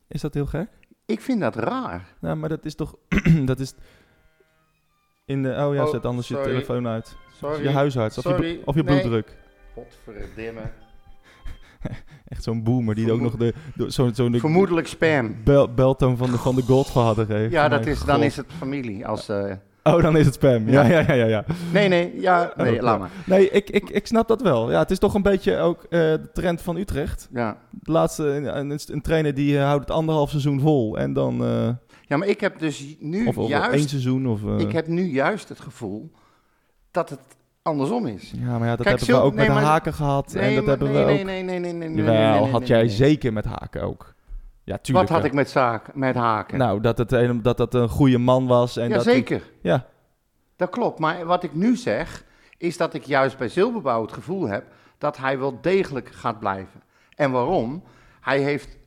Is 0.07 0.21
dat 0.21 0.34
heel 0.34 0.45
gek? 0.45 0.67
Ik 1.05 1.21
vind 1.21 1.39
dat 1.39 1.55
raar. 1.55 2.13
Nou, 2.19 2.36
maar 2.36 2.49
dat 2.49 2.65
is 2.65 2.76
toch... 2.76 2.95
dat 3.45 3.59
is... 3.59 3.73
In 5.26 5.43
de... 5.43 5.49
Oh 5.49 5.73
ja, 5.76 5.84
Oh, 5.84 5.89
zet 5.89 6.05
anders 6.05 6.28
sorry. 6.28 6.43
je 6.43 6.49
telefoon 6.49 6.88
uit. 6.88 7.17
Sorry. 7.38 7.63
Je 7.63 7.69
huisarts 7.69 8.17
of 8.17 8.23
je, 8.23 8.30
Sorry. 8.30 8.53
blo- 8.55 8.63
of 8.65 8.76
je 8.76 8.84
Nee. 8.84 8.99
bloeddruk. 8.99 9.38
Echt 12.28 12.44
zo'n 12.44 12.64
boomer 12.64 12.96
die 12.96 13.12
ook 13.12 13.22
nog 13.22 13.36
de... 13.36 13.54
de 13.76 13.92
zo 13.92 14.12
de 14.12 14.40
Vermoedelijk 14.40 14.88
spam. 14.88 15.36
bel, 15.44 15.74
beltoon 15.74 16.18
van 16.18 16.32
de, 16.32 16.38
van 16.38 16.56
de 16.56 16.62
Godfather 16.62 17.28
heeft. 17.28 17.52
Ja, 17.52 17.68
dat 17.68 17.86
is, 17.86 18.04
dan 18.04 18.24
is 18.24 18.36
het 18.38 18.46
familie. 18.58 19.08
Als, 19.08 19.30
eh, 19.30 19.52
Oh, 19.88 20.02
dan 20.02 20.18
is 20.18 20.26
het 20.26 20.34
spam. 20.34 20.70
Ja, 20.70 20.86
Ja. 20.86 21.00
ja, 21.00 21.14
ja, 21.14 21.26
ja. 21.26 21.46
nee, 21.74 21.88
nee, 21.88 22.22
ja, 22.22 22.54
nee, 22.56 22.76
Oh, 22.76 22.82
laat 22.82 23.00
maar. 23.00 23.10
Nee, 23.26 23.50
ik, 23.50 23.70
ik, 23.70 23.90
ik 23.90 24.08
snap 24.08 24.28
dat 24.28 24.42
wel. 24.42 24.72
Ja, 24.72 24.80
het 24.80 24.92
is 24.92 25.00
toch 25.00 25.14
een 25.14 25.22
beetje 25.22 25.58
ook 25.58 25.84
eh, 25.84 25.90
de 26.00 26.30
trend 26.34 26.62
van 26.62 26.78
Utrecht. 26.78 27.30
Ja. 27.34 27.58
De 27.70 27.92
laatste, 27.92 28.24
een, 28.24 28.80
een, 28.88 29.02
trainer 29.02 29.34
die 29.34 29.58
eh, 29.58 29.64
houdt 29.64 29.88
het 29.88 29.98
anderhalf 29.98 30.30
seizoen 30.30 30.60
vol. 30.60 30.98
En 30.98 31.14
dan... 31.14 31.44
eh, 31.44 31.70
ja, 32.08 32.18
maar 32.18 32.28
ik 32.28 32.40
heb 32.40 32.60
dus 32.60 32.96
nu 33.00 33.26
of, 33.26 33.38
of 33.38 33.50
juist, 33.50 33.74
één 33.74 33.90
seizoen. 33.90 34.28
Of, 34.28 34.42
ik 34.58 34.72
heb 34.72 34.88
nu 34.88 35.04
juist 35.04 35.50
het 35.50 35.60
gevoel 35.60 36.12
dat 36.92 37.10
het 37.10 37.20
andersom 37.70 38.05
is. 38.05 38.32
Ja, 38.36 38.57
maar 38.57 38.68
ja, 38.68 38.76
dat 38.76 38.86
Kijk, 38.86 38.99
hebben 38.99 39.16
we 39.18 39.22
ook 39.22 39.34
nee, 39.34 39.45
met 39.47 39.55
maar- 39.55 39.66
haken 39.66 39.93
gehad. 39.93 40.34
en 40.34 40.41
Nee, 40.41 40.55
dat 40.55 40.66
maar- 40.66 40.70
hebben 40.78 40.91
nee, 40.93 41.05
we 41.05 41.11
ook... 41.11 41.26
nee, 41.26 41.43
nee, 41.43 41.59
nee, 41.59 41.74
nee, 41.74 41.89
nee, 41.89 42.05
Jawel, 42.05 42.49
had 42.49 42.68
jij 42.68 42.88
zeker 42.88 43.34
met 43.34 43.45
haken 43.45 43.82
ook. 43.82 44.13
Ja, 44.63 44.78
tuurlijk. 44.78 45.07
Wat 45.07 45.18
had 45.18 45.26
ik 45.26 45.34
met, 45.34 45.49
zaak, 45.49 45.95
met 45.95 46.16
haken? 46.16 46.57
Nou, 46.57 46.82
dat 46.82 46.97
het, 46.97 47.11
een, 47.11 47.41
dat 47.41 47.57
dat 47.57 47.74
een 47.74 47.89
goede 47.89 48.18
man 48.18 48.47
was. 48.47 48.78
En 48.78 48.89
dat 48.89 49.05
hij- 49.05 49.13
Jazeker. 49.13 49.51
ja, 49.61 49.86
Dat 50.55 50.70
klopt, 50.70 50.99
maar 50.99 51.26
wat 51.26 51.43
ik 51.43 51.53
nu 51.53 51.76
zeg, 51.76 52.24
is 52.57 52.78
dat 52.78 52.93
ik 52.93 53.03
juist 53.03 53.38
bij 53.38 53.49
Zilberbouw 53.49 54.01
het 54.01 54.13
gevoel 54.13 54.47
heb 54.47 54.63
dat 54.97 55.18
hij 55.18 55.39
wel 55.39 55.57
degelijk 55.61 56.09
gaat 56.11 56.39
blijven. 56.39 56.82
En 57.16 57.32
waarom? 57.32 57.84
Hij 58.22 58.39
heeft 58.39 58.78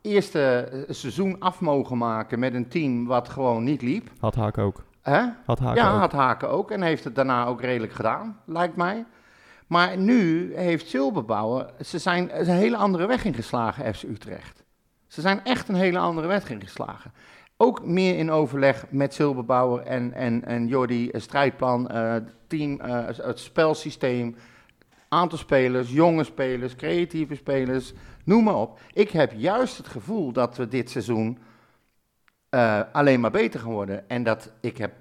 eerste 0.00 0.40
eh, 0.42 0.94
seizoen 0.94 1.36
af 1.40 1.60
mogen 1.60 1.98
maken 1.98 2.38
met 2.38 2.54
een 2.54 2.68
team 2.68 3.06
wat 3.06 3.28
gewoon 3.28 3.64
niet 3.64 3.82
liep. 3.82 4.10
had 4.20 4.34
haken 4.34 4.62
ook. 4.62 4.84
Hè? 5.04 5.22
Had 5.44 5.58
haken 5.58 5.82
Ja, 5.82 5.92
ook. 5.92 5.98
had 5.98 6.12
Haken 6.12 6.50
ook 6.50 6.70
en 6.70 6.82
heeft 6.82 7.04
het 7.04 7.14
daarna 7.14 7.46
ook 7.46 7.60
redelijk 7.60 7.92
gedaan, 7.92 8.40
lijkt 8.44 8.76
mij. 8.76 9.04
Maar 9.66 9.96
nu 9.98 10.52
heeft 10.56 10.88
Zilberbouwer, 10.88 11.70
ze 11.84 11.98
zijn 11.98 12.40
een 12.40 12.46
hele 12.46 12.76
andere 12.76 13.06
weg 13.06 13.24
ingeslagen, 13.24 13.94
FC 13.94 14.02
Utrecht. 14.02 14.64
Ze 15.06 15.20
zijn 15.20 15.44
echt 15.44 15.68
een 15.68 15.74
hele 15.74 15.98
andere 15.98 16.26
weg 16.26 16.50
ingeslagen. 16.50 17.12
Ook 17.56 17.84
meer 17.84 18.18
in 18.18 18.30
overleg 18.30 18.84
met 18.90 19.14
Zilberbouwer 19.14 19.80
en, 19.86 20.12
en, 20.12 20.44
en 20.44 20.66
Jordi, 20.66 21.08
een 21.12 21.20
strijdplan, 21.20 21.88
eh, 21.88 22.14
team, 22.46 22.80
eh, 22.80 23.06
het 23.16 23.38
spelsysteem, 23.38 24.36
aantal 25.08 25.38
spelers, 25.38 25.92
jonge 25.92 26.24
spelers, 26.24 26.76
creatieve 26.76 27.34
spelers, 27.34 27.92
noem 28.24 28.44
maar 28.44 28.56
op. 28.56 28.78
Ik 28.92 29.10
heb 29.10 29.32
juist 29.36 29.76
het 29.76 29.88
gevoel 29.88 30.32
dat 30.32 30.56
we 30.56 30.68
dit 30.68 30.90
seizoen 30.90 31.38
eh, 32.54 32.80
alleen 32.92 33.20
maar 33.20 33.30
beter 33.30 33.60
gaan 33.60 33.72
worden. 33.72 34.08
En 34.08 34.22
dat 34.22 34.52
ik 34.60 34.76
heb 34.76 34.92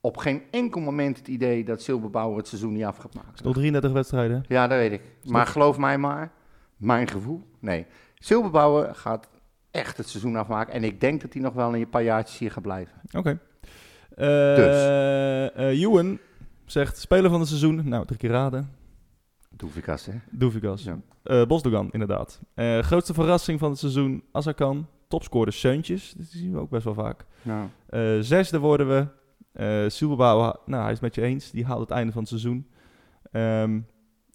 op 0.00 0.16
geen 0.16 0.42
enkel 0.50 0.80
moment 0.80 1.18
het 1.18 1.28
idee 1.28 1.64
dat 1.64 1.82
Silberbouwer 1.82 2.38
het 2.38 2.48
seizoen 2.48 2.72
niet 2.72 2.84
af 2.84 2.96
gaat 2.96 3.14
maken. 3.14 3.44
Nog 3.44 3.52
33 3.52 3.92
wedstrijden. 3.92 4.44
Ja, 4.48 4.66
dat 4.66 4.78
weet 4.78 4.92
ik. 4.92 5.02
Maar 5.24 5.46
geloof 5.46 5.78
mij 5.78 5.98
maar, 5.98 6.32
mijn 6.76 7.08
gevoel, 7.08 7.42
nee. 7.58 7.86
Silberbouwer 8.14 8.94
gaat 8.94 9.28
echt 9.70 9.96
het 9.96 10.08
seizoen 10.08 10.36
afmaken. 10.36 10.72
En 10.72 10.84
ik 10.84 11.00
denk 11.00 11.20
dat 11.20 11.32
hij 11.32 11.42
nog 11.42 11.54
wel 11.54 11.74
een 11.74 11.88
paar 11.88 12.02
jaartjes 12.02 12.38
hier 12.38 12.50
gaat 12.50 12.62
blijven. 12.62 13.00
Oké. 13.12 13.38
Eh 14.14 14.56
Dus. 14.56 15.80
Ewan 15.80 16.18
zegt, 16.64 16.98
speler 16.98 17.30
van 17.30 17.38
het 17.38 17.48
seizoen. 17.48 17.88
Nou, 17.88 18.06
drie 18.06 18.18
keer 18.18 18.30
raden. 18.30 18.70
Doevikas, 19.50 20.06
hè? 20.06 20.12
Doevikas. 20.30 20.82
Ja. 20.82 21.46
Bosdogan, 21.46 21.88
inderdaad. 21.92 22.40
Grootste 22.80 23.14
verrassing 23.14 23.58
van 23.58 23.70
het 23.70 23.78
seizoen, 23.78 24.22
Azarkan. 24.32 24.86
Topscorer 25.08 25.52
Seuntjes. 25.52 26.14
Dat 26.16 26.26
zien 26.26 26.52
we 26.52 26.58
ook 26.58 26.70
best 26.70 26.84
wel 26.84 26.94
vaak. 26.94 27.24
Nou, 27.42 27.68
Eh, 27.86 28.16
zesde 28.20 28.58
worden 28.58 28.88
we. 28.88 29.06
Soelbouw, 29.90 30.54
nou, 30.66 30.82
hij 30.82 30.92
is 30.92 31.00
het 31.00 31.00
met 31.00 31.14
je 31.14 31.22
eens. 31.22 31.50
Die 31.50 31.64
haalt 31.64 31.80
het 31.80 31.90
einde 31.90 32.12
van 32.12 32.20
het 32.20 32.28
seizoen. 32.30 32.66
Ehm, 33.32 33.80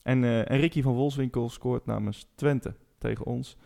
en, 0.03 0.23
eh, 0.23 0.51
en 0.51 0.57
Ricky 0.59 0.81
van 0.81 0.93
Wolfswinkel 0.93 1.49
scoort 1.49 1.85
namens 1.85 2.27
Twente 2.35 2.73
tegen 2.97 3.25
ons. 3.25 3.57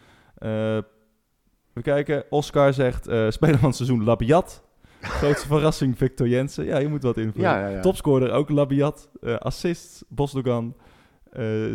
We 1.74 1.82
kijken. 1.82 2.24
Oscar 2.30 2.74
zegt 2.74 3.03
speler 3.34 3.58
van 3.58 3.68
het 3.68 3.76
seizoen 3.76 4.03
Labiat. 4.03 4.64
Grootste 5.01 5.47
verrassing 5.53 5.97
Victor 5.97 6.28
Jensen. 6.28 6.66
Ja, 6.66 6.78
je 6.78 6.88
moet 6.88 7.03
wat 7.03 7.18
invullen. 7.18 7.49
ja, 7.49 7.60
ja, 7.60 7.68
ja. 7.68 7.82
Topscorer 7.82 8.32
ook 8.32 8.49
Labiat. 8.49 9.10
Assists 9.39 10.03
Bosdogan. 10.08 10.76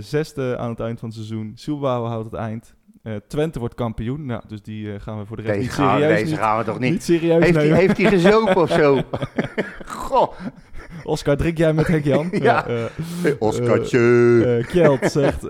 Zesde 0.00 0.56
aan 0.58 0.70
het 0.70 0.80
eind 0.80 0.98
van 0.98 1.08
het 1.08 1.16
seizoen. 1.18 1.52
Soelbouw 1.54 2.04
houdt 2.04 2.24
het 2.24 2.34
eind. 2.34 2.74
Eh, 3.02 3.16
Twente 3.26 3.58
wordt 3.58 3.74
kampioen. 3.74 4.26
Nou, 4.26 4.42
dus 4.48 4.62
die 4.62 4.92
eh, 4.92 5.00
gaan 5.00 5.18
we 5.18 5.26
voor 5.26 5.36
de 5.36 5.42
rest 5.42 5.54
Deze, 5.54 5.68
niet 5.68 5.76
gaan, 5.78 5.98
serieus, 5.98 6.18
deze 6.18 6.30
niet, 6.30 6.38
gaan 6.38 6.58
we 6.58 6.64
toch 6.64 6.78
niet... 6.78 6.90
niet 6.90 7.02
serieus 7.02 7.44
Heeft 7.44 7.58
heeft 7.58 7.96
hij 7.96 8.10
gezopen 8.10 8.56
of 8.56 8.70
zo? 8.70 9.00
Goh, 9.86 10.32
Oscar, 11.04 11.36
drink 11.36 11.58
jij 11.58 11.72
met 11.72 11.86
Henk 11.86 12.04
Jan? 12.04 12.28
Ja. 12.42 12.66
Oscartje. 13.38 14.44
eh, 14.58 14.66
Kjeld 14.66 15.10
zegt 15.10 15.40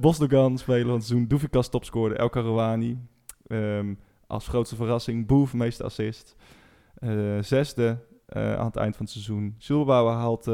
Bosdogan, 0.00 0.58
speler 0.58 0.84
van 0.86 0.94
het 0.94 1.04
seizoen. 1.04 1.28
Doevikas 1.28 1.68
topscorer, 1.68 2.16
El 2.16 2.28
Karouani. 2.28 2.98
Ehm, 3.46 3.94
als 4.26 4.48
grootste 4.48 4.76
verrassing, 4.76 5.26
Boef, 5.26 5.54
meeste 5.54 5.84
assist. 5.84 6.36
Zesde 7.40 7.98
aan 8.32 8.66
het 8.66 8.76
eind 8.76 8.96
van 8.96 9.04
het 9.04 9.14
seizoen. 9.14 9.54
Zulbouwer 9.58 10.14
haalt, 10.14 10.46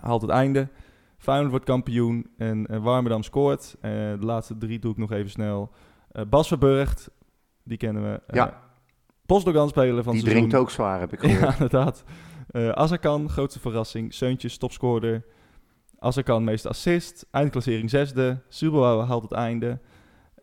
haalt 0.00 0.22
het 0.22 0.30
einde. 0.30 0.68
Feyenoord 1.18 1.50
wordt 1.50 1.64
kampioen 1.64 2.26
en 2.36 2.66
uh, 2.70 2.82
Warmerdam 2.82 3.22
scoort. 3.22 3.76
Eh, 3.80 3.90
de 3.90 4.16
laatste 4.20 4.56
drie 4.58 4.78
doe 4.78 4.90
ik 4.90 4.96
nog 4.96 5.12
even 5.12 5.30
snel. 5.30 5.70
Eh 6.12 6.24
Bas 6.28 6.48
Verburgt, 6.48 7.10
die 7.64 7.76
kennen 7.78 8.02
we. 8.02 8.20
Ja. 8.36 8.62
Bosdogan, 9.26 9.68
speler 9.68 10.02
van 10.02 10.12
Die 10.12 10.22
seizoen. 10.22 10.42
drinkt 10.48 10.54
ook 10.64 10.70
zwaar, 10.70 11.00
heb 11.00 11.12
ik 11.12 11.20
gehoord. 11.20 11.40
Ja, 11.40 11.52
inderdaad. 11.52 12.04
Eh 12.50 12.68
Azarkan, 12.68 13.28
grootste 13.30 13.60
verrassing. 13.60 14.14
Seuntjes, 14.14 14.58
topscorer. 14.58 15.24
Azarkan, 15.98 16.44
meeste 16.44 16.68
assist. 16.68 17.26
Eindklassering 17.30 17.90
zesde. 17.90 18.38
Subelbouwer 18.48 19.06
haalt 19.06 19.22
het 19.22 19.32
einde. 19.32 19.78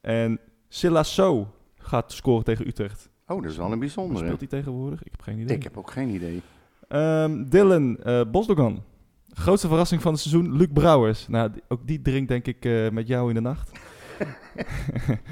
En 0.01 0.39
Silasso 0.69 1.53
gaat 1.77 2.11
scoren 2.11 2.43
tegen 2.43 2.67
Utrecht. 2.67 3.09
Oh, 3.27 3.41
dat 3.41 3.51
is 3.51 3.55
wel 3.57 3.65
een 3.65 3.71
Hoe 3.71 3.79
bijzondere. 3.79 4.19
speelt 4.25 4.39
hij 4.39 4.47
tegenwoordig? 4.49 5.03
Ik 5.03 5.11
heb 5.11 5.21
geen 5.21 5.39
idee. 5.39 5.55
Ik 5.55 5.63
heb 5.63 5.77
ook 5.77 5.91
geen 5.91 6.09
idee. 6.09 6.41
Ehm, 6.87 7.43
Dylan 7.49 7.99
Bosdogan. 8.31 8.83
Grootste 9.33 9.67
verrassing 9.67 10.01
van 10.01 10.11
het 10.11 10.21
seizoen, 10.21 10.57
Luc 10.57 10.67
Brouwers. 10.73 11.27
Nou, 11.27 11.51
ook 11.67 11.87
die 11.87 12.01
drinkt 12.01 12.29
denk 12.29 12.47
ik 12.47 12.65
eh, 12.65 12.89
met 12.89 13.07
jou 13.07 13.29
in 13.29 13.35
de 13.35 13.41
nacht. 13.41 13.71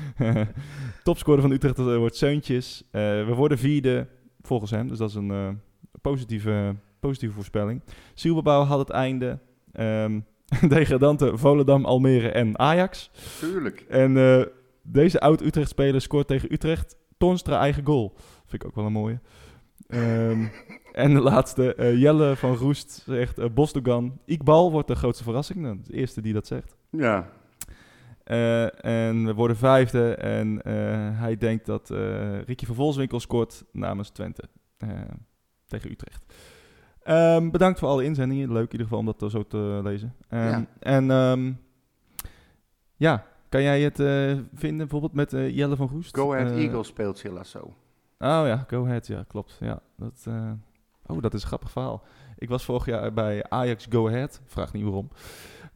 Topscorer 1.04 1.42
van 1.42 1.52
Utrecht 1.52 1.78
eh, 1.78 1.98
wordt 1.98 2.16
Seuntjes. 2.16 2.84
Eh, 2.92 3.02
we 3.02 3.34
worden 3.36 3.58
vierde, 3.58 4.08
volgens 4.42 4.72
hem. 4.72 4.88
Dus 4.88 4.98
dat 4.98 5.10
is 5.10 5.16
een 5.16 5.60
positieve, 6.02 6.76
positieve 7.00 7.34
voorspelling. 7.34 7.82
Zielbebouw 8.14 8.64
had 8.64 8.80
het 8.80 8.90
einde. 8.90 9.40
Ehm 9.72 10.20
degradante 10.68 11.38
Volendam, 11.38 11.86
Almere 11.86 12.30
en 12.30 12.60
Ajax. 12.60 13.12
Tuurlijk. 13.40 13.86
En 13.90 14.48
deze 14.84 15.20
oud-Utrecht-speler 15.20 16.02
scoort 16.02 16.28
tegen 16.28 16.54
Utrecht. 16.54 16.96
Toornstra 17.18 17.60
eigen 17.60 17.86
goal. 17.86 18.14
Vind 18.46 18.64
ik 18.64 18.66
ook 18.66 18.76
wel 18.76 18.86
een 18.86 18.92
mooie. 18.92 19.20
Ehm, 19.88 20.46
En 20.92 21.14
de 21.14 21.22
laatste, 21.22 21.76
eh, 21.76 22.00
Jelle 22.00 22.36
van 22.36 22.56
Roest 22.56 23.04
zegt... 23.06 23.38
eh 23.40 23.46
Bosdogan, 23.54 24.20
Iqbal 24.26 24.72
wordt 24.72 24.88
de 24.88 24.96
grootste 24.96 25.24
verrassing. 25.24 25.60
Nou, 25.60 25.80
de 25.84 25.94
eerste 25.94 26.22
die 26.22 26.34
dat 26.34 26.48
zegt. 26.48 26.76
Ja. 26.90 27.30
Eh, 28.24 28.86
en 28.86 29.26
we 29.26 29.34
worden 29.34 29.58
vijfde. 29.58 30.16
En 30.16 30.60
hij 31.18 31.38
denkt 31.38 31.66
dat 31.66 31.90
Ricky 32.46 32.66
van 32.66 32.76
Volswinkel 32.76 33.20
scoort 33.20 33.64
namens 33.72 34.10
Twente. 34.10 34.44
tegen 35.68 35.92
Utrecht. 35.92 36.34
Ehm, 37.04 37.50
bedankt 37.50 37.80
voor 37.80 37.88
alle 37.88 38.04
inzendingen. 38.04 38.52
Leuk 38.52 38.66
in 38.66 38.72
ieder 38.72 38.88
geval 38.88 39.00
om 39.00 39.06
dat 39.18 39.32
zo 39.32 39.44
te 39.44 39.80
lezen. 39.84 40.16
Ehm, 40.30 40.44
Ja. 40.48 40.66
En 40.80 41.12
ehm, 41.12 41.52
ja, 42.96 43.26
kan 43.50 43.62
jij 43.64 43.82
het 43.82 43.96
vinden 44.54 44.78
bijvoorbeeld 44.78 45.14
met 45.14 45.32
Jelle 45.32 45.76
van 45.76 45.88
Roest? 45.88 46.18
Go 46.18 46.34
Ahead 46.34 46.52
Eagles 46.52 46.88
speelt 46.88 47.18
Silla 47.18 47.44
zo. 47.44 47.60
Oh 47.60 47.74
ja, 48.46 48.66
Go 48.68 48.84
Ahead, 48.86 49.08
ja, 49.08 49.24
klopt. 49.28 49.58
Ja, 49.60 49.80
dat, 49.98 50.28
oh, 51.06 51.22
dat 51.22 51.34
is 51.34 51.42
een 51.42 51.48
grappig 51.48 51.72
verhaal. 51.72 52.04
Ik 52.38 52.50
was 52.50 52.66
vorig 52.66 52.86
jaar 52.86 53.14
bij 53.14 53.44
Ajax 53.50 53.88
Go 53.90 54.08
Ahead. 54.08 54.42
Vraag 54.46 54.74
niet 54.74 54.84
waarom. 54.84 55.10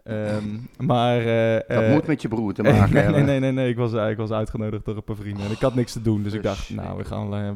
Ehm, 0.03 0.43
maar... 0.87 1.19
eh, 1.19 1.53
Dat 1.67 1.83
eh, 1.83 1.91
moet 1.93 2.07
met 2.07 2.21
je 2.21 2.27
broer 2.27 2.53
te 2.53 2.63
maken 2.63 2.79
nee, 2.93 3.03
hebben. 3.03 3.25
nee, 3.25 3.39
nee, 3.39 3.39
nee, 3.39 3.51
nee. 3.51 3.69
Ik 3.69 3.77
was, 3.77 3.93
eh, 3.93 4.09
ik 4.09 4.17
was 4.17 4.31
uitgenodigd 4.31 4.85
door 4.85 4.95
een 4.95 5.03
paar 5.03 5.15
vrienden. 5.15 5.45
En 5.45 5.51
ik 5.51 5.59
had 5.59 5.75
niks 5.75 5.91
te 5.93 6.01
doen. 6.01 6.23
Dus 6.23 6.33
ik 6.33 6.43
dacht, 6.43 6.69
nou, 6.69 6.97
we 6.97 7.05
gaan 7.05 7.33
uh, 7.35 7.49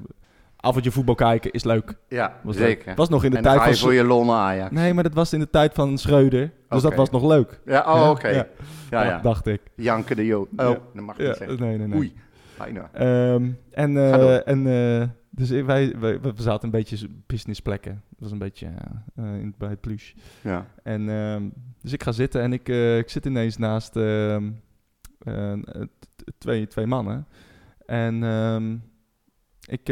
avondje 0.55 0.91
voetbal 0.91 1.15
kijken. 1.15 1.51
Is 1.51 1.63
leuk. 1.63 1.95
Ja, 2.07 2.39
Was 2.43 2.55
zeker. 2.55 2.87
Leuk. 2.87 2.97
Was 2.97 3.09
nog 3.09 3.23
in 3.23 3.31
de 3.31 3.37
en 3.37 3.43
tijd 3.43 3.61
van... 3.61 3.75
voor 3.75 3.93
je 3.93 4.31
Ajax. 4.31 4.71
Nee, 4.71 4.93
maar 4.93 5.03
dat 5.03 5.13
was 5.13 5.33
in 5.33 5.39
de 5.39 5.49
tijd 5.49 5.73
van 5.73 5.97
Schreuder. 5.97 6.51
Dus 6.69 6.81
dat 6.81 6.95
was 6.95 7.09
nog 7.09 7.23
leuk. 7.23 7.59
Ja, 7.65 7.83
oh, 7.87 8.09
oké. 8.09 8.27
ja. 8.27 8.47
Ja, 8.89 9.03
ja. 9.03 9.19
Dacht 9.19 9.47
ik. 9.47 9.61
Janke 9.75 10.15
de 10.15 10.25
Jo. 10.25 10.47
Oh, 10.55 10.57
dat 10.57 10.93
mag 10.93 11.17
niet 11.17 11.35
zeggen. 11.37 11.59
nee, 11.59 11.77
nee, 11.77 11.87
nee. 11.87 11.97
Oei, 11.97 12.13
bijna. 12.57 12.89
Ehm, 12.93 13.49
en 13.71 13.97
en 14.45 14.63
dus 15.39 15.49
wij, 15.49 15.95
wij, 15.99 16.19
we 16.21 16.33
zaten 16.35 16.63
een 16.63 16.79
beetje 16.79 17.07
businessplekken. 17.25 18.03
Dat 18.09 18.19
was 18.19 18.31
een 18.31 18.37
beetje 18.37 18.67
eh, 19.15 19.39
in, 19.39 19.55
bij 19.57 19.69
het 19.69 19.81
plush. 19.81 20.13
Ja. 20.43 20.65
En 20.83 21.09
ehm, 21.09 21.49
dus 21.81 21.93
ik 21.93 22.03
ga 22.03 22.11
zitten 22.11 22.41
en 22.41 22.53
ik, 22.53 22.69
eh, 22.69 22.97
ik 22.97 23.09
zit 23.09 23.25
ineens 23.25 23.57
naast 23.57 23.95
ehm, 23.95 24.51
eh, 25.19 25.53
twee, 26.37 26.67
twee 26.67 26.85
mannen. 26.85 27.27
En 27.85 28.23
ehm, 28.23 28.73
ik, 29.65 29.89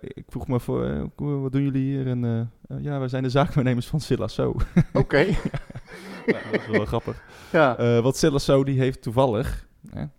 ik 0.00 0.24
vroeg 0.28 0.48
me 0.48 0.60
voor, 0.60 1.10
wat 1.16 1.52
doen 1.52 1.62
jullie 1.62 1.82
hier? 1.82 2.06
En 2.06 2.50
ja, 2.80 2.98
wij 2.98 3.08
zijn 3.08 3.22
de 3.22 3.30
zaakwaarnemers 3.30 3.86
van 3.86 4.00
Silla 4.00 4.28
So. 4.28 4.56
Oké. 4.92 5.26
Dat 6.26 6.60
is 6.60 6.66
wel 6.66 6.86
grappig. 6.86 7.24
Ja. 7.52 8.00
Want 8.02 8.16
Silla 8.16 8.38
So 8.38 8.64
die 8.64 8.78
heeft 8.78 9.02
toevallig, 9.02 9.68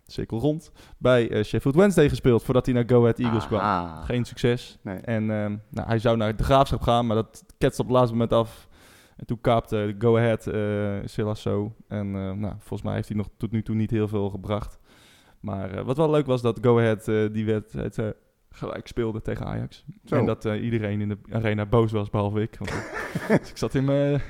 cirkel 0.05 0.39
rond, 0.39 0.71
bij 0.97 1.29
eh, 1.29 1.43
Sheffield 1.43 1.75
Wednesday 1.75 2.09
gespeeld 2.09 2.43
voordat 2.43 2.65
hij 2.65 2.75
naar 2.75 2.83
Go 2.87 2.99
Ahead 3.01 3.19
Eagles 3.19 3.47
kwam. 3.47 3.87
Geen 4.03 4.25
succes. 4.25 4.77
Nee. 4.81 4.97
En 4.97 5.31
ehm, 5.31 5.55
nou, 5.69 5.87
hij 5.87 5.99
zou 5.99 6.17
naar 6.17 6.35
de 6.35 6.43
graafschap 6.43 6.81
gaan, 6.81 7.05
maar 7.05 7.15
dat 7.15 7.43
ketste 7.57 7.81
op 7.81 7.87
het 7.87 7.97
laatste 7.97 8.13
moment 8.13 8.33
af. 8.33 8.67
En 9.15 9.25
toen 9.25 9.41
kaapte 9.41 9.95
Go 9.99 10.17
Ahead 10.17 10.47
uh, 10.47 10.93
Silas 11.05 11.41
zo. 11.41 11.75
En 11.87 12.15
eh, 12.15 12.31
nou, 12.31 12.53
volgens 12.57 12.81
mij 12.81 12.93
heeft 12.93 13.07
hij 13.07 13.17
nog 13.17 13.29
tot 13.37 13.51
nu 13.51 13.63
toe 13.63 13.75
niet 13.75 13.91
heel 13.91 14.07
veel 14.07 14.29
gebracht. 14.29 14.79
Maar 15.45 15.71
eh, 15.71 15.85
wat 15.85 15.97
wel 15.97 16.09
leuk 16.09 16.25
was, 16.25 16.41
dat 16.41 16.59
Go 16.61 16.79
Ahead 16.79 17.07
eh, 17.07 17.25
die 17.31 17.45
wedstrijd 17.45 18.15
gelijk 18.49 18.87
speelde 18.87 19.21
tegen 19.21 19.45
Ajax. 19.45 19.85
Zo. 20.05 20.15
En 20.15 20.25
dat 20.25 20.45
eh, 20.45 20.63
iedereen 20.63 21.01
in 21.01 21.09
de 21.09 21.17
arena 21.31 21.65
boos 21.65 21.91
was, 21.91 22.09
behalve 22.09 22.41
ik. 22.41 22.55
Want, 22.57 22.71
dus 23.41 23.49
ik 23.51 23.57
zat 23.57 23.75
in 23.75 23.85
mijn... 23.85 24.21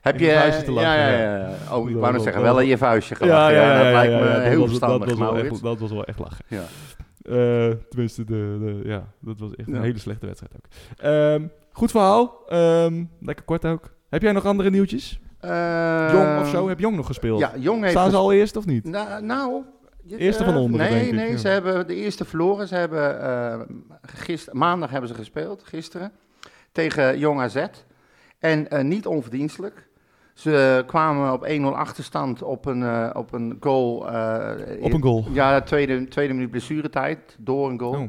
Heb 0.00 0.20
je... 0.20 0.62
te 0.64 0.70
lachen, 0.70 0.90
ja, 0.90 1.08
ja, 1.08 1.18
ja. 1.18 1.38
ja. 1.38 1.76
Oh, 1.76 1.90
ik 1.90 1.96
wou 1.96 2.12
nog 2.12 2.22
zeggen, 2.22 2.42
wel 2.42 2.60
in 2.60 2.66
je 2.66 2.78
vuistje 2.78 3.14
gelachen. 3.14 3.54
Ja, 3.54 3.82
dat 3.82 3.92
lijkt 3.92 4.12
me 4.12 4.40
heel 4.40 4.66
verstandig, 4.66 5.08
dat 5.08 5.18
was, 5.18 5.30
wel 5.30 5.44
echt, 5.44 5.62
dat 5.62 5.78
was 5.78 5.90
wel 5.90 6.04
echt 6.04 6.18
lachen. 6.18 6.44
Ja. 6.48 6.62
Eh, 7.22 7.70
tenminste, 7.88 8.24
de, 8.24 8.56
de, 8.60 8.88
ja, 8.88 9.04
dat 9.18 9.38
was 9.38 9.54
echt 9.54 9.68
een 9.68 9.82
hele 9.82 9.98
slechte 9.98 10.26
wedstrijd 10.26 10.52
ook. 10.56 10.64
Ehm, 11.00 11.46
goed 11.72 11.90
verhaal. 11.90 12.42
Ehm, 12.48 13.04
lekker 13.20 13.44
kort 13.44 13.64
ook. 13.64 13.94
Heb 14.08 14.22
jij 14.22 14.32
nog 14.32 14.44
andere 14.44 14.70
nieuwtjes? 14.70 15.20
Eh, 15.40 16.08
Jong 16.12 16.40
of 16.40 16.48
zo? 16.48 16.68
Heb 16.68 16.78
Jong 16.78 16.96
nog 16.96 17.06
gespeeld? 17.06 17.40
Ja, 17.40 17.52
Jong 17.56 17.80
heeft... 17.80 17.92
Staan 17.92 18.10
ze 18.10 18.16
al 18.16 18.32
eerst 18.32 18.56
of 18.56 18.66
niet? 18.66 18.84
Nou, 18.84 19.22
nou 19.22 19.64
Eerste 20.08 20.44
van 20.44 20.54
eh, 20.54 20.60
onderen, 20.60 20.90
Nee, 20.90 21.12
nee, 21.12 21.38
ze 21.38 21.48
hebben 21.48 21.86
de 21.86 21.94
eerste 21.94 22.24
verloren. 22.24 22.68
Ze 22.68 22.74
hebben 22.74 23.86
gister, 24.02 24.56
maandag 24.56 24.90
hebben 24.90 25.08
ze 25.08 25.14
gespeeld, 25.14 25.62
gisteren, 25.64 26.12
tegen 26.72 27.18
Jong 27.18 27.40
AZ. 27.40 27.66
En 28.38 28.88
niet 28.88 29.06
onverdienstelijk. 29.06 29.88
Ze 30.40 30.84
kwamen 30.86 31.32
op 31.32 31.44
1-0 31.46 31.62
achterstand 31.76 32.42
op 32.42 32.66
een, 32.66 32.82
eh, 32.82 33.10
op 33.12 33.32
een 33.32 33.56
goal. 33.60 34.10
eh, 34.12 34.82
Op 34.84 34.92
een 34.92 35.02
goal. 35.02 35.24
Ja, 35.32 35.60
tweede, 35.60 36.08
tweede 36.08 36.34
minuut 36.34 36.50
blessuretijd, 36.50 37.36
door 37.38 37.70
een 37.70 37.78
goal. 37.80 37.92
Oh. 37.92 38.08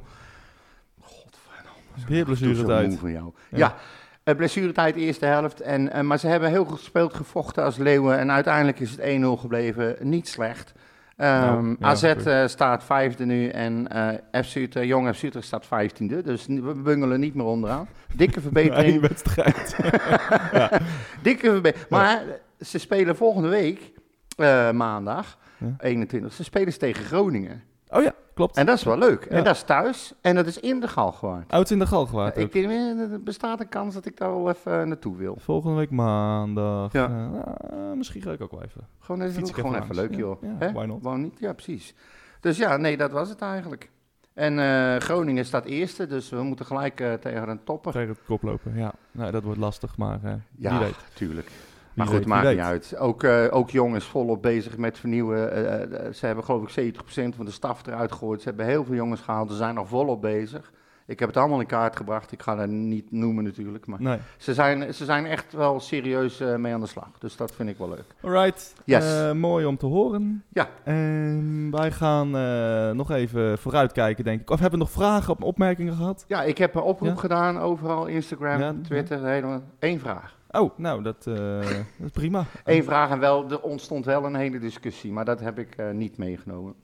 Weer 2.08 2.26
Doe 2.26 2.36
zo 2.36 2.46
blessuretijd. 2.46 2.90
moe 2.90 2.98
van 2.98 3.12
jou. 3.12 3.32
Ja. 3.50 3.58
Ja, 3.58 3.76
eh, 4.24 4.36
blessuretijd 4.36 4.96
eerste 4.96 5.26
helft. 5.26 5.62
En, 5.62 6.08
maar 6.08 6.20
ze 6.20 6.28
hebben 6.28 6.50
heel 6.50 6.66
goed 6.66 6.78
gespeeld, 6.78 7.14
gevochten 7.14 7.64
als 7.64 7.78
leeuwen. 7.78 8.18
En 8.18 8.32
uiteindelijk 8.32 8.80
is 8.80 8.92
het 8.92 9.00
1-0 9.00 9.38
gebleven. 9.38 9.96
Niet 10.00 10.28
slecht. 10.28 10.74
Ehm, 11.18 11.66
Nou, 11.66 11.76
ja, 11.80 11.88
AZ 11.88 12.04
eh, 12.04 12.48
staat 12.48 12.84
vijfde 12.84 13.26
nu 13.26 13.48
en 13.48 13.88
eh 13.88 14.44
FC 14.44 14.56
Utrecht, 14.56 14.88
Jong 14.88 15.16
FC 15.16 15.24
Utrecht 15.24 15.46
staat 15.46 15.66
vijftiende. 15.66 16.22
Dus 16.22 16.46
we 16.46 16.74
bungelen 16.84 17.20
niet 17.20 17.36
meer 17.36 17.46
onderaan. 17.46 17.88
Dikke 18.16 18.42
verbetering. 18.48 19.02
wedstrijd. 19.02 19.76
dikke 21.22 21.50
verbetering. 21.52 21.90
Maar 21.90 22.24
ze 22.60 22.78
spelen 22.80 23.16
volgende 23.16 23.48
week, 23.50 23.92
eh, 24.38 24.72
maandag, 24.72 25.38
Ja. 25.58 25.76
21. 25.80 26.34
Ze 26.34 26.44
spelen 26.44 26.72
ze 26.74 26.80
tegen 26.80 27.06
Groningen. 27.06 27.64
Oh 27.92 28.04
ja, 28.04 28.14
klopt. 28.34 28.58
En 28.58 28.66
dat 28.66 28.78
is 28.78 28.84
wel 28.84 28.98
leuk. 28.98 29.24
Ja. 29.30 29.30
En 29.30 29.44
dat 29.44 29.56
is 29.56 29.64
thuis. 29.64 30.14
En 30.22 30.36
dat 30.36 30.46
is 30.46 30.60
in 30.60 30.80
de 30.80 30.88
Galgenwaard. 30.88 31.52
Oud 31.52 31.70
in 31.70 31.80
de 31.80 31.88
Galgenwaard 31.88 32.38
ik 32.38 32.44
ook. 32.44 32.52
denk, 32.52 32.70
eh, 32.70 33.12
er 33.12 33.24
bestaat 33.24 33.60
een 33.60 33.70
kans 33.70 33.94
dat 33.94 34.06
ik 34.06 34.18
daar 34.18 34.30
wel 34.30 34.50
even 34.50 34.80
eh, 34.82 34.88
naartoe 34.88 35.16
wil. 35.18 35.36
Volgende 35.40 35.76
week 35.76 35.90
maandag. 35.90 36.92
Ja. 36.92 37.06
Eh, 37.06 37.80
ah, 37.90 37.98
misschien 37.98 38.22
ga 38.22 38.32
ik 38.32 38.42
ook 38.42 38.52
wel 38.52 38.64
even. 38.64 38.88
Gewoon 39.00 39.22
even, 39.22 39.34
Fiets 39.34 39.50
ik 39.50 39.56
gewoon 39.56 39.76
even 39.76 39.96
leuk, 39.96 40.16
joh. 40.16 40.42
Ja, 40.42 40.56
ja, 40.60 40.72
why 40.72 40.86
not? 40.86 41.02
Waarom 41.02 41.22
niet? 41.22 41.40
Ja, 41.40 41.54
precies. 41.54 41.94
Dus 42.40 42.58
ja, 42.58 42.78
nee, 42.78 42.98
dat 42.98 43.12
was 43.12 43.30
het 43.30 43.42
eigenlijk. 43.42 43.90
En 44.34 45.02
Groningen 45.02 45.46
staat 45.46 45.66
eerste, 45.66 46.08
dus 46.08 46.30
we 46.30 46.44
moeten 46.44 46.66
gelijk 46.66 46.96
tegen 47.22 47.50
een 47.50 47.64
topper. 47.64 47.92
Tegen 47.92 48.10
het 48.10 48.20
kop 48.26 48.42
lopen. 48.44 48.76
Ja, 48.76 48.94
nou, 49.12 49.32
dat 49.32 49.44
wordt 49.44 49.60
lastig, 49.60 49.98
maar 49.98 50.20
Ja, 50.58 50.70
wie 50.70 50.80
weet. 50.80 50.96
tuurlijk. 51.14 51.52
Maar 51.94 52.06
goed, 52.06 52.16
weet, 52.16 52.26
wie 52.26 52.34
maakt 52.34 52.48
niet 52.48 52.56
weet. 52.56 52.66
uit. 52.66 52.98
Ook, 52.98 53.24
eh, 53.24 53.46
ook 53.50 53.70
Jong 53.70 53.96
is 53.96 54.06
volop 54.06 54.42
bezig 54.42 54.78
met 54.78 55.00
vernieuwen. 55.00 55.52
Eh, 55.52 56.06
eh, 56.06 56.14
ze 56.14 56.26
hebben 56.26 56.44
geloof 56.44 56.64
ik 56.64 56.70
70% 56.70 57.36
van 57.36 57.46
de 57.46 57.52
staf 57.52 57.88
eruit 57.88 58.12
gegooid. 58.12 58.42
Ze 58.42 58.48
hebben 58.48 58.66
heel 58.66 58.84
veel 58.86 58.96
jongens 58.96 59.22
gehaald. 59.22 59.50
Ze 59.50 59.56
zijn 59.56 59.76
nog 59.76 59.88
volop 59.88 60.22
bezig. 60.22 60.72
Ik 61.06 61.20
heb 61.20 61.28
het 61.30 61.38
allemaal 61.38 61.60
in 61.60 61.66
kaart 61.66 61.96
gebracht. 61.96 62.32
Ik 62.32 62.42
ga 62.42 62.56
dat 62.56 62.68
niet 62.68 63.12
noemen 63.12 63.44
natuurlijk. 63.44 63.86
Maar 63.88 64.02
Nee. 64.02 64.18
ze 64.38 64.54
zijn, 64.54 64.94
ze 64.94 65.06
zijn 65.06 65.26
echt 65.26 65.54
wel 65.54 65.80
serieus 65.80 66.38
mee 66.58 66.74
aan 66.74 66.80
de 66.80 66.86
slag. 66.88 67.10
Dus 67.20 67.36
dat 67.36 67.52
vind 67.52 67.70
ik 67.70 67.78
wel 67.78 67.90
leuk. 67.90 68.04
Alright. 68.22 68.74
Yes. 68.86 69.34
Mooi 69.34 69.66
om 69.66 69.78
te 69.78 69.86
horen. 69.86 70.44
Ja. 70.50 70.68
En 70.84 71.68
wij 71.72 71.92
gaan 71.92 72.30
nog 72.96 73.12
even 73.12 73.58
vooruitkijken, 73.58 74.24
denk 74.24 74.42
ik. 74.42 74.50
Of 74.50 74.60
hebben 74.60 74.80
we 74.80 74.86
nog 74.86 74.94
vragen 74.94 75.34
of 75.34 75.44
opmerkingen 75.44 75.94
gehad? 75.96 76.26
Ja, 76.28 76.44
ik 76.44 76.58
heb 76.58 76.76
een 76.76 76.82
oproep 76.82 77.10
Ja? 77.10 77.16
gedaan 77.16 77.60
overal. 77.60 78.06
Instagram, 78.06 78.60
Ja, 78.60 78.74
Twitter. 78.84 79.26
Helemaal. 79.26 79.62
Eén 79.80 80.00
vraag. 80.00 80.40
Oh, 80.52 80.78
nou, 80.78 81.04
dat, 81.04 81.28
eh, 81.28 81.60
dat 81.60 82.06
is 82.06 82.12
prima. 82.12 82.46
Eén 82.64 82.84
vraag 82.84 83.10
en 83.10 83.20
wel, 83.20 83.50
er 83.52 83.62
ontstond 83.62 84.06
wel 84.06 84.26
een 84.26 84.36
hele 84.36 84.60
discussie. 84.60 85.12
Maar 85.12 85.26
dat 85.26 85.40
heb 85.40 85.60
ik 85.60 85.76
eh, 85.76 85.92
niet 85.92 86.18
meegenomen. 86.18 86.76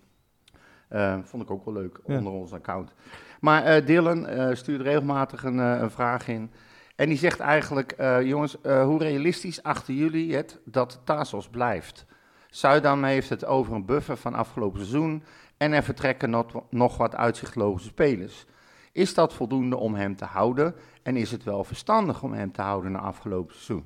Eh, 0.87 1.17
vond 1.23 1.43
ik 1.43 1.51
ook 1.51 1.65
wel 1.65 1.73
leuk 1.73 1.99
Ja. 2.05 2.17
onder 2.17 2.31
ons 2.33 2.53
account. 2.53 2.93
Maar 3.39 3.85
Dylan 3.85 4.27
stuurt 4.55 4.81
regelmatig 4.81 5.43
een, 5.43 5.57
een 5.57 5.91
vraag 5.91 6.27
in. 6.27 6.51
En 6.95 7.09
die 7.09 7.17
zegt 7.17 7.39
eigenlijk, 7.39 7.95
jongens, 8.23 8.57
hoe 8.63 8.97
realistisch 8.99 9.63
achten 9.63 9.93
jullie 9.93 10.35
het 10.35 10.59
dat 10.65 11.01
Tasos 11.03 11.49
blijft? 11.49 12.05
Zuidam 12.49 13.03
heeft 13.03 13.29
het 13.29 13.45
over 13.45 13.73
een 13.73 13.85
buffer 13.85 14.17
van 14.17 14.33
afgelopen 14.33 14.79
seizoen 14.79 15.23
en 15.57 15.73
er 15.73 15.83
vertrekken 15.83 16.29
not- 16.29 16.61
nog 16.69 16.97
wat 16.97 17.15
uitzichtloze 17.15 17.85
spelers. 17.87 18.45
Is 18.91 19.13
dat 19.13 19.33
voldoende 19.33 19.77
om 19.77 19.95
hem 19.95 20.15
te 20.15 20.25
houden 20.25 20.75
en 21.07 21.15
is 21.15 21.31
het 21.31 21.43
wel 21.43 21.63
verstandig 21.63 22.23
om 22.23 22.33
hem 22.33 22.51
te 22.51 22.61
houden 22.61 22.91
na 22.91 22.99
afgelopen 22.99 23.55
seizoen? 23.55 23.85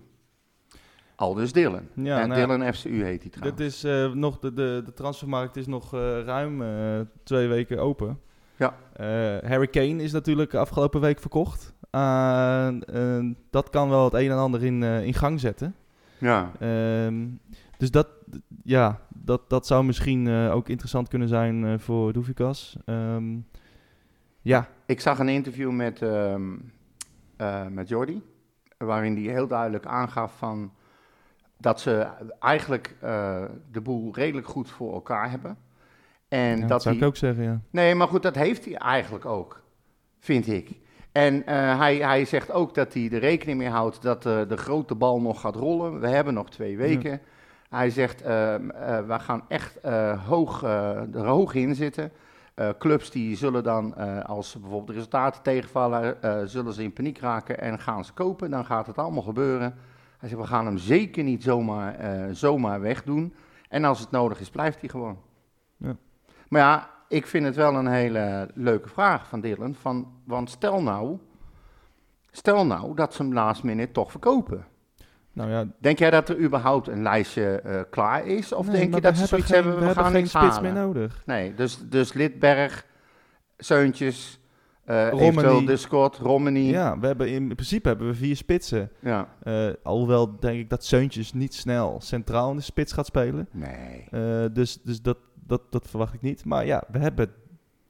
Aldus 1.16 1.52
Dylan. 1.52 1.88
Ja, 1.94 2.22
en 2.22 2.28
nou 2.28 2.40
ja, 2.40 2.48
Dylan 2.48 2.74
FCU 2.74 3.04
heet 3.04 3.22
hij 3.22 3.32
trouwens. 3.32 3.58
Dit 3.58 3.68
is 3.68 3.84
eh, 3.84 4.12
nog, 4.12 4.40
de, 4.40 4.54
de, 4.54 4.82
de 4.86 4.94
transfermarkt 4.94 5.56
is 5.58 5.68
nog 5.68 5.94
eh, 5.94 6.24
ruim 6.24 6.62
eh, 6.62 7.00
twee 7.24 7.48
weken 7.48 7.80
open. 7.80 8.20
Ja. 8.56 8.76
Eh, 8.94 9.50
Harry 9.50 9.68
Kane 9.68 10.04
is 10.04 10.12
natuurlijk 10.12 10.54
afgelopen 10.54 11.02
week 11.02 11.20
verkocht. 11.20 11.74
Eh, 11.90 12.70
dat 13.50 13.70
kan 13.70 13.90
wel 13.90 14.04
het 14.04 14.14
een 14.14 14.32
en 14.32 14.38
ander 14.38 14.64
in, 14.64 14.84
eh, 14.84 15.06
in 15.06 15.14
gang 15.14 15.40
zetten. 15.40 15.76
Ja, 16.18 16.52
Ehm, 16.60 17.28
dus 17.78 17.92
dat, 17.92 18.08
ja, 18.64 19.02
dat, 19.16 19.50
dat 19.50 19.68
zou 19.68 19.84
misschien 19.84 20.28
eh, 20.28 20.56
ook 20.56 20.70
interessant 20.70 21.08
kunnen 21.08 21.28
zijn 21.28 21.66
eh, 21.66 21.74
voor 21.78 22.14
Doefikas. 22.14 22.78
Ehm, 22.86 23.38
ja, 24.42 24.68
ik 24.86 25.02
zag 25.02 25.20
een 25.20 25.30
interview 25.30 25.72
met, 25.72 26.02
ehm 26.02 26.54
eh, 27.42 27.68
met 27.68 27.88
Jordi, 27.88 28.22
waarin 28.78 29.16
hij 29.16 29.34
heel 29.34 29.48
duidelijk 29.48 29.86
aangaf 29.86 30.38
van 30.38 30.72
dat 31.62 31.80
ze 31.80 32.08
eigenlijk 32.40 32.96
eh, 33.00 33.44
de 33.72 33.82
boel 33.82 34.14
redelijk 34.14 34.48
goed 34.48 34.70
voor 34.70 34.94
elkaar 34.94 35.30
hebben. 35.30 35.58
En 36.28 36.56
ja, 36.56 36.60
dat 36.60 36.70
dat 36.70 36.82
zou 36.82 36.96
ik 36.96 37.04
ook 37.04 37.16
zeggen, 37.16 37.44
ja. 37.44 37.62
Nee, 37.70 37.96
maar 37.96 38.08
goed, 38.08 38.24
dat 38.24 38.36
heeft 38.36 38.66
hij 38.66 38.76
eigenlijk 38.76 39.26
ook, 39.26 39.62
vind 40.20 40.48
ik. 40.48 40.80
En 41.12 41.46
eh, 41.46 41.80
hij, 41.80 41.96
hij 41.96 42.26
zegt 42.26 42.52
ook 42.52 42.74
dat 42.74 42.94
hij 42.94 43.10
er 43.12 43.20
rekening 43.20 43.58
mee 43.58 43.70
houdt 43.70 44.02
dat 44.02 44.24
de 44.24 44.58
grote 44.58 44.96
bal 44.96 45.22
nog 45.22 45.42
gaat 45.42 45.56
rollen. 45.56 46.00
We 46.00 46.08
hebben 46.08 46.34
nog 46.34 46.50
twee 46.50 46.78
weken. 46.78 47.22
Hij 47.70 47.90
zegt, 47.90 48.22
ehm, 48.22 48.70
eh, 48.70 49.08
we 49.08 49.20
gaan 49.20 49.44
echt 49.48 49.78
hoog, 50.26 50.64
er 50.64 51.26
hoog 51.26 51.54
in 51.54 51.76
zitten. 51.76 52.12
Eh, 52.54 52.70
clubs 52.78 53.12
die 53.12 53.36
zullen 53.36 53.64
dan, 53.64 53.96
eh, 53.96 54.24
als 54.24 54.54
bijvoorbeeld 54.54 54.88
de 54.88 54.94
resultaten 54.94 55.42
tegenvallen, 55.42 56.22
eh, 56.22 56.42
zullen 56.46 56.74
ze 56.74 56.84
in 56.84 56.94
paniek 56.94 57.20
raken 57.20 57.60
en 57.60 57.80
gaan 57.80 58.06
ze 58.06 58.14
kopen. 58.14 58.50
Dan 58.50 58.66
gaat 58.66 58.88
het 58.88 58.98
allemaal 58.98 59.22
gebeuren. 59.22 59.76
Hij 60.18 60.30
zegt, 60.30 60.42
we 60.42 60.48
gaan 60.48 60.66
hem 60.66 60.78
zeker 60.78 61.24
niet 61.24 61.44
zomaar, 61.44 61.96
zomaar 62.36 62.82
wegdoen. 62.82 63.34
En 63.70 63.84
als 63.84 64.00
het 64.00 64.12
nodig 64.12 64.40
is, 64.40 64.50
blijft 64.50 64.80
hij 64.80 64.90
gewoon. 64.90 65.18
Ja. 65.78 65.96
Maar 66.50 66.62
ja, 66.62 66.90
ik 67.08 67.28
vind 67.28 67.46
het 67.46 67.56
wel 67.56 67.76
een 67.76 67.88
hele 67.88 68.50
leuke 68.54 68.90
vraag 68.90 69.28
van 69.28 69.42
Dylan. 69.42 69.76
Van, 69.76 70.08
want 70.24 70.50
stel 70.50 70.82
nou, 70.82 71.18
stel 72.32 72.66
nou 72.66 72.96
dat 72.96 73.14
ze 73.14 73.22
hem 73.24 73.34
last 73.34 73.64
minute 73.64 73.92
toch 73.92 74.12
verkopen. 74.12 74.66
Nou 75.34 75.50
ja, 75.50 75.66
Denk 75.80 76.00
jij 76.00 76.10
dat 76.10 76.30
er 76.30 76.40
überhaupt 76.40 76.88
een 76.88 77.02
lijstje 77.02 77.62
eh, 77.62 77.82
klaar 77.90 78.26
is? 78.28 78.54
Of 78.54 78.68
nee, 78.68 78.76
denk 78.76 78.96
je 78.96 79.02
dat 79.02 79.14
we 79.14 79.20
ze 79.20 79.26
zoiets 79.26 79.48
geen- 79.48 79.56
hebben, 79.56 79.74
we, 79.80 79.86
hebben 79.86 80.04
gaan 80.04 80.12
geen 80.14 80.22
niks 80.22 80.34
spits 80.34 80.46
halen? 80.56 80.74
meer 80.74 80.82
nodig. 80.84 81.22
Nee, 81.26 81.54
dus, 81.54 81.80
dus 81.90 82.14
Lidberg, 82.14 82.86
Seuntjes, 83.58 84.40
eh 84.86 85.10
Romani. 85.10 85.28
eventueel 85.28 85.66
de 85.66 85.78
Scott, 85.78 86.18
Romani. 86.18 86.70
Ja. 86.70 87.00
We 87.00 87.08
hebben 87.08 87.30
in 87.30 87.48
principe 87.48 87.88
hebben 87.88 88.08
we 88.08 88.14
vier 88.14 88.36
spitsen. 88.36 88.92
ja. 89.00 89.28
Eh, 89.44 89.68
alhoewel 89.84 90.40
denk 90.40 90.60
ik 90.60 90.70
dat 90.70 90.86
Seuntjes 90.86 91.34
niet 91.34 91.54
snel 91.54 92.00
centraal 92.02 92.50
in 92.52 92.56
de 92.56 92.62
spits 92.62 92.94
gaat 92.94 93.06
spelen. 93.06 93.48
Nee. 93.52 94.08
Eh, 94.12 94.46
dus 94.54 94.82
dus 94.84 95.02
dat, 95.02 95.18
dat, 95.46 95.62
dat 95.70 95.88
verwacht 95.88 96.14
ik 96.14 96.22
niet. 96.22 96.46
Maar 96.46 96.66
ja, 96.66 96.84
we 96.92 96.98
hebben 97.00 97.30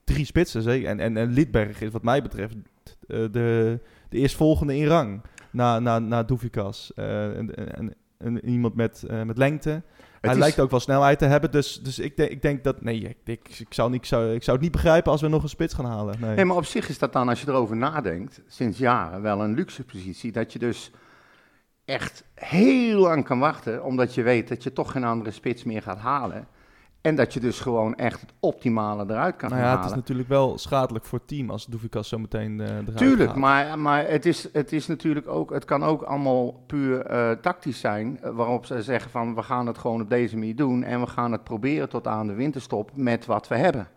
drie 0.04 0.24
spitsen. 0.24 0.62
Zeker. 0.62 0.88
En, 0.88 1.00
en, 1.00 1.16
en 1.16 1.30
Lidberg 1.32 1.80
is 1.80 1.90
wat 1.90 2.02
mij 2.02 2.22
betreft 2.22 2.54
eh, 2.54 3.18
de, 3.30 3.78
de 4.08 4.18
eerstvolgende 4.18 4.76
in 4.76 4.86
rang 4.86 5.20
na, 5.52 5.78
na, 5.78 5.98
na 5.98 6.22
Doevikas. 6.22 6.92
Eh, 6.94 7.36
en, 7.36 7.74
en, 7.76 7.94
en 8.18 8.48
iemand 8.48 8.74
met, 8.74 9.02
eh, 9.02 9.22
met 9.22 9.38
lengte. 9.38 9.82
Hij 10.20 10.32
is- 10.32 10.38
lijkt 10.38 10.60
ook 10.60 10.70
wel 10.70 10.80
snelheid 10.80 11.18
te 11.18 11.24
hebben. 11.24 11.50
Dus, 11.50 11.80
dus 11.82 11.98
ik, 11.98 12.16
denk, 12.16 12.30
ik 12.30 12.42
denk 12.42 12.64
dat... 12.64 12.82
Nee, 12.82 13.00
ik, 13.00 13.16
ik, 13.24 13.58
ik, 13.58 13.74
zou 13.74 13.90
niet, 13.90 14.00
ik, 14.00 14.06
zou, 14.06 14.34
ik 14.34 14.42
zou 14.42 14.56
het 14.56 14.64
niet 14.64 14.72
begrijpen 14.74 15.12
als 15.12 15.20
we 15.20 15.28
nog 15.28 15.42
een 15.42 15.48
spits 15.48 15.74
gaan 15.74 15.84
halen. 15.84 16.20
Nee. 16.20 16.34
Nee, 16.34 16.44
maar 16.44 16.56
op 16.56 16.64
zich 16.64 16.88
is 16.88 16.98
dat 16.98 17.12
dan, 17.12 17.28
als 17.28 17.40
je 17.40 17.48
erover 17.48 17.76
nadenkt, 17.76 18.40
sinds 18.46 18.78
jaren 18.78 19.22
wel 19.22 19.42
een 19.42 19.54
luxe 19.54 19.84
positie. 19.84 20.32
Dat 20.32 20.52
je 20.52 20.58
dus 20.58 20.90
echt 21.84 22.24
heel 22.34 22.98
lang 23.00 23.24
kan 23.24 23.38
wachten, 23.38 23.84
omdat 23.84 24.14
je 24.14 24.22
weet 24.22 24.48
dat 24.48 24.62
je 24.62 24.72
toch 24.72 24.92
geen 24.92 25.04
andere 25.04 25.30
spits 25.30 25.64
meer 25.64 25.82
gaat 25.82 25.98
halen. 25.98 26.46
En 27.02 27.14
dat 27.14 27.34
je 27.34 27.40
dus 27.40 27.60
gewoon 27.60 27.94
echt 27.94 28.20
het 28.20 28.32
optimale 28.40 29.04
eruit 29.08 29.36
kan 29.36 29.50
nou 29.50 29.62
ja, 29.62 29.76
het 29.76 29.84
is 29.84 29.94
natuurlijk 29.94 30.28
wel 30.28 30.58
schadelijk 30.58 31.04
voor 31.04 31.18
het 31.18 31.28
team 31.28 31.50
als 31.50 31.66
Doevikas 31.66 32.08
zo 32.08 32.18
meteen 32.18 32.60
eh 32.60 32.68
eruit 32.68 32.96
Tuurlijk, 32.96 33.30
gaat. 33.30 33.38
maar, 33.38 33.78
maar 33.78 34.08
het, 34.08 34.26
is, 34.26 34.48
het 34.52 34.72
is 34.72 34.86
natuurlijk 34.86 35.28
ook, 35.28 35.50
het 35.50 35.64
kan 35.64 35.84
ook 35.84 36.02
allemaal 36.02 36.62
puur 36.66 37.00
eh, 37.00 37.30
tactisch 37.30 37.80
zijn, 37.80 38.18
eh, 38.22 38.30
waarop 38.30 38.66
ze 38.66 38.82
zeggen 38.82 39.10
van 39.10 39.34
we 39.34 39.42
gaan 39.42 39.66
het 39.66 39.78
gewoon 39.78 40.00
op 40.00 40.10
deze 40.10 40.36
manier 40.36 40.56
doen 40.56 40.82
en 40.82 41.00
we 41.00 41.06
gaan 41.06 41.32
het 41.32 41.44
proberen 41.44 41.88
tot 41.88 42.06
aan 42.06 42.26
de 42.26 42.34
winterstop 42.34 42.90
met 42.94 43.26
wat 43.26 43.48
we 43.48 43.56
hebben. 43.56 43.88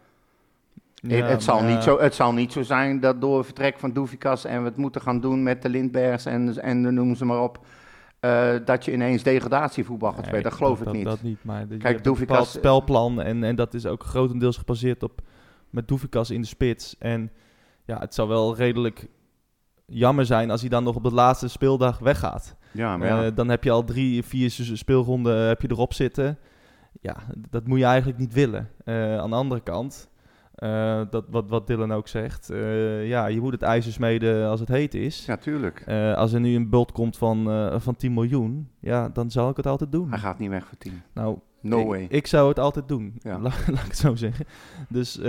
Ja, 0.93 1.16
het, 1.16 1.30
het, 1.30 1.43
zal 1.43 1.62
maar 1.62 1.72
niet 1.72 1.84
zo, 1.84 1.99
het 1.99 2.16
zal 2.16 2.34
niet 2.34 2.51
zo 2.51 2.62
zijn 2.62 2.99
dat 2.99 3.22
door 3.22 3.38
het 3.38 3.45
vertrek 3.45 3.80
van 3.80 3.91
Doevikas 3.91 4.45
en 4.45 4.60
we 4.60 4.68
het 4.68 4.78
moeten 4.78 5.01
gaan 5.01 5.20
doen 5.20 5.43
met 5.43 5.62
de 5.62 5.70
Lindbergs 5.70 6.26
en, 6.26 6.62
en 6.62 6.84
de 6.84 6.91
noem 6.91 7.16
ze 7.16 7.26
maar 7.26 7.41
op, 7.41 7.60
eh, 8.26 8.65
dat 8.65 8.86
je 8.86 8.91
ineens 8.93 9.23
degradatievoetbal 9.23 10.09
gaat 10.09 10.17
nee, 10.17 10.28
spelen. 10.28 10.43
Dat 10.43 10.53
geloof 10.53 10.82
ik 10.82 10.91
niet. 10.91 11.05
Dat 11.05 11.21
niet, 11.21 11.43
maar 11.43 11.61
de, 11.61 11.67
Kijk, 11.67 11.82
je 11.82 11.88
hebt 11.88 11.97
een 11.97 12.03
Doevikas- 12.03 12.38
bepaald 12.38 12.47
spelplan 12.47 13.21
en, 13.21 13.43
en 13.43 13.55
dat 13.55 13.73
is 13.73 13.86
ook 13.86 14.03
grotendeels 14.03 14.57
gebaseerd 14.57 15.03
op 15.03 15.21
met 15.69 15.88
Doevikas 15.88 16.30
in 16.30 16.41
de 16.41 16.47
spits. 16.47 16.95
En 16.99 17.32
ja, 17.86 17.99
het 17.99 18.13
zou 18.13 18.28
wel 18.28 18.55
redelijk 18.55 19.07
jammer 19.86 20.26
zijn 20.26 20.51
als 20.51 20.61
hij 20.61 20.69
dan 20.69 20.84
nog 20.84 20.95
op 20.95 21.03
de 21.03 21.13
laatste 21.13 21.47
speeldag 21.47 21.99
weggaat. 21.99 22.55
ja, 22.71 22.97
maar 22.97 23.07
ja. 23.07 23.26
Eh, 23.26 23.32
dan 23.36 23.49
heb 23.49 23.63
je 23.63 23.71
al 23.71 23.84
drie, 23.84 24.23
vier 24.23 24.51
speelronden 24.51 25.47
heb 25.47 25.61
je 25.61 25.71
erop 25.71 25.93
zitten. 25.93 26.38
Ja, 27.01 27.15
dat 27.49 27.67
moet 27.67 27.80
je 27.80 27.86
eigenlijk 27.86 28.19
niet 28.19 28.34
willen. 28.34 28.69
Eh, 28.86 29.17
aan 29.17 29.30
de 29.30 29.36
andere 29.36 29.61
kant, 29.61 30.09
eh, 30.56 31.01
dat, 31.10 31.26
wat, 31.30 31.49
wat 31.49 31.68
Dylan 31.68 31.93
ook 31.93 32.08
zegt, 32.08 32.49
eh, 32.49 33.08
ja, 33.08 33.26
je 33.28 33.41
moet 33.41 33.51
het 33.51 33.62
ijzer 33.62 33.91
smeden 33.91 34.47
als 34.49 34.60
het 34.60 34.70
heet 34.70 34.93
is. 34.93 35.26
ja, 35.26 35.38
tuurlijk. 35.38 35.84
Eh, 35.86 36.14
als 36.14 36.34
er 36.34 36.39
nu 36.39 36.56
een 36.56 36.70
bult 36.70 36.91
komt 36.91 37.18
van, 37.18 37.43
van 37.82 37.95
10 37.95 38.14
miljoen, 38.14 38.70
ja, 38.80 39.10
dan 39.10 39.32
zal 39.32 39.49
ik 39.49 39.58
het 39.58 39.68
altijd 39.68 39.91
doen. 39.91 40.10
Hij 40.10 40.20
gaat 40.20 40.39
niet 40.39 40.49
weg 40.49 40.66
voor 40.66 40.78
10. 40.78 41.01
Nou, 41.14 41.38
No 41.62 41.80
ik, 41.80 41.88
way. 41.88 42.06
ik 42.10 42.28
zou 42.28 42.47
het 42.49 42.60
altijd 42.60 42.88
doen. 42.88 43.14
Ja. 43.20 43.34
La- 43.39 43.41
laat 43.68 43.80
ik 43.84 43.88
het 43.88 43.97
zo 43.97 44.16
zeggen. 44.16 44.45
Dus 44.89 45.20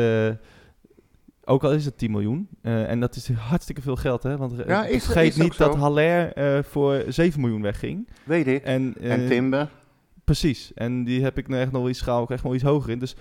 ook 1.45 1.65
al 1.65 1.73
is 1.73 1.85
het 1.85 1.99
10 1.99 2.11
miljoen, 2.11 2.49
en 2.63 3.01
dat 3.01 3.17
is 3.17 3.31
hartstikke 3.33 3.83
veel 3.83 3.97
geld, 3.97 4.23
hè? 4.23 4.37
Want 4.37 4.53
Ja, 4.67 4.85
is- 4.87 5.05
vergeet 5.05 5.29
is 5.29 5.37
niet 5.37 5.55
zo. 5.55 5.65
dat 5.67 5.77
Haller 5.77 6.33
voor 6.65 7.03
7 7.09 7.41
miljoen 7.41 7.63
wegging. 7.63 8.09
Weet 8.25 8.47
ik. 8.47 8.63
En, 8.63 8.95
en 9.01 9.27
Timber. 9.27 9.69
Precies. 10.25 10.75
En 10.75 11.05
die 11.05 11.23
heb 11.23 11.39
ik 11.39 11.49
nu 11.49 11.59
echt 11.59 11.73
nog 11.73 11.89
iets 11.89 11.99
schaal, 11.99 12.21
ook 12.21 12.31
echt 12.31 12.43
nog 12.45 12.55
iets 12.55 12.63
hoger 12.63 12.91
in. 12.91 12.99
Dus 12.99 13.17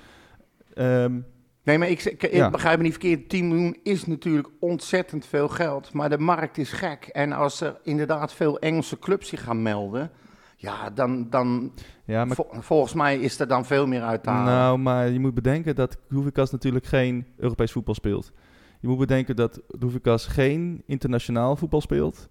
ehm, 0.74 1.20
Nee, 1.66 1.78
maar 1.78 1.90
ik, 1.90 2.04
ik, 2.04 2.24
ik 2.24 2.34
Ja. 2.34 2.50
begrijp 2.50 2.78
me 2.78 2.84
niet 2.84 2.92
verkeerd. 2.92 3.30
10 3.30 3.48
miljoen 3.48 3.78
is 3.84 4.06
natuurlijk 4.06 4.48
ontzettend 4.60 5.26
veel 5.26 5.48
geld. 5.48 5.94
Maar 5.94 6.10
de 6.10 6.18
markt 6.18 6.58
is 6.58 6.72
gek. 6.72 7.04
En 7.12 7.32
als 7.32 7.62
er 7.62 7.78
inderdaad 7.84 8.34
veel 8.34 8.60
Engelse 8.60 9.00
clubs 9.00 9.30
zich 9.30 9.44
gaan 9.44 9.62
melden. 9.62 10.12
Ja, 10.58 10.90
dan. 10.90 11.30
dan 11.30 11.74
ja, 12.06 12.26
maar 12.26 12.36
vol- 12.36 12.48
volgens 12.52 12.94
mij 12.94 13.18
is 13.20 13.40
er 13.40 13.48
dan 13.48 13.66
veel 13.66 13.88
meer 13.88 14.02
uit 14.02 14.24
te 14.24 14.30
halen. 14.30 14.54
Nou, 14.54 14.78
maar 14.78 15.10
je 15.10 15.20
moet 15.20 15.34
bedenken 15.34 15.76
dat 15.76 15.98
Doevikas 16.10 16.52
natuurlijk 16.52 16.86
geen 16.86 17.26
Europees 17.38 17.72
voetbal 17.72 17.94
speelt. 17.94 18.32
Je 18.80 18.88
moet 18.88 18.98
bedenken 18.98 19.36
dat 19.36 19.62
Doevikas 19.68 20.28
geen 20.28 20.84
internationaal 20.86 21.56
voetbal 21.56 21.82
speelt. 21.82 22.30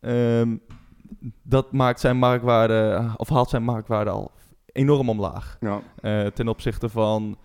Ehm, 0.00 0.56
dat 1.42 1.72
maakt 1.72 2.00
zijn 2.00 2.16
marktwaarde, 2.16 3.10
of 3.16 3.28
haalt 3.28 3.50
zijn 3.50 3.62
marktwaarde 3.62 4.10
al 4.10 4.30
enorm 4.72 5.08
omlaag. 5.08 5.56
Ja. 5.60 5.80
Eh, 6.00 6.26
ten 6.26 6.48
opzichte 6.48 6.88
van, 6.88 7.38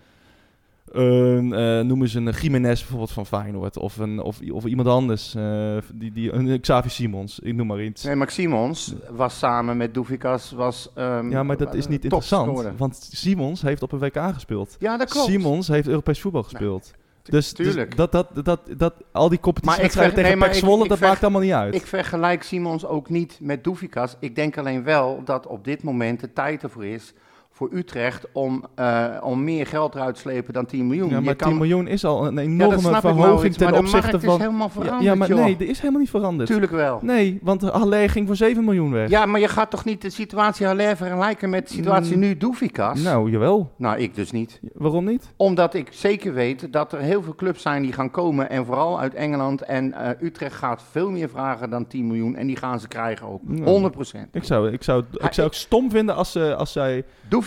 noem 1.86 2.02
eens 2.02 2.14
een 2.14 2.30
Jiménez 2.30 2.78
bijvoorbeeld 2.80 3.10
van 3.12 3.26
Feyenoord. 3.26 3.78
Of, 3.78 3.96
een, 3.96 4.20
of, 4.20 4.40
of 4.52 4.64
iemand 4.64 4.88
anders, 4.88 5.34
eh, 5.34 5.76
die, 5.94 6.12
die, 6.12 6.32
een 6.32 6.60
Xavi 6.60 6.88
Simons, 6.88 7.38
ik 7.38 7.54
noem 7.54 7.66
maar 7.66 7.82
iets. 7.82 8.04
Nee, 8.04 8.14
Max 8.14 8.34
Simons 8.34 8.94
was 9.10 9.38
samen 9.38 9.76
met 9.76 9.94
Doevikas. 9.94 10.52
Was, 10.52 10.90
ehm, 10.94 11.30
Ja, 11.30 11.42
maar 11.42 11.56
dat 11.56 11.74
is 11.74 11.86
niet 11.88 12.02
interessant. 12.02 12.68
Want 12.76 13.08
Simons 13.12 13.62
heeft 13.62 13.82
op 13.82 13.92
een 13.92 13.98
WK 13.98 14.18
gespeeld. 14.34 14.76
Ja, 14.78 14.96
dat 14.96 15.10
klopt. 15.10 15.26
Simons 15.28 15.68
heeft 15.68 15.88
Europees 15.88 16.20
voetbal 16.20 16.42
gespeeld. 16.42 16.92
dus, 17.22 17.54
dus 17.54 17.66
tuurlijk. 17.66 17.96
dat, 17.96 18.12
dat, 18.12 18.28
dat, 18.44 18.60
dat, 18.76 18.94
al 19.12 19.28
die 19.28 19.40
Maar 19.62 19.74
ver- 19.76 19.90
tegen 19.90 20.22
nee, 20.22 20.36
maar 20.36 20.48
ik- 20.48 20.54
Zwolle, 20.54 20.82
ik 20.82 20.88
dat 20.88 21.00
maakt 21.00 21.22
allemaal 21.22 21.40
niet 21.40 21.52
uit. 21.52 21.74
Ik 21.74 21.86
vergelijk 21.86 22.42
Simons 22.42 22.86
ook 22.86 23.08
niet 23.08 23.38
met 23.40 23.64
Doevikas. 23.64 24.16
Ik 24.18 24.34
denk 24.34 24.58
alleen 24.58 24.82
wel 24.82 25.20
dat 25.24 25.46
op 25.46 25.64
dit 25.64 25.82
moment 25.82 26.20
de 26.20 26.32
tijd 26.32 26.62
ervoor 26.62 26.86
is 26.86 27.12
voor 27.56 27.68
Utrecht 27.72 28.26
om, 28.32 28.64
eh, 28.74 29.04
om 29.22 29.44
meer 29.44 29.66
geld 29.66 29.94
eruit 29.94 30.14
te 30.14 30.20
slepen 30.20 30.52
dan 30.52 30.66
10 30.66 30.86
miljoen. 30.86 31.08
ja, 31.10 31.16
Je 31.18 31.22
maar 31.24 31.34
kan- 31.36 31.48
10 31.48 31.58
miljoen 31.58 31.86
is 31.86 32.04
al 32.04 32.26
een 32.26 32.34
Ja, 32.34 32.40
enorme 32.40 32.74
ik, 32.90 32.96
verhoging 32.96 33.54
ten 33.54 33.64
maar 33.64 33.72
de 33.72 33.78
opzichte 33.78 34.10
markt 34.10 34.24
van... 34.24 34.34
is 34.34 34.40
helemaal 34.40 34.66
ja, 34.66 34.72
veranderd, 34.72 35.02
ja, 35.02 35.14
maar 35.14 35.28
joh. 35.28 35.44
nee, 35.44 35.56
er 35.58 35.68
is 35.68 35.78
helemaal 35.78 36.00
niet 36.00 36.10
veranderd. 36.10 36.48
Tuurlijk 36.48 36.72
wel. 36.72 36.98
Nee, 37.02 37.38
want 37.42 37.62
Haller 37.62 38.10
ging 38.10 38.26
voor 38.26 38.36
7 38.36 38.64
miljoen 38.64 38.92
weg. 38.92 39.08
Ja, 39.08 39.26
maar 39.26 39.40
je 39.40 39.48
gaat 39.48 39.70
toch 39.70 39.84
niet 39.84 40.02
de 40.02 40.10
situatie 40.10 40.66
Haller 40.66 40.96
vergelijken 40.96 41.50
met 41.50 41.68
de 41.68 41.74
situatie 41.74 42.14
Mm. 42.14 42.20
nu 42.20 42.36
Doevikas? 42.36 43.00
Nou, 43.02 43.30
jawel. 43.30 43.72
Nou, 43.76 43.98
ik 43.98 44.14
dus 44.14 44.30
niet. 44.30 44.60
Waarom 44.74 45.04
niet? 45.04 45.32
Omdat 45.36 45.74
ik 45.74 45.88
zeker 45.90 46.34
weet 46.34 46.72
dat 46.72 46.92
er 46.92 47.00
heel 47.00 47.22
veel 47.22 47.34
clubs 47.34 47.62
zijn 47.62 47.82
die 47.82 47.92
gaan 47.92 48.10
komen. 48.10 48.50
En 48.50 48.66
vooral 48.66 49.00
uit 49.00 49.14
Engeland. 49.14 49.62
En 49.62 49.92
eh, 49.92 50.10
Utrecht 50.26 50.54
gaat 50.54 50.82
veel 50.90 51.10
meer 51.10 51.28
vragen 51.28 51.70
dan 51.70 51.86
10 51.86 52.06
miljoen. 52.06 52.36
En 52.36 52.46
die 52.46 52.56
gaan 52.56 52.80
ze 52.80 52.88
krijgen 52.88 53.26
ook. 53.26 53.40
Ja. 53.48 53.64
100%. 53.64 54.28
Ik 54.32 54.44
zou, 54.44 54.70
ik 54.72 54.82
zou, 54.82 55.04
ik 55.12 55.32
zou 55.32 55.46
het 55.46 55.56
stom 55.56 55.90
vinden 55.90 56.14
als, 56.14 56.32
ze, 56.32 56.54
als 56.54 56.72
zij... 56.72 57.04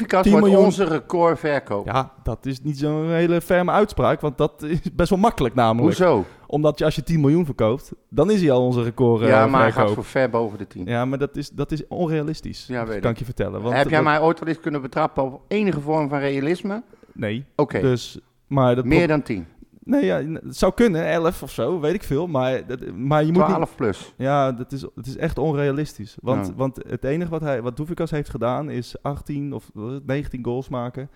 10 0.07 0.31
wordt 0.31 0.45
miljoen- 0.45 0.65
onze 0.65 0.83
recordverkoop. 0.83 1.85
Ja, 1.85 2.11
dat 2.23 2.45
is 2.45 2.61
niet 2.61 2.77
zo'n 2.77 3.09
hele 3.09 3.41
ferme 3.41 3.71
uitspraak, 3.71 4.21
want 4.21 4.37
dat 4.37 4.61
is 4.63 4.79
best 4.93 5.09
wel 5.09 5.19
makkelijk 5.19 5.55
namelijk. 5.55 5.97
Hoezo? 5.97 6.25
Omdat 6.47 6.79
je, 6.79 6.85
als 6.85 6.95
je 6.95 7.03
10 7.03 7.19
miljoen 7.19 7.45
verkoopt, 7.45 7.91
dan 8.09 8.31
is 8.31 8.41
hij 8.41 8.51
al 8.51 8.65
onze 8.65 8.83
record 8.83 9.21
eh, 9.21 9.27
ja, 9.27 9.47
maar 9.47 9.61
hij 9.61 9.71
gaat 9.71 9.91
voor 9.91 10.03
ver 10.05 10.29
boven 10.29 10.57
de 10.57 10.67
10. 10.67 10.85
Ja, 10.85 11.05
maar 11.05 11.17
dat 11.17 11.35
is, 11.35 11.49
dat 11.49 11.71
is 11.71 11.87
onrealistisch. 11.87 12.65
Ja, 12.67 12.85
weet 12.85 13.01
kan 13.01 13.11
ik. 13.11 13.17
je 13.17 13.25
vertellen. 13.25 13.61
Want 13.61 13.75
Heb 13.75 13.89
jij 13.89 14.03
mij 14.03 14.21
ooit 14.21 14.39
wel 14.39 14.47
eens 14.49 14.59
kunnen 14.59 14.81
betrappen 14.81 15.23
op 15.23 15.41
enige 15.47 15.79
vorm 15.81 16.09
van 16.09 16.19
realisme? 16.19 16.83
Nee. 17.13 17.45
Oké, 17.55 17.79
Dus, 17.81 18.19
maar 18.47 18.75
dat 18.75 18.85
meer 18.85 19.07
dan 19.07 19.21
10. 19.21 19.47
Nee, 19.89 20.05
ja, 20.05 20.23
het 20.33 20.57
zou 20.57 20.73
kunnen, 20.73 21.05
11 21.07 21.43
of 21.43 21.51
zo, 21.51 21.79
weet 21.79 21.93
ik 21.93 22.03
veel. 22.03 22.27
Maar, 22.27 22.65
dat- 22.67 22.95
maar 22.95 23.23
je 23.23 23.31
moet 23.31 23.41
niet... 23.41 23.55
12 23.55 23.75
plus. 23.75 24.13
Ja, 24.17 24.51
dat 24.51 24.71
is, 24.71 24.81
het 24.81 25.07
is 25.07 25.17
echt 25.17 25.37
onrealistisch. 25.37 26.17
Want, 26.21 26.47
Ja. 26.47 26.53
want 26.53 26.79
het 26.87 27.03
enige 27.03 27.29
wat, 27.29 27.41
hij, 27.41 27.61
wat 27.61 27.77
Doevikas 27.77 28.11
heeft 28.11 28.29
gedaan 28.29 28.69
is 28.69 28.95
18 29.01 29.53
of 29.53 29.69
wat 29.73 29.83
was 29.83 29.93
het, 29.93 30.05
19 30.05 30.43
goals 30.45 30.69
maken 30.69 31.09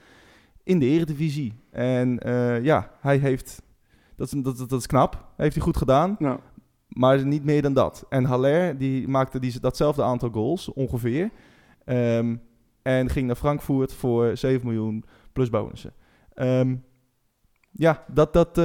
in 0.63 0.79
de 0.79 0.85
eredivisie. 0.85 1.53
En 1.71 2.19
eh, 2.19 2.63
ja, 2.63 2.91
hij 3.01 3.17
heeft... 3.17 3.61
Dat 4.15 4.33
is, 4.33 4.41
dat, 4.43 4.57
dat, 4.57 4.69
dat 4.69 4.79
is 4.79 4.87
knap. 4.87 5.25
Heeft 5.37 5.55
hij 5.55 5.63
goed 5.63 5.77
gedaan. 5.77 6.17
Maar 6.87 7.25
niet 7.25 7.43
meer 7.43 7.61
dan 7.61 7.73
dat. 7.73 8.05
En 8.09 8.23
Haller, 8.23 8.77
die 8.77 9.07
maakte 9.07 9.39
die, 9.39 9.59
datzelfde 9.59 10.03
aantal 10.03 10.29
goals, 10.29 10.73
ongeveer. 10.73 11.29
Ehm, 11.85 12.35
en 12.81 13.09
ging 13.09 13.27
naar 13.27 13.35
Frankfurt 13.35 13.93
voor 13.93 14.37
7 14.37 14.65
miljoen 14.67 15.03
plus 15.33 15.49
bonussen. 15.49 15.93
Ehm, 16.33 16.75
Ja, 17.75 18.03
dat, 18.07 18.33
dat, 18.33 18.53
d- 18.53 18.57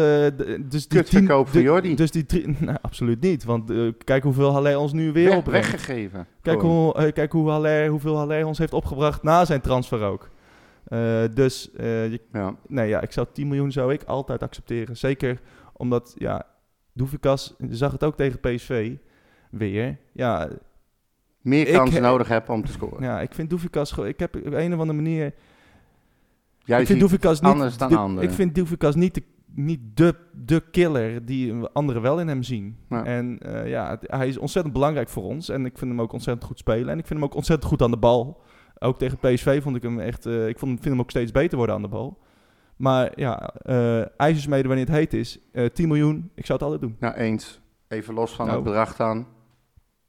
dus 0.70 0.88
die 0.88 0.98
Kutverkoop 0.98 1.44
tien- 1.44 1.52
voor 1.52 1.62
Jordi. 1.62 1.94
Dus 1.94 2.10
die 2.10 2.26
drie, 2.26 2.56
nou, 2.60 2.78
absoluut 2.82 3.20
niet, 3.20 3.44
want 3.44 3.70
eh, 3.70 3.92
kijk 4.04 4.22
hoeveel 4.22 4.52
Haller 4.52 4.78
ons 4.78 4.92
nu 4.92 5.12
weer 5.12 5.28
Weg- 5.28 5.36
opbrengt. 5.36 5.70
weggegeven. 5.70 6.26
Kijk, 6.42 6.60
Gewoon. 6.60 6.74
hoe, 6.74 6.94
eh, 6.94 7.12
kijk 7.12 7.32
hoe 7.32 7.50
Haller, 7.50 7.88
hoeveel 7.88 8.16
Haller 8.16 8.46
ons 8.46 8.58
heeft 8.58 8.72
opgebracht 8.72 9.22
na 9.22 9.44
zijn 9.44 9.60
transfer 9.60 10.02
ook. 10.02 10.28
Dus 11.34 11.70
je, 11.76 12.20
Ja. 12.32 12.56
nee, 12.66 12.88
ja, 12.88 13.00
ik 13.00 13.12
zou 13.12 13.26
10 13.32 13.48
miljoen 13.48 13.72
zou 13.72 13.92
ik 13.92 14.02
altijd 14.02 14.42
accepteren. 14.42 14.96
Zeker 14.96 15.40
omdat, 15.72 16.14
ja, 16.18 16.46
Doevikas 16.92 17.54
je 17.58 17.76
zag 17.76 17.92
het 17.92 18.04
ook 18.04 18.16
tegen 18.16 18.40
PSV 18.40 18.92
weer. 19.50 19.98
Ja, 20.12 20.48
Meer 21.42 21.70
kansen 21.72 22.02
nodig 22.02 22.28
hebben 22.28 22.54
om 22.54 22.64
te 22.64 22.72
scoren. 22.72 23.02
ja 23.02 23.20
ik 23.20 23.34
vind 23.34 23.50
Doevikas, 23.50 23.92
gewoon- 23.92 24.08
ik 24.08 24.18
heb 24.18 24.36
op 24.36 24.52
een 24.52 24.72
of 24.74 24.78
andere 24.80 24.92
manier... 25.02 25.32
Jij 26.68 26.80
ik 26.80 26.86
vind 26.86 27.00
ziet 27.00 27.08
Doevikas 27.08 27.40
niet, 27.40 27.50
anders 27.52 27.76
dan 27.76 27.88
de- 27.88 27.96
anderen. 27.96 28.28
Ik 28.28 28.34
vind 28.34 28.54
Doevikas 28.54 28.94
niet 28.94 29.14
de, 29.14 29.22
niet 29.54 29.80
de, 29.94 30.14
de 30.44 30.62
killer 30.70 31.24
die 31.24 31.54
anderen 31.72 32.02
wel 32.02 32.20
in 32.20 32.28
hem 32.28 32.42
zien. 32.42 32.76
Ja. 32.88 33.04
En 33.04 33.38
eh, 33.38 33.68
ja, 33.68 33.98
hij 34.00 34.28
is 34.28 34.38
ontzettend 34.38 34.74
belangrijk 34.74 35.08
voor 35.08 35.22
ons. 35.22 35.48
En 35.48 35.64
ik 35.66 35.78
vind 35.78 35.90
hem 35.90 36.00
ook 36.00 36.12
ontzettend 36.12 36.46
goed 36.46 36.58
spelen. 36.58 36.88
En 36.88 36.98
ik 36.98 37.06
vind 37.06 37.20
hem 37.20 37.28
ook 37.28 37.34
ontzettend 37.34 37.68
goed 37.70 37.82
aan 37.82 37.90
de 37.90 37.96
bal. 37.96 38.40
Ook 38.78 38.98
tegen 38.98 39.18
PSV 39.18 39.62
vond 39.62 39.76
ik 39.76 39.82
hem 39.82 40.00
echt... 40.00 40.26
eh, 40.26 40.48
ik 40.48 40.58
vond, 40.58 40.70
vind 40.72 40.84
hem 40.94 41.00
ook 41.00 41.10
steeds 41.10 41.30
beter 41.32 41.56
worden 41.56 41.74
aan 41.74 41.82
de 41.82 41.88
bal. 41.88 42.18
Maar 42.76 43.12
ja, 43.14 43.48
eh 43.54 44.20
ijzersmede 44.20 44.68
wanneer 44.68 44.86
het 44.86 44.94
heet 44.94 45.12
is. 45.14 45.38
eh 45.52 45.66
10 45.66 45.88
miljoen, 45.88 46.30
ik 46.34 46.46
zou 46.46 46.58
het 46.58 46.68
altijd 46.68 46.80
doen. 46.80 46.96
Nou, 47.00 47.14
eens. 47.14 47.60
Even 47.88 48.14
los 48.14 48.30
van 48.32 48.44
Nou. 48.46 48.56
het 48.58 48.66
bedrag 48.66 48.96
dan. 48.96 49.26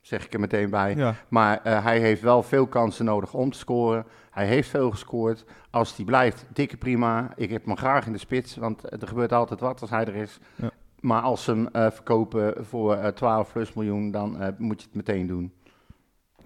Zeg 0.01 0.25
ik 0.25 0.33
er 0.33 0.39
meteen 0.39 0.69
bij. 0.69 0.95
Ja, 0.95 1.15
Maar 1.29 1.59
hij 1.83 1.99
heeft 1.99 2.21
wel 2.21 2.43
veel 2.43 2.67
kansen 2.67 3.05
nodig 3.05 3.33
om 3.33 3.51
te 3.51 3.57
scoren. 3.57 4.05
Hij 4.31 4.45
heeft 4.47 4.69
veel 4.69 4.91
gescoord. 4.91 5.45
Als 5.69 5.95
hij 5.95 6.05
blijft, 6.05 6.45
dikke 6.53 6.77
prima. 6.77 7.31
Ik 7.35 7.49
heb 7.49 7.65
hem 7.65 7.77
graag 7.77 8.05
in 8.05 8.11
de 8.11 8.17
spits, 8.17 8.55
want 8.55 9.01
er 9.01 9.07
gebeurt 9.07 9.33
altijd 9.33 9.59
wat 9.59 9.81
als 9.81 9.89
hij 9.89 10.05
er 10.05 10.15
is. 10.15 10.39
Ja. 10.55 10.69
Maar 10.99 11.21
als 11.21 11.43
ze 11.43 11.51
hem 11.51 11.67
eh, 11.67 11.91
verkopen 11.91 12.65
voor 12.65 12.95
eh 12.95 13.07
12 13.07 13.51
plus 13.51 13.73
miljoen, 13.73 14.11
dan 14.11 14.41
eh, 14.41 14.47
moet 14.57 14.81
je 14.81 14.87
het 14.87 14.95
meteen 14.95 15.27
doen. 15.27 15.53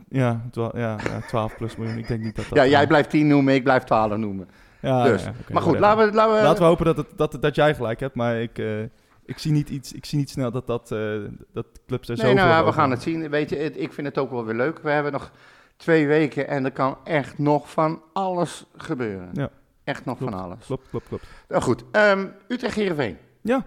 ja, 0.10 0.42
ja, 0.52 0.72
ja, 0.74 1.22
12 1.28 1.56
plus 1.58 1.76
miljoen. 1.76 1.98
Ik 1.98 2.08
denk 2.08 2.24
niet 2.24 2.36
dat 2.36 2.46
dat... 2.50 2.58
ja, 2.58 2.66
jij 2.66 2.88
blijft 2.88 3.10
10 3.10 3.28
noemen, 3.28 3.54
ik 3.54 3.64
blijf 3.64 3.84
12 3.84 4.18
noemen. 4.18 4.48
ja, 4.82 5.04
dus. 5.04 5.24
ja, 5.24 5.34
maar 5.52 5.62
goed, 5.62 5.80
laten 5.80 6.06
we... 6.08 6.14
Laten 6.14 6.36
we, 6.36 6.42
Laten 6.42 6.62
we 6.62 6.70
hopen 6.70 6.86
dat, 6.86 6.98
het, 6.98 7.08
dat, 7.16 7.38
dat 7.42 7.56
jij 7.56 7.76
gelijk 7.76 8.00
hebt, 8.00 8.16
maar 8.16 8.42
ik, 8.42 8.58
ik, 9.26 9.38
zie 9.38 9.52
niet 9.52 9.70
iets, 9.70 9.94
ik 9.94 10.06
zie 10.06 10.18
niet 10.18 10.30
snel 10.30 10.52
dat, 10.52 10.68
dat, 10.68 10.92
eh, 10.92 11.16
dat 11.54 11.66
clubs 11.88 12.10
er 12.10 12.18
zo 12.18 12.24
Nee, 12.26 12.34
nou 12.34 12.50
ja, 12.50 12.66
we 12.66 12.72
gaan 12.72 12.92
het 12.92 13.02
zien. 13.02 13.30
Weet 13.30 13.50
je, 13.50 13.56
het- 13.56 13.80
ik 13.80 13.94
vind 13.94 14.08
het 14.08 14.18
ook 14.18 14.32
wel 14.32 14.46
weer 14.46 14.56
leuk. 14.56 14.80
We 14.80 14.90
hebben 14.90 15.12
nog 15.12 15.32
twee 15.84 16.08
weken 16.08 16.48
en 16.48 16.66
er 16.66 16.72
kan 16.72 16.98
echt 17.04 17.38
nog 17.38 17.72
van 17.72 18.02
alles 18.14 18.66
gebeuren. 18.78 19.30
Ja. 19.34 19.50
Echt 19.84 20.06
nog 20.06 20.18
Klopt. 20.18 20.34
van 20.34 20.42
alles. 20.44 20.66
Klopt, 20.66 20.90
klopt, 20.90 21.08
klopt. 21.08 21.26
Nou 21.48 21.62
goed, 21.62 21.84
ehm 21.92 22.28
Utrecht 22.48 22.76
Heerenveen. 22.76 23.18
Ja. 23.42 23.66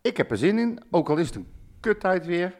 Ik 0.00 0.16
heb 0.16 0.30
er 0.30 0.36
zin 0.36 0.58
in, 0.58 0.80
ook 0.90 1.08
al 1.10 1.16
is 1.16 1.26
het 1.26 1.34
een 1.36 1.46
kuttijd 1.80 2.26
weer. 2.26 2.54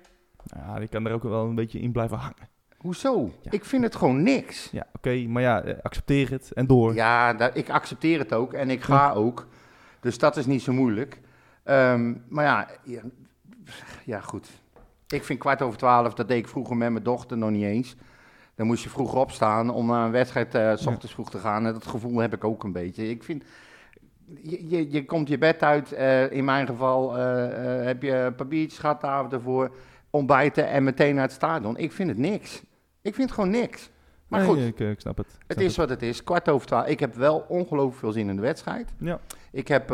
Ja, 0.45 0.79
die 0.79 0.89
kan 0.89 1.07
er 1.07 1.13
ook 1.13 1.23
wel 1.23 1.45
een 1.45 1.55
beetje 1.55 1.81
in 1.81 1.93
blijven 1.93 2.17
hangen. 2.17 2.49
Hoezo? 2.79 3.31
Ja. 3.43 3.51
Ik 3.51 3.65
vind 3.65 3.83
het 3.83 3.97
gewoon 3.97 4.23
niks. 4.23 4.69
Ja, 4.73 4.87
oké, 4.93 5.27
maar 5.29 5.43
ja, 5.43 5.63
eh, 5.63 5.75
accepteer 5.83 6.31
het 6.31 6.53
en 6.53 6.67
door. 6.67 6.95
Ja, 6.95 7.35
dat, 7.35 7.57
ik 7.57 7.71
accepteer 7.71 8.19
het 8.19 8.33
ook 8.33 8.53
en 8.53 8.71
ik 8.71 8.83
ga 8.83 9.13
ook. 9.13 9.47
Dus 10.01 10.19
dat 10.19 10.37
is 10.37 10.47
niet 10.47 10.63
zo 10.63 10.73
moeilijk. 10.73 11.21
Ehm, 11.65 12.15
maar 12.29 12.45
ja, 12.45 12.69
ja, 12.85 13.03
ja, 14.05 14.21
goed. 14.21 14.51
Ik 15.09 15.25
vind 15.25 15.39
kwart 15.39 15.63
over 15.63 15.79
twaalf, 15.79 16.15
dat 16.15 16.29
deed 16.29 16.39
ik 16.39 16.49
vroeger 16.49 16.77
met 16.77 16.91
mijn 16.93 17.05
dochter 17.05 17.37
nog 17.39 17.51
niet 17.51 17.65
eens. 17.65 17.97
Dan 18.63 18.71
moest 18.71 18.83
je 18.83 18.91
vroeg 18.91 19.15
opstaan 19.15 19.71
om 19.71 19.87
naar 19.87 20.05
een 20.05 20.11
wedstrijd 20.11 20.55
eh, 20.55 20.77
s 20.77 20.87
ochtends 20.87 21.13
vroeg 21.13 21.31
te 21.31 21.39
gaan. 21.39 21.67
En 21.67 21.73
dat 21.73 21.87
gevoel 21.87 22.19
heb 22.19 22.35
ik 22.35 22.45
ook 22.45 22.65
een 22.65 22.73
beetje. 22.73 23.09
Ik 23.09 23.23
vind, 23.23 23.45
je, 24.43 24.69
je, 24.69 24.91
je 24.91 25.05
komt 25.05 25.29
je 25.29 25.39
bed 25.39 25.63
uit, 25.63 25.93
eh, 25.93 26.33
in 26.33 26.45
mijn 26.45 26.67
geval 26.67 27.19
eh, 27.19 27.85
heb 27.85 28.03
je 28.03 28.15
een 28.15 28.35
papiertjes 28.35 28.79
gehad 28.79 29.01
de 29.01 29.07
avond 29.07 29.33
ervoor, 29.33 29.77
ontbijten 30.11 30.69
en 30.69 30.85
meteen 30.85 31.15
naar 31.15 31.25
het 31.25 31.33
stadion. 31.33 31.77
Ik 31.77 31.93
vind 31.93 32.09
het 32.09 32.19
niks. 32.19 32.63
Ik 33.01 33.15
vind 33.15 33.29
het 33.29 33.33
gewoon 33.33 33.51
niks. 33.51 33.91
Maar 34.29 34.41
Nee, 34.41 34.49
goed, 34.49 34.59
Ik, 34.59 34.79
ik 34.79 35.01
snap 35.01 35.17
het. 35.17 35.27
Ik 35.27 35.35
het 35.47 35.57
snap 35.57 35.69
is 35.69 35.77
wat 35.77 35.89
het 35.89 36.03
is. 36.03 36.25
Kwart 36.25 36.49
over 36.49 36.67
twaalf. 36.67 36.87
Ik 36.87 37.01
heb 37.01 37.15
wel 37.15 37.45
ongelooflijk 37.49 37.99
veel 37.99 38.13
zin 38.13 38.29
in 38.29 38.37
de 38.37 38.43
wedstrijd. 38.43 38.93
Ja. 38.99 39.21
Ik 39.53 39.69
heb, 39.69 39.91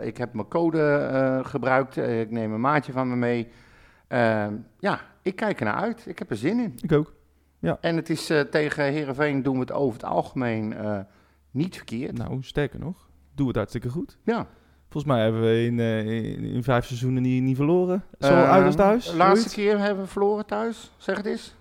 ik 0.00 0.16
heb 0.16 0.32
mijn 0.32 0.48
code 0.48 1.40
gebruikt. 1.44 1.96
Ik 1.96 2.30
neem 2.30 2.52
een 2.52 2.60
maatje 2.60 2.92
van 2.92 3.08
me 3.08 3.16
mee. 3.16 3.48
Ja, 4.78 5.00
ik 5.22 5.36
kijk 5.36 5.58
er 5.58 5.64
naar 5.64 5.74
uit. 5.74 6.06
Ik 6.06 6.18
heb 6.18 6.30
er 6.30 6.36
zin 6.36 6.58
in. 6.58 6.74
Ik 6.80 6.92
ook. 6.92 7.18
En 7.60 7.96
het 7.96 8.10
is 8.10 8.30
eh, 8.30 8.40
tegen 8.40 8.84
Herenveen 8.84 9.42
doen 9.42 9.54
we 9.54 9.60
het 9.60 9.72
over 9.72 9.92
het 9.92 10.04
algemeen 10.04 10.72
eh, 10.72 10.98
niet 11.50 11.76
verkeerd. 11.76 12.18
Nou, 12.18 12.42
sterker 12.42 12.78
nog, 12.78 13.08
doe 13.34 13.46
het 13.46 13.56
hartstikke 13.56 13.88
goed. 13.88 14.18
Ja. 14.24 14.46
Volgens 14.88 15.12
mij 15.12 15.22
hebben 15.22 15.40
we 15.40 15.64
in, 15.64 15.80
eh, 15.80 16.06
in, 16.06 16.44
in 16.44 16.62
vijf 16.62 16.86
seizoenen 16.86 17.22
niet, 17.22 17.42
niet 17.42 17.56
verloren. 17.56 18.04
Eh, 18.18 18.50
uit 18.50 18.64
als 18.64 18.74
thuis. 18.74 19.10
De 19.10 19.16
laatste 19.16 19.54
keer 19.54 19.78
hebben 19.78 20.04
we 20.04 20.10
verloren 20.10 20.46
thuis. 20.46 20.90
Zeg 20.96 21.16
het 21.16 21.26
eens. 21.26 21.54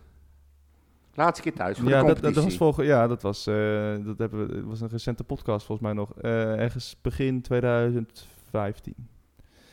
Laatste 1.13 1.41
keer 1.41 1.53
thuis 1.53 1.77
voor 1.77 1.89
Ja 1.89 2.01
de 2.01 2.07
dat, 2.07 2.33
dat, 2.33 2.43
was 2.43 2.57
volgens, 2.57 2.87
ja, 2.87 3.07
dat 3.07 3.21
was, 3.21 3.43
dat 3.43 4.17
hebben 4.17 4.47
we, 4.47 4.63
was 4.63 4.81
een 4.81 4.89
recente 4.89 5.23
podcast 5.23 5.65
volgens 5.65 5.87
mij 5.87 5.95
nog. 5.97 6.15
Ergens 6.21 6.95
begin 7.01 7.41
2015. 7.41 8.95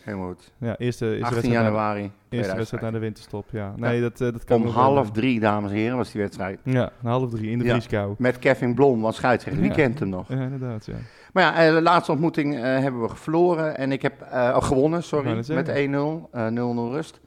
Helemaal 0.06 0.28
goed. 0.28 0.52
Ja, 0.58 0.76
eerste, 0.76 1.06
eerste 1.06 1.24
18 1.24 1.34
wedstrijd 1.34 1.44
na- 1.54 1.62
januari. 1.62 2.00
Eerste 2.00 2.12
2005. 2.28 2.56
wedstrijd 2.56 2.82
naar 2.82 2.92
de 2.92 2.98
winterstop, 2.98 3.48
ja. 3.50 3.72
Nee, 3.76 4.00
dat, 4.00 4.20
eh, 4.20 4.32
dat 4.32 4.44
kan 4.44 4.62
Om 4.62 4.68
half 4.68 5.10
drie, 5.10 5.40
dames 5.40 5.70
en 5.70 5.76
heren, 5.76 5.96
was 5.96 6.12
die 6.12 6.20
wedstrijd. 6.20 6.58
Ja, 6.62 6.90
half 7.02 7.30
drie 7.30 7.50
in 7.50 7.58
de 7.58 7.64
Ja. 7.64 7.70
vrieskou. 7.72 8.14
Met 8.18 8.38
Kevin 8.38 8.74
Blom 8.74 9.04
als 9.04 9.16
scheidsrechter. 9.16 9.62
Wie 9.62 9.70
kent 9.70 9.98
hem 9.98 10.08
nog? 10.08 10.28
Ja, 10.28 10.40
inderdaad, 10.40 10.86
ja. 10.86 10.94
Maar 11.32 11.42
ja, 11.42 11.66
eh, 11.66 11.74
de 11.74 11.82
laatste 11.82 12.12
ontmoeting 12.12 12.54
eh, 12.56 12.62
hebben 12.62 13.00
we 13.02 13.08
verloren. 13.14 13.76
En 13.76 13.92
ik 13.92 14.02
heb 14.02 14.26
oh, 14.32 14.62
gewonnen, 14.62 15.02
sorry. 15.02 15.44
Met 15.48 15.68
1-0. 15.68 16.28
eh 16.32 16.46
0-0 16.46 16.90
rust. 16.92 17.20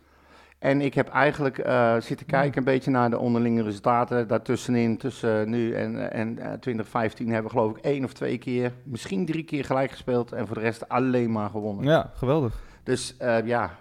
En 0.59 0.81
ik 0.81 0.93
heb 0.93 1.09
eigenlijk 1.09 1.55
zitten 1.99 2.25
kijken 2.25 2.57
een 2.57 2.63
beetje 2.63 2.91
naar 2.91 3.09
de 3.09 3.17
onderlinge 3.19 3.63
resultaten. 3.63 4.27
Daartussenin, 4.27 4.97
tussen 4.97 5.49
nu 5.49 5.73
en, 5.73 6.11
en 6.11 6.39
eh, 6.39 6.51
2015, 6.51 7.27
hebben 7.27 7.51
we 7.51 7.57
geloof 7.57 7.77
ik 7.77 7.83
één 7.83 8.03
of 8.03 8.13
twee 8.13 8.37
keer, 8.37 8.71
misschien 8.83 9.25
drie 9.25 9.43
keer 9.43 9.65
gelijk 9.65 9.91
gespeeld. 9.91 10.31
En 10.31 10.47
voor 10.47 10.55
de 10.55 10.61
rest 10.61 10.89
alleen 10.89 11.31
maar 11.31 11.49
gewonnen. 11.49 11.85
Ja, 11.85 12.11
geweldig. 12.15 12.61
Dus 12.83 13.17
eh, 13.17 13.45
ja, 13.45 13.75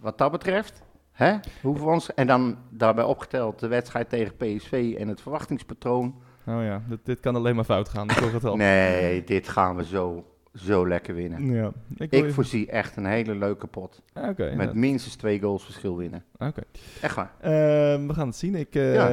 wat 0.00 0.18
dat 0.18 0.30
betreft, 0.30 0.82
hè, 1.12 1.36
hoeven 1.62 1.84
we 1.86 1.90
ons... 1.92 2.14
En 2.14 2.26
dan 2.26 2.56
daarbij 2.70 3.04
opgeteld 3.04 3.58
de 3.58 3.68
wedstrijd 3.68 4.08
tegen 4.08 4.36
PSV 4.36 4.94
en 4.98 5.08
het 5.08 5.20
verwachtingspatroon. 5.20 6.14
Oh 6.46 6.62
ja, 6.62 6.82
dit, 6.88 6.98
dit 7.02 7.20
kan 7.20 7.36
alleen 7.36 7.54
maar 7.54 7.64
fout 7.64 7.88
gaan, 7.88 8.08
het 8.10 8.44
al. 8.44 8.56
Nee, 8.56 9.24
dit 9.24 9.48
gaan 9.48 9.76
we 9.76 9.84
zo, 9.84 10.24
zo 10.54 10.88
lekker 10.88 11.14
winnen. 11.14 11.52
Ja, 11.54 11.72
ik, 11.96 12.12
Ik 12.12 12.32
voorzie 12.32 12.66
echt 12.70 12.96
een 12.96 13.06
hele 13.06 13.34
leuke 13.34 13.66
pot. 13.66 14.02
Ah, 14.12 14.28
Oké, 14.28 14.54
Met 14.56 14.74
minstens 14.74 15.14
twee 15.16 15.40
goals 15.40 15.64
verschil 15.64 15.96
winnen. 15.96 16.24
oké. 16.38 16.62
Echt 17.00 17.14
waar. 17.14 17.32
Ehm, 17.40 18.06
we 18.06 18.14
gaan 18.14 18.26
het 18.26 18.36
zien. 18.36 18.54
Ik, 18.54 18.74
eh, 18.74 18.94
Ja. 18.94 19.08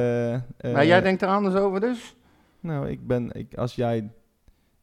eh, 0.56 0.72
maar 0.72 0.86
jij 0.86 1.00
denkt 1.00 1.22
er 1.22 1.28
anders 1.28 1.54
over 1.54 1.80
dus? 1.80 2.16
Nou, 2.60 2.88
ik 2.88 3.06
ben, 3.06 3.32
ik, 3.32 3.54
als 3.54 3.74
jij 3.74 4.10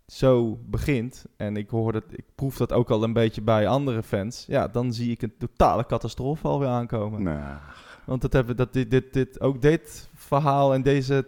zo 0.08 0.60
begint, 0.66 1.26
en 1.38 1.58
ik 1.58 1.70
hoor 1.70 1.92
dat, 1.92 2.04
ik 2.10 2.26
proef 2.36 2.58
dat 2.58 2.74
ook 2.74 2.90
al 2.90 3.04
een 3.04 3.14
beetje 3.14 3.42
bij 3.42 3.68
andere 3.68 4.04
fans, 4.04 4.46
ja, 4.48 4.68
dan 4.68 4.94
zie 4.94 5.12
ik 5.12 5.22
een 5.22 5.34
totale 5.38 5.86
catastrofe 5.86 6.48
alweer 6.48 6.68
aankomen. 6.68 7.24
Nou, 7.24 7.58
Want 8.06 8.22
dat 8.22 8.34
hebben, 8.34 8.56
dat 8.56 8.74
dit, 8.74 8.92
dit, 8.92 9.14
dit, 9.14 9.42
ook 9.42 9.62
dit 9.62 10.10
verhaal 10.14 10.74
en 10.74 10.82
deze 10.82 11.28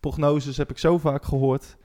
prognoses 0.00 0.56
heb 0.56 0.70
ik 0.70 0.78
zo 0.78 0.98
vaak 0.98 1.24
gehoord. 1.24 1.76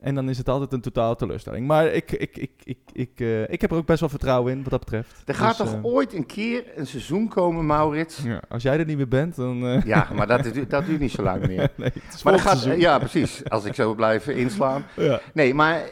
En 0.00 0.14
dan 0.14 0.28
is 0.28 0.38
het 0.38 0.48
altijd 0.48 0.72
een 0.72 0.80
totale 0.80 1.16
teleurstelling. 1.16 1.66
Maar 1.66 1.86
ik, 1.86 2.12
ik, 2.12 2.36
ik, 2.36 2.50
ik, 2.64 2.78
ik, 2.92 3.10
eh, 3.20 3.48
ik 3.50 3.60
heb 3.60 3.70
er 3.70 3.76
ook 3.76 3.86
best 3.86 4.00
wel 4.00 4.08
vertrouwen 4.08 4.52
in 4.52 4.62
wat 4.62 4.70
dat 4.70 4.80
betreft. 4.80 5.22
er 5.26 5.34
gaat 5.34 5.56
Dus, 5.58 5.66
toch 5.66 5.74
eh, 5.74 5.84
ooit 5.84 6.12
een 6.14 6.26
keer 6.26 6.64
een 6.74 6.86
seizoen 6.86 7.28
komen, 7.28 7.66
Maurits? 7.66 8.22
ja, 8.22 8.42
als 8.48 8.62
jij 8.62 8.78
er 8.78 8.84
niet 8.84 8.96
meer 8.96 9.08
bent, 9.08 9.36
dan... 9.36 9.66
eh, 9.66 9.82
Ja, 9.84 10.08
maar 10.14 10.26
dat, 10.26 10.50
dat 10.68 10.86
duurt 10.86 11.00
niet 11.00 11.10
zo 11.10 11.22
lang 11.22 11.46
meer. 11.46 11.70
nee, 11.76 11.90
Maar 11.94 12.38
volgend 12.38 12.40
gaat, 12.64 12.80
ja, 12.80 12.98
precies. 12.98 13.50
Als 13.50 13.64
ik 13.64 13.74
zo 13.74 13.94
blijf 13.94 14.26
inslaan. 14.28 14.84
Ja. 14.96 15.20
Nee, 15.34 15.54
maar 15.54 15.82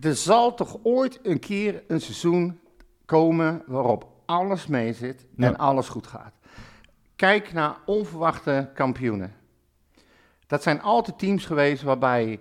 er 0.00 0.14
zal 0.14 0.54
toch 0.54 0.78
ooit 0.82 1.18
een 1.22 1.38
keer 1.38 1.82
een 1.88 2.00
seizoen 2.00 2.58
komen 3.04 3.62
waarop 3.66 4.06
alles 4.26 4.66
mee 4.66 4.92
zit 4.92 5.26
en 5.36 5.50
Ja. 5.50 5.56
alles 5.56 5.88
goed 5.88 6.06
gaat. 6.06 6.32
Kijk 7.16 7.52
naar 7.52 7.76
onverwachte 7.86 8.70
kampioenen. 8.74 9.32
Dat 10.46 10.62
zijn 10.62 10.82
altijd 10.82 11.18
teams 11.18 11.44
geweest 11.46 11.82
waarbij 11.82 12.38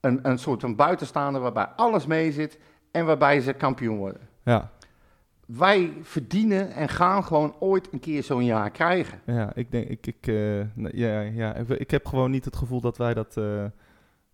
een, 0.00 0.18
een 0.28 0.38
soort 0.38 0.60
van 0.60 0.76
buitenstaander, 0.76 1.40
waarbij 1.40 1.66
alles 1.66 2.06
mee 2.06 2.32
zit 2.32 2.58
en 2.90 3.06
waarbij 3.06 3.40
ze 3.40 3.52
kampioen 3.52 3.96
worden. 3.96 4.20
ja. 4.44 4.70
Wij 5.46 5.92
verdienen 6.02 6.72
en 6.72 6.88
gaan 6.88 7.24
gewoon 7.24 7.54
ooit 7.58 7.92
een 7.92 8.00
keer 8.00 8.22
zo'n 8.22 8.44
jaar 8.44 8.70
krijgen. 8.70 9.20
Ja, 9.26 9.54
ik 9.54 9.70
denk, 9.70 9.88
ik, 9.88 10.06
ik, 10.06 10.26
eh, 10.26 10.58
ja, 10.92 11.20
ja, 11.20 11.54
ik, 11.54 11.90
heb 11.90 12.06
gewoon 12.06 12.30
niet 12.30 12.44
het 12.44 12.56
gevoel 12.56 12.80
dat 12.80 12.96
wij 12.96 13.14
dat, 13.14 13.36
eh, 13.36 13.64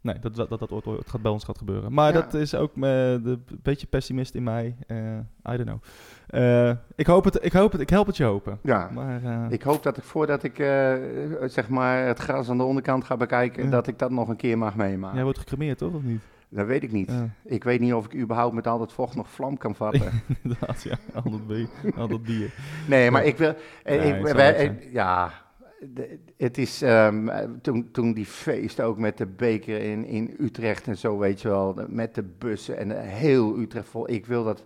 nee, 0.01 0.19
dat 0.19 0.35
dat, 0.37 0.49
dat, 0.49 0.59
dat 0.59 0.71
ooit, 0.73 0.87
ooit 0.87 1.09
gaat 1.09 1.23
bij 1.23 1.31
ons 1.31 1.45
gaat 1.45 1.59
gebeuren. 1.59 1.93
Maar 1.93 2.13
Ja. 2.13 2.21
dat 2.21 2.35
is 2.35 2.55
ook 2.55 2.75
de 2.75 3.21
een 3.25 3.45
beetje 3.63 3.87
pessimist 3.87 4.35
in 4.35 4.43
mij, 4.43 4.77
eh, 4.87 5.17
I 5.53 5.57
don't 5.57 5.63
know. 5.65 5.83
Eh, 6.35 6.71
ik 6.97 7.07
hoop 7.07 7.25
het, 7.25 7.39
ik 7.45 7.53
hoop 7.53 7.73
het, 7.73 7.81
ik 7.81 7.91
help 7.91 8.07
het 8.07 8.17
je 8.17 8.25
hopen. 8.25 8.59
Ja. 8.63 8.91
Maar 8.95 9.25
eh, 9.25 9.45
Ik 9.49 9.63
hoop 9.63 9.83
dat 9.83 9.97
ik 9.97 10.03
voordat 10.03 10.43
ik 10.43 10.59
eh, 10.59 10.93
zeg 11.45 11.69
maar 11.69 12.07
het 12.07 12.19
gras 12.19 12.49
aan 12.51 12.57
de 12.59 12.63
onderkant 12.65 13.05
ga 13.05 13.17
bekijken, 13.17 13.65
Ja. 13.65 13.71
dat 13.71 13.87
ik 13.87 13.99
dat 13.99 14.11
nog 14.11 14.29
een 14.29 14.37
keer 14.37 14.59
mag 14.59 14.77
meemaken. 14.77 15.15
jij 15.15 15.25
wordt 15.25 15.39
gecremeerd 15.39 15.79
toch, 15.79 15.95
of 15.95 16.03
niet? 16.03 16.21
Dat 16.49 16.67
weet 16.67 16.83
ik 16.83 16.93
niet. 16.93 17.11
Ja, 17.11 17.29
Ik 17.45 17.65
weet 17.65 17.81
niet 17.81 17.93
of 17.95 18.05
ik 18.05 18.15
überhaupt 18.15 18.55
met 18.55 18.67
al 18.67 18.79
dat 18.79 18.93
vocht 18.93 19.17
nog 19.17 19.31
vlam 19.31 19.57
kan 19.57 19.75
vatten. 19.75 20.11
inderdaad, 20.43 20.83
ja. 20.83 20.97
Al 21.15 21.31
dat 21.31 21.47
bier. 21.47 21.69
Al 21.97 22.09
dat 22.09 22.23
bier. 22.23 22.55
Nee, 22.89 23.11
maar 23.11 23.25
ik 23.25 23.37
wil. 23.37 23.55
eh, 23.83 23.99
Nee, 23.99 24.13
ik, 24.19 24.27
wij- 24.35 24.57
eh, 24.57 24.93
ja, 24.93 25.31
de- 25.95 26.19
het 26.37 26.59
is. 26.59 26.83
ehm, 26.83 27.29
eh, 27.29 27.49
toen, 27.63 27.89
toen 27.93 28.13
die 28.13 28.27
feest 28.27 28.81
ook 28.81 28.99
met 28.99 29.19
de 29.19 29.27
beker 29.27 29.81
in, 29.83 30.05
in 30.07 30.35
Utrecht 30.41 30.87
en 30.87 30.97
zo, 30.97 31.19
weet 31.19 31.41
je 31.41 31.49
wel. 31.49 31.77
Met 31.89 32.15
de 32.15 32.23
bussen 32.39 32.79
en 32.79 33.01
heel 33.01 33.59
Utrecht 33.59 33.89
vol. 33.89 34.11
Ik 34.11 34.27
wil, 34.27 34.45
dat, 34.45 34.65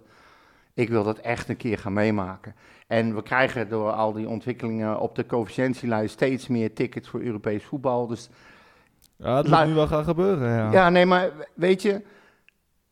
ik 0.79 0.89
wil 0.89 1.03
dat 1.05 1.19
echt 1.19 1.49
een 1.49 1.57
keer 1.57 1.79
gaan 1.79 1.93
meemaken. 1.93 2.55
En 2.87 3.15
we 3.15 3.23
krijgen 3.23 3.69
door 3.69 3.91
al 3.91 4.13
die 4.13 4.29
ontwikkelingen 4.29 5.01
op 5.01 5.15
de 5.15 5.27
coëfficiëntielijst 5.27 6.13
steeds 6.15 6.49
meer 6.49 6.73
tickets 6.75 7.09
voor 7.09 7.21
Europees 7.21 7.65
voetbal. 7.65 8.07
Dus 8.07 8.29
Ja, 9.17 9.37
het 9.37 9.49
Laat- 9.49 9.61
moet 9.61 9.69
nu 9.69 9.75
wel 9.75 9.87
gaan 9.87 10.05
gebeuren, 10.05 10.49
ja. 10.49 10.73
ja, 10.73 10.91
nee, 10.91 11.07
maar 11.07 11.31
weet 11.55 11.83
je, 11.83 12.03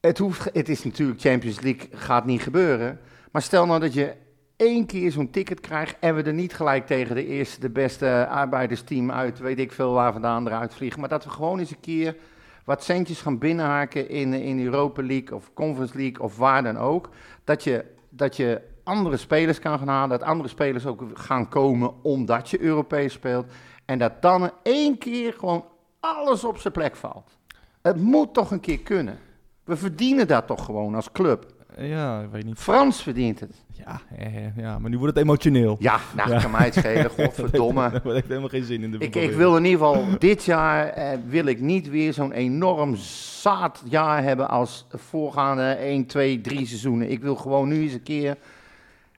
het, 0.01 0.19
hoeft, 0.19 0.51
het 0.53 0.69
is 0.69 0.85
natuurlijk 0.85 1.21
Champions 1.21 1.61
League, 1.61 1.89
gaat 1.93 2.25
niet 2.25 2.43
gebeuren. 2.43 3.01
Maar 3.33 3.43
stel 3.43 3.67
nou 3.67 3.81
dat 3.81 3.95
je 3.95 4.13
één 4.57 4.87
keer 4.87 5.13
zo'n 5.13 5.31
ticket 5.31 5.61
krijgt 5.61 5.97
en 6.01 6.15
we 6.15 6.23
er 6.23 6.33
niet 6.35 6.55
gelijk 6.55 6.87
tegen 6.87 7.15
de 7.15 7.27
eerste, 7.27 7.61
de 7.61 7.71
beste 7.71 8.27
arbeidersteam 8.31 9.11
uit, 9.13 9.39
weet 9.39 9.59
ik 9.59 9.73
veel 9.73 9.93
waar 9.93 10.13
vandaan 10.13 10.47
eruit 10.47 10.75
vliegen. 10.75 11.01
Maar 11.01 11.09
dat 11.09 11.25
we 11.25 11.31
gewoon 11.31 11.59
eens 11.59 11.71
een 11.71 11.81
keer 11.81 12.17
wat 12.67 12.85
centjes 12.85 13.21
gaan 13.21 13.39
binnenhaken 13.39 14.09
in, 14.09 14.33
in 14.33 14.65
Europa 14.65 15.03
League 15.03 15.37
of 15.37 15.51
Conference 15.55 15.97
League 15.97 16.21
of 16.25 16.37
waar 16.37 16.63
dan 16.63 16.79
ook. 16.79 17.09
Dat 17.45 17.65
je, 17.65 17.85
dat 18.09 18.37
je 18.37 18.61
andere 18.83 19.17
spelers 19.17 19.59
kan 19.59 19.79
gaan 19.79 19.89
halen, 19.89 20.19
dat 20.19 20.29
andere 20.29 20.49
spelers 20.49 20.87
ook 20.87 21.03
gaan 21.15 21.49
komen 21.49 22.03
omdat 22.03 22.51
je 22.51 22.61
Europees 22.61 23.13
speelt. 23.13 23.47
En 23.85 23.99
dat 23.99 24.23
dan 24.23 24.43
in 24.43 24.51
één 24.63 24.99
keer 24.99 25.33
gewoon 25.33 25.65
alles 26.01 26.45
op 26.45 26.59
zijn 26.59 26.73
plek 26.73 26.97
valt. 26.97 27.39
Het 27.83 27.97
moet 27.97 28.35
toch 28.35 28.51
een 28.51 28.61
keer 28.61 28.81
kunnen. 28.81 29.19
We 29.65 29.77
verdienen 29.77 30.29
dat 30.29 30.47
toch 30.47 30.65
gewoon 30.65 30.95
als 30.95 31.13
club. 31.13 31.47
Ja, 31.77 32.21
ik 32.23 32.31
weet 32.31 32.45
niet. 32.45 32.59
Frans 32.59 33.03
verdient 33.03 33.41
het. 33.41 33.65
Ja, 33.85 34.01
eh, 34.19 34.57
ja, 34.57 34.79
maar 34.79 34.91
nu 34.91 34.99
wordt 34.99 35.15
het 35.15 35.25
emotioneel. 35.25 35.77
Ja, 35.79 35.99
nou, 36.17 36.31
Ja. 36.31 36.41
kan 36.41 36.51
mij 36.51 36.65
het 36.65 36.75
schelen, 36.75 37.11
godverdomme. 37.19 37.91
Dat 37.91 38.03
heeft 38.03 38.29
helemaal 38.29 38.49
geen 38.49 38.65
zin 38.65 38.83
in 38.83 38.91
de 38.91 38.99
Ik, 38.99 39.15
ik 39.15 39.31
wil 39.33 39.57
in 39.57 39.65
ieder 39.65 39.87
geval 39.87 40.05
dit 40.19 40.45
jaar 40.45 40.89
eh, 40.89 41.19
wil 41.27 41.47
ik 41.47 41.61
niet 41.61 41.89
weer 41.91 42.13
zo'n 42.13 42.33
enorm 42.33 42.97
zaad 43.41 43.83
jaar 43.89 44.23
hebben 44.23 44.49
als 44.49 44.87
de 44.91 44.99
voorgaande 44.99 45.63
1, 45.63 46.07
2, 46.07 46.41
3 46.41 46.67
seizoenen. 46.67 47.11
Ik 47.11 47.21
wil 47.23 47.35
gewoon 47.37 47.69
nu 47.69 47.83
eens 47.83 47.93
een 47.93 48.03
keer 48.03 48.37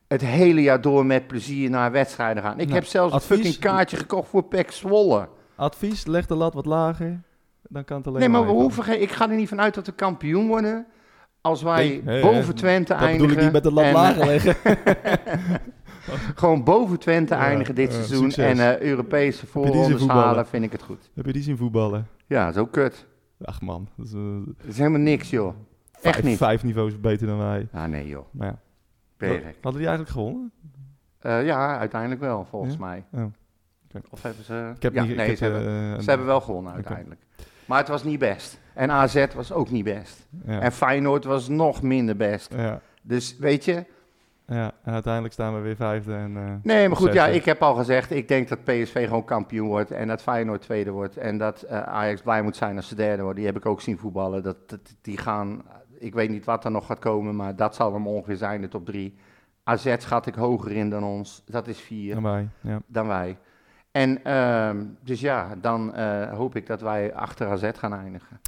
het 0.09 0.21
hele 0.21 0.63
jaar 0.63 0.81
door 0.81 1.07
met 1.07 1.27
plezier 1.27 1.71
naar 1.71 1.93
wedstrijden 1.93 2.43
gaan. 2.43 2.53
Ik 2.59 2.59
Nou, 2.67 2.73
heb 2.75 2.85
zelfs 2.85 3.13
advies- 3.15 3.31
een 3.31 3.37
fucking 3.45 3.59
kaartje 3.63 3.97
gekocht 3.97 4.29
voor 4.29 4.43
PEC 4.43 4.71
Zwolle. 4.71 5.29
Advies, 5.57 6.07
leg 6.07 6.27
de 6.27 6.35
lat 6.35 6.55
wat 6.55 6.67
lager. 6.67 7.21
Dan 7.69 7.85
kan 7.85 7.97
het 7.97 8.07
alleen 8.07 8.21
Nee, 8.21 8.29
maar 8.29 8.45
we 8.47 8.51
hoeven 8.53 8.85
geen, 8.85 9.03
ik 9.03 9.11
ga 9.11 9.29
er 9.31 9.37
niet 9.37 9.49
vanuit 9.49 9.75
dat 9.75 9.87
we 9.87 9.93
kampioen 9.93 10.47
worden 10.47 10.87
als 11.49 11.63
wij 11.63 12.03
boven. 12.23 12.55
Twente 12.55 12.93
Dat 12.93 13.03
eindigen. 13.03 13.27
bedoel 13.27 13.37
ik 13.39 13.43
niet 13.43 13.53
met 13.53 13.63
de 13.63 13.73
lat 13.73 13.93
lager 13.93 14.27
leggen. 14.33 14.57
Gewoon 16.35 16.65
boven 16.65 16.99
Twente 16.99 17.35
Ja, 17.35 17.41
eindigen 17.41 17.75
dit 17.75 17.93
seizoen 17.93 18.31
succes. 18.31 18.59
en 18.59 18.75
eh, 18.79 18.81
Europese 18.81 19.47
voorrondes 19.47 19.99
voetballen? 19.99 20.25
halen, 20.25 20.47
vind 20.47 20.65
ik 20.65 20.73
het 20.73 20.83
goed. 20.83 21.11
Heb 21.15 21.27
je 21.27 21.33
die 21.33 21.43
zien 21.43 21.57
voetballen? 21.57 22.07
Ja, 22.27 22.53
zo 22.53 22.67
kut. 22.67 23.07
Ach 23.45 23.61
man, 23.61 23.89
dat 23.97 24.07
is, 24.07 24.13
eh, 24.13 24.21
Dat 24.57 24.67
is 24.67 24.79
helemaal 24.79 25.01
niks, 25.01 25.31
joh. 25.31 25.55
Echt 26.03 26.23
niet. 26.23 26.37
vijf 26.37 26.63
niveaus 26.63 27.01
beter 27.01 27.27
dan 27.27 27.39
wij. 27.39 27.69
Ah, 27.73 27.85
nee, 27.85 28.09
joh. 28.09 28.25
Maar 28.31 28.47
ja. 28.47 28.59
Hadden 29.61 29.81
die 29.81 29.89
eigenlijk 29.89 30.09
gewonnen? 30.11 30.53
Eh, 31.19 31.45
ja, 31.45 31.79
uiteindelijk 31.79 32.21
wel, 32.21 32.47
volgens 32.51 32.75
Ja? 32.75 32.81
mij. 32.81 33.05
Oh. 33.13 33.25
Of 34.11 34.23
hebben 34.23 34.45
ze... 34.45 34.73
Ik 34.77 34.83
heb 34.83 34.95
ja, 34.95 35.03
niet, 35.05 35.17
nee, 35.17 35.29
heb, 35.29 35.37
ze, 35.37 35.45
hebben, 35.45 36.03
ze 36.03 36.09
hebben 36.09 36.27
wel 36.27 36.41
gewonnen 36.41 36.73
uiteindelijk. 36.73 37.21
Maar 37.65 37.79
het 37.79 37.89
was 37.89 38.05
niet 38.05 38.19
best. 38.19 38.59
En 38.79 38.91
AZ 38.91 39.27
was 39.35 39.53
ook 39.53 39.71
niet 39.71 39.85
best. 39.85 40.27
Ja. 40.47 40.61
En 40.61 40.73
Feyenoord 40.73 41.25
was 41.25 41.49
nog 41.49 41.83
minder 41.83 42.17
best. 42.17 42.55
Ja, 42.55 42.81
Dus 43.03 43.37
weet 43.39 43.65
je... 43.65 43.85
ja, 44.47 44.73
en 44.83 44.93
uiteindelijk 44.93 45.35
staan 45.35 45.55
we 45.55 45.61
weer 45.61 45.77
vijfde. 45.77 46.15
En, 46.15 46.37
eh, 46.37 46.43
Nee, 46.63 46.89
maar 46.89 46.97
goed, 46.97 47.13
ja, 47.13 47.27
ik 47.27 47.45
heb 47.45 47.63
al 47.63 47.75
gezegd, 47.75 48.11
ik 48.11 48.29
denk 48.29 48.49
dat 48.49 48.65
PSV 48.65 49.05
gewoon 49.07 49.25
kampioen 49.25 49.69
wordt 49.69 49.91
en 49.91 50.09
dat 50.09 50.23
Feyenoord 50.23 50.63
tweede 50.63 50.91
wordt 50.91 51.17
en 51.17 51.39
dat 51.39 51.63
eh, 51.63 51.83
Ajax 51.83 52.21
blij 52.23 52.43
moet 52.43 52.57
zijn 52.57 52.77
als 52.77 52.89
ze 52.89 52.95
derde 52.95 53.23
wordt. 53.23 53.37
Die 53.37 53.47
heb 53.47 53.57
ik 53.57 53.67
ook 53.67 53.81
zien 53.81 53.99
voetballen. 53.99 54.43
Dat, 54.43 54.57
dat- 54.69 54.95
die 55.03 55.19
gaan, 55.19 55.63
ik 55.99 56.15
weet 56.15 56.31
niet 56.31 56.45
wat 56.45 56.65
er 56.65 56.71
nog 56.71 56.87
gaat 56.87 56.99
komen, 56.99 57.37
maar 57.37 57.57
dat 57.57 57.75
zal 57.75 57.93
hem 57.93 58.07
ongeveer 58.07 58.37
zijn, 58.37 58.61
de 58.61 58.69
top 58.69 58.87
drie. 58.87 59.15
AZ 59.65 59.95
schat 59.99 60.27
ik 60.27 60.35
hoger 60.35 60.73
in 60.73 60.91
dan 60.91 61.05
ons, 61.05 61.43
dat 61.47 61.67
is 61.69 61.81
vier, 61.81 62.17
En 62.17 62.23
wij, 62.23 62.49
ja. 62.61 62.81
dan 62.87 63.07
wij. 63.07 63.37
En 63.91 64.25
ehm, 64.25 64.85
dus 65.05 65.21
ja, 65.21 65.49
dan 65.61 65.95
eh, 65.95 66.31
hoop 66.33 66.57
ik 66.57 66.67
dat 66.67 66.81
wij 66.81 67.15
achter 67.15 67.47
AZ 67.49 67.71
gaan 67.75 67.95
eindigen. 67.95 68.41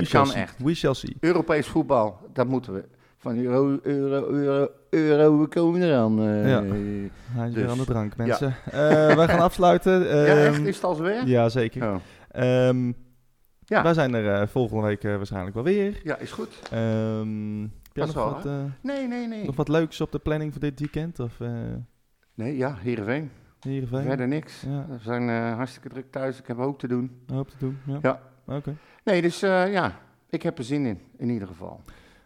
Het 0.00 0.08
kan 0.08 0.26
see. 0.26 0.42
echt. 0.42 0.62
We 0.62 0.74
shall 0.74 0.94
see. 0.94 1.16
Europees 1.20 1.66
voetbal, 1.66 2.18
dat 2.32 2.46
moeten 2.46 2.72
we. 2.72 2.84
Van 3.18 3.36
euro, 3.38 3.78
euro, 3.82 4.28
euro, 4.30 4.68
euro, 4.90 5.40
we 5.40 5.46
komen 5.46 5.82
eraan. 5.82 6.18
eh. 6.20 6.48
Ja. 6.48 6.62
Hij 6.62 7.48
is 7.48 7.54
weer 7.54 7.62
Dus, 7.62 7.70
aan 7.72 7.78
de 7.78 7.84
drank, 7.84 8.16
mensen. 8.16 8.54
Eh, 8.64 9.14
wij 9.16 9.28
gaan 9.28 9.40
afsluiten. 9.40 10.00
Ja, 10.06 10.24
Ehm, 10.24 10.46
echt? 10.46 10.60
Is 10.66 10.74
het 10.74 10.84
al 10.84 10.94
zover? 10.94 11.26
Ja, 11.26 11.48
zeker. 11.48 11.82
Oh. 11.82 11.96
Ehm, 12.30 12.92
Ja. 13.68 13.82
Wij 13.82 13.94
zijn 13.94 14.14
er 14.14 14.40
eh, 14.40 14.46
volgende 14.48 14.82
week 14.86 15.02
waarschijnlijk 15.02 15.54
wel 15.54 15.64
weer. 15.64 16.00
Ja, 16.04 16.16
is 16.18 16.32
goed. 16.32 16.58
Ehm 16.72 17.62
heb 17.92 18.06
nog, 18.06 18.14
wel, 18.14 18.30
wat, 18.34 18.46
eh, 18.46 18.52
Nee, 18.82 19.06
nee, 19.08 19.26
nee. 19.26 19.44
nog 19.46 19.56
wat 19.56 19.68
leuks 19.68 20.00
op 20.00 20.12
de 20.12 20.18
planning 20.18 20.52
voor 20.52 20.60
dit 20.60 20.78
weekend? 20.80 21.18
Of 21.20 21.38
Nee, 22.34 22.56
ja, 22.56 22.74
Heerenveen. 22.78 23.30
Heerenveen? 23.60 24.02
Verder 24.02 24.28
niks. 24.28 24.60
Ja, 24.60 24.86
We 24.88 24.96
zijn 25.02 25.28
hartstikke 25.54 25.88
druk 25.88 26.10
thuis. 26.10 26.38
Ik 26.38 26.46
heb 26.46 26.56
hoop 26.56 26.78
te 26.78 26.88
doen. 26.88 27.10
hoop 27.32 27.48
te 27.48 27.56
doen. 27.58 27.78
Ja. 27.86 27.98
Ja. 28.02 28.20
Oké. 28.56 28.74
Nee, 29.06 29.22
dus 29.22 29.42
eh, 29.42 29.72
ja, 29.72 29.98
ik 30.30 30.42
heb 30.42 30.58
er 30.58 30.64
zin 30.64 30.86
in, 30.86 31.00
in 31.16 31.28
ieder 31.28 31.48
geval. 31.48 31.80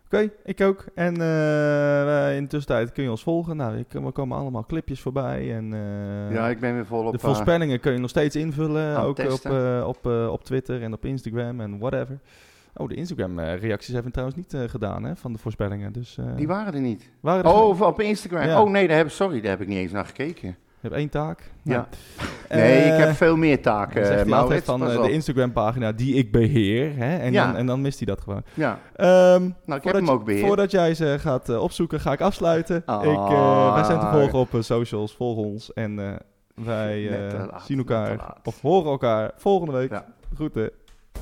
Oké, 0.04 0.30
ik 0.44 0.60
ook. 0.60 0.84
En 0.94 1.18
wij- 1.18 2.36
in 2.36 2.42
de 2.42 2.48
tussentijd 2.48 2.92
kun 2.92 3.02
je 3.02 3.10
ons 3.10 3.22
volgen. 3.22 3.56
Nou, 3.56 3.76
ik, 3.78 3.94
er 3.94 4.12
komen 4.12 4.38
allemaal 4.38 4.64
clipjes 4.66 5.00
voorbij. 5.00 5.56
En, 5.56 5.72
eh, 5.74 6.34
ja, 6.34 6.48
ik 6.48 6.60
ben 6.60 6.74
weer 6.74 6.86
volop... 6.86 7.12
de 7.12 7.18
voorspellingen 7.18 7.80
kun 7.80 7.92
je 7.92 7.98
nog 7.98 8.10
steeds 8.10 8.36
invullen. 8.36 8.98
Ook 9.00 9.08
op, 9.08 9.16
testen. 9.16 9.86
op, 9.86 10.06
op 10.06 10.44
Twitter 10.44 10.82
en 10.82 10.92
op 10.92 11.04
Instagram 11.04 11.60
en 11.60 11.78
whatever. 11.78 12.18
Oh, 12.74 12.88
de 12.88 12.94
Instagram-reacties 12.94 13.94
hebben 13.94 14.12
we 14.12 14.18
trouwens 14.18 14.38
niet 14.38 14.70
gedaan 14.70 15.04
hè, 15.04 15.16
van 15.16 15.32
de 15.32 15.38
voorspellingen. 15.38 15.92
Dus, 15.92 16.18
die 16.36 16.46
waren 16.46 16.74
er 16.74 16.80
niet. 16.80 17.10
waren 17.20 17.44
er 17.44 17.50
Oh, 17.52 17.80
op 17.80 18.00
Instagram. 18.00 18.46
Ja. 18.46 18.62
Oh 18.62 18.70
nee, 18.70 18.88
daar 18.88 18.96
heb, 18.96 19.10
sorry, 19.10 19.40
daar 19.40 19.50
heb 19.50 19.60
ik 19.60 19.68
niet 19.68 19.78
eens 19.78 19.92
naar 19.92 20.06
gekeken. 20.06 20.56
Je 20.82 20.86
hebt 20.88 20.94
één 21.00 21.08
taak. 21.08 21.50
Ja. 21.62 21.72
Nou, 21.72 21.86
Nee, 22.60 22.78
eh, 22.82 22.92
ik 22.98 23.04
heb 23.04 23.14
veel 23.16 23.36
meer 23.36 23.62
taken, 23.62 24.06
zegt 24.06 24.24
hij 24.24 24.32
altijd 24.38 24.64
van 24.64 24.90
eh, 24.90 25.02
de 25.02 25.10
Instagram-pagina 25.12 25.92
die 25.92 26.14
ik 26.14 26.32
beheer. 26.32 26.96
Hè, 26.96 27.16
en, 27.16 27.32
Ja. 27.32 27.46
dan, 27.46 27.56
en 27.56 27.66
dan 27.66 27.80
mist 27.80 27.98
hij 27.98 28.06
dat 28.06 28.20
gewoon. 28.20 28.42
Ja, 28.54 28.78
Ehm, 28.96 29.08
nou, 29.40 29.42
ik 29.64 29.66
heb 29.66 29.82
voordat, 29.82 30.00
hem 30.00 30.10
ook 30.10 30.24
beheerd. 30.24 30.46
voordat 30.46 30.70
jij 30.70 30.94
ze 30.94 31.16
gaat 31.20 31.48
eh, 31.48 31.62
opzoeken, 31.62 32.00
ga 32.00 32.12
ik 32.12 32.20
afsluiten. 32.20 32.82
Ah. 32.86 33.04
Ik, 33.04 33.10
eh, 33.10 33.74
wij 33.74 33.84
zijn 33.84 34.00
te 34.00 34.06
volgen 34.06 34.38
op 34.38 34.54
eh, 34.54 34.60
socials. 34.60 35.14
Volg 35.14 35.36
ons. 35.36 35.72
En 35.72 35.98
eh, 35.98 36.12
wij 36.64 37.08
eh, 37.28 37.40
zien 37.66 37.78
elkaar 37.78 38.34
of 38.44 38.60
horen 38.60 38.90
elkaar 38.90 39.30
volgende 39.36 39.72
week. 39.72 39.90
Ja. 39.90 40.04
Groeten. 40.34 40.70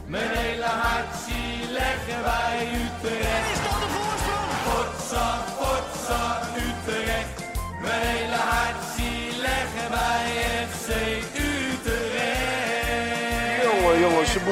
Mijn 0.06 0.28
hele 0.30 0.64
hart 0.64 1.14
zie 1.14 1.72
leggen 1.72 2.22
wij. 2.22 2.87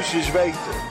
FC 0.03 0.17
Utrecht. 0.17 0.86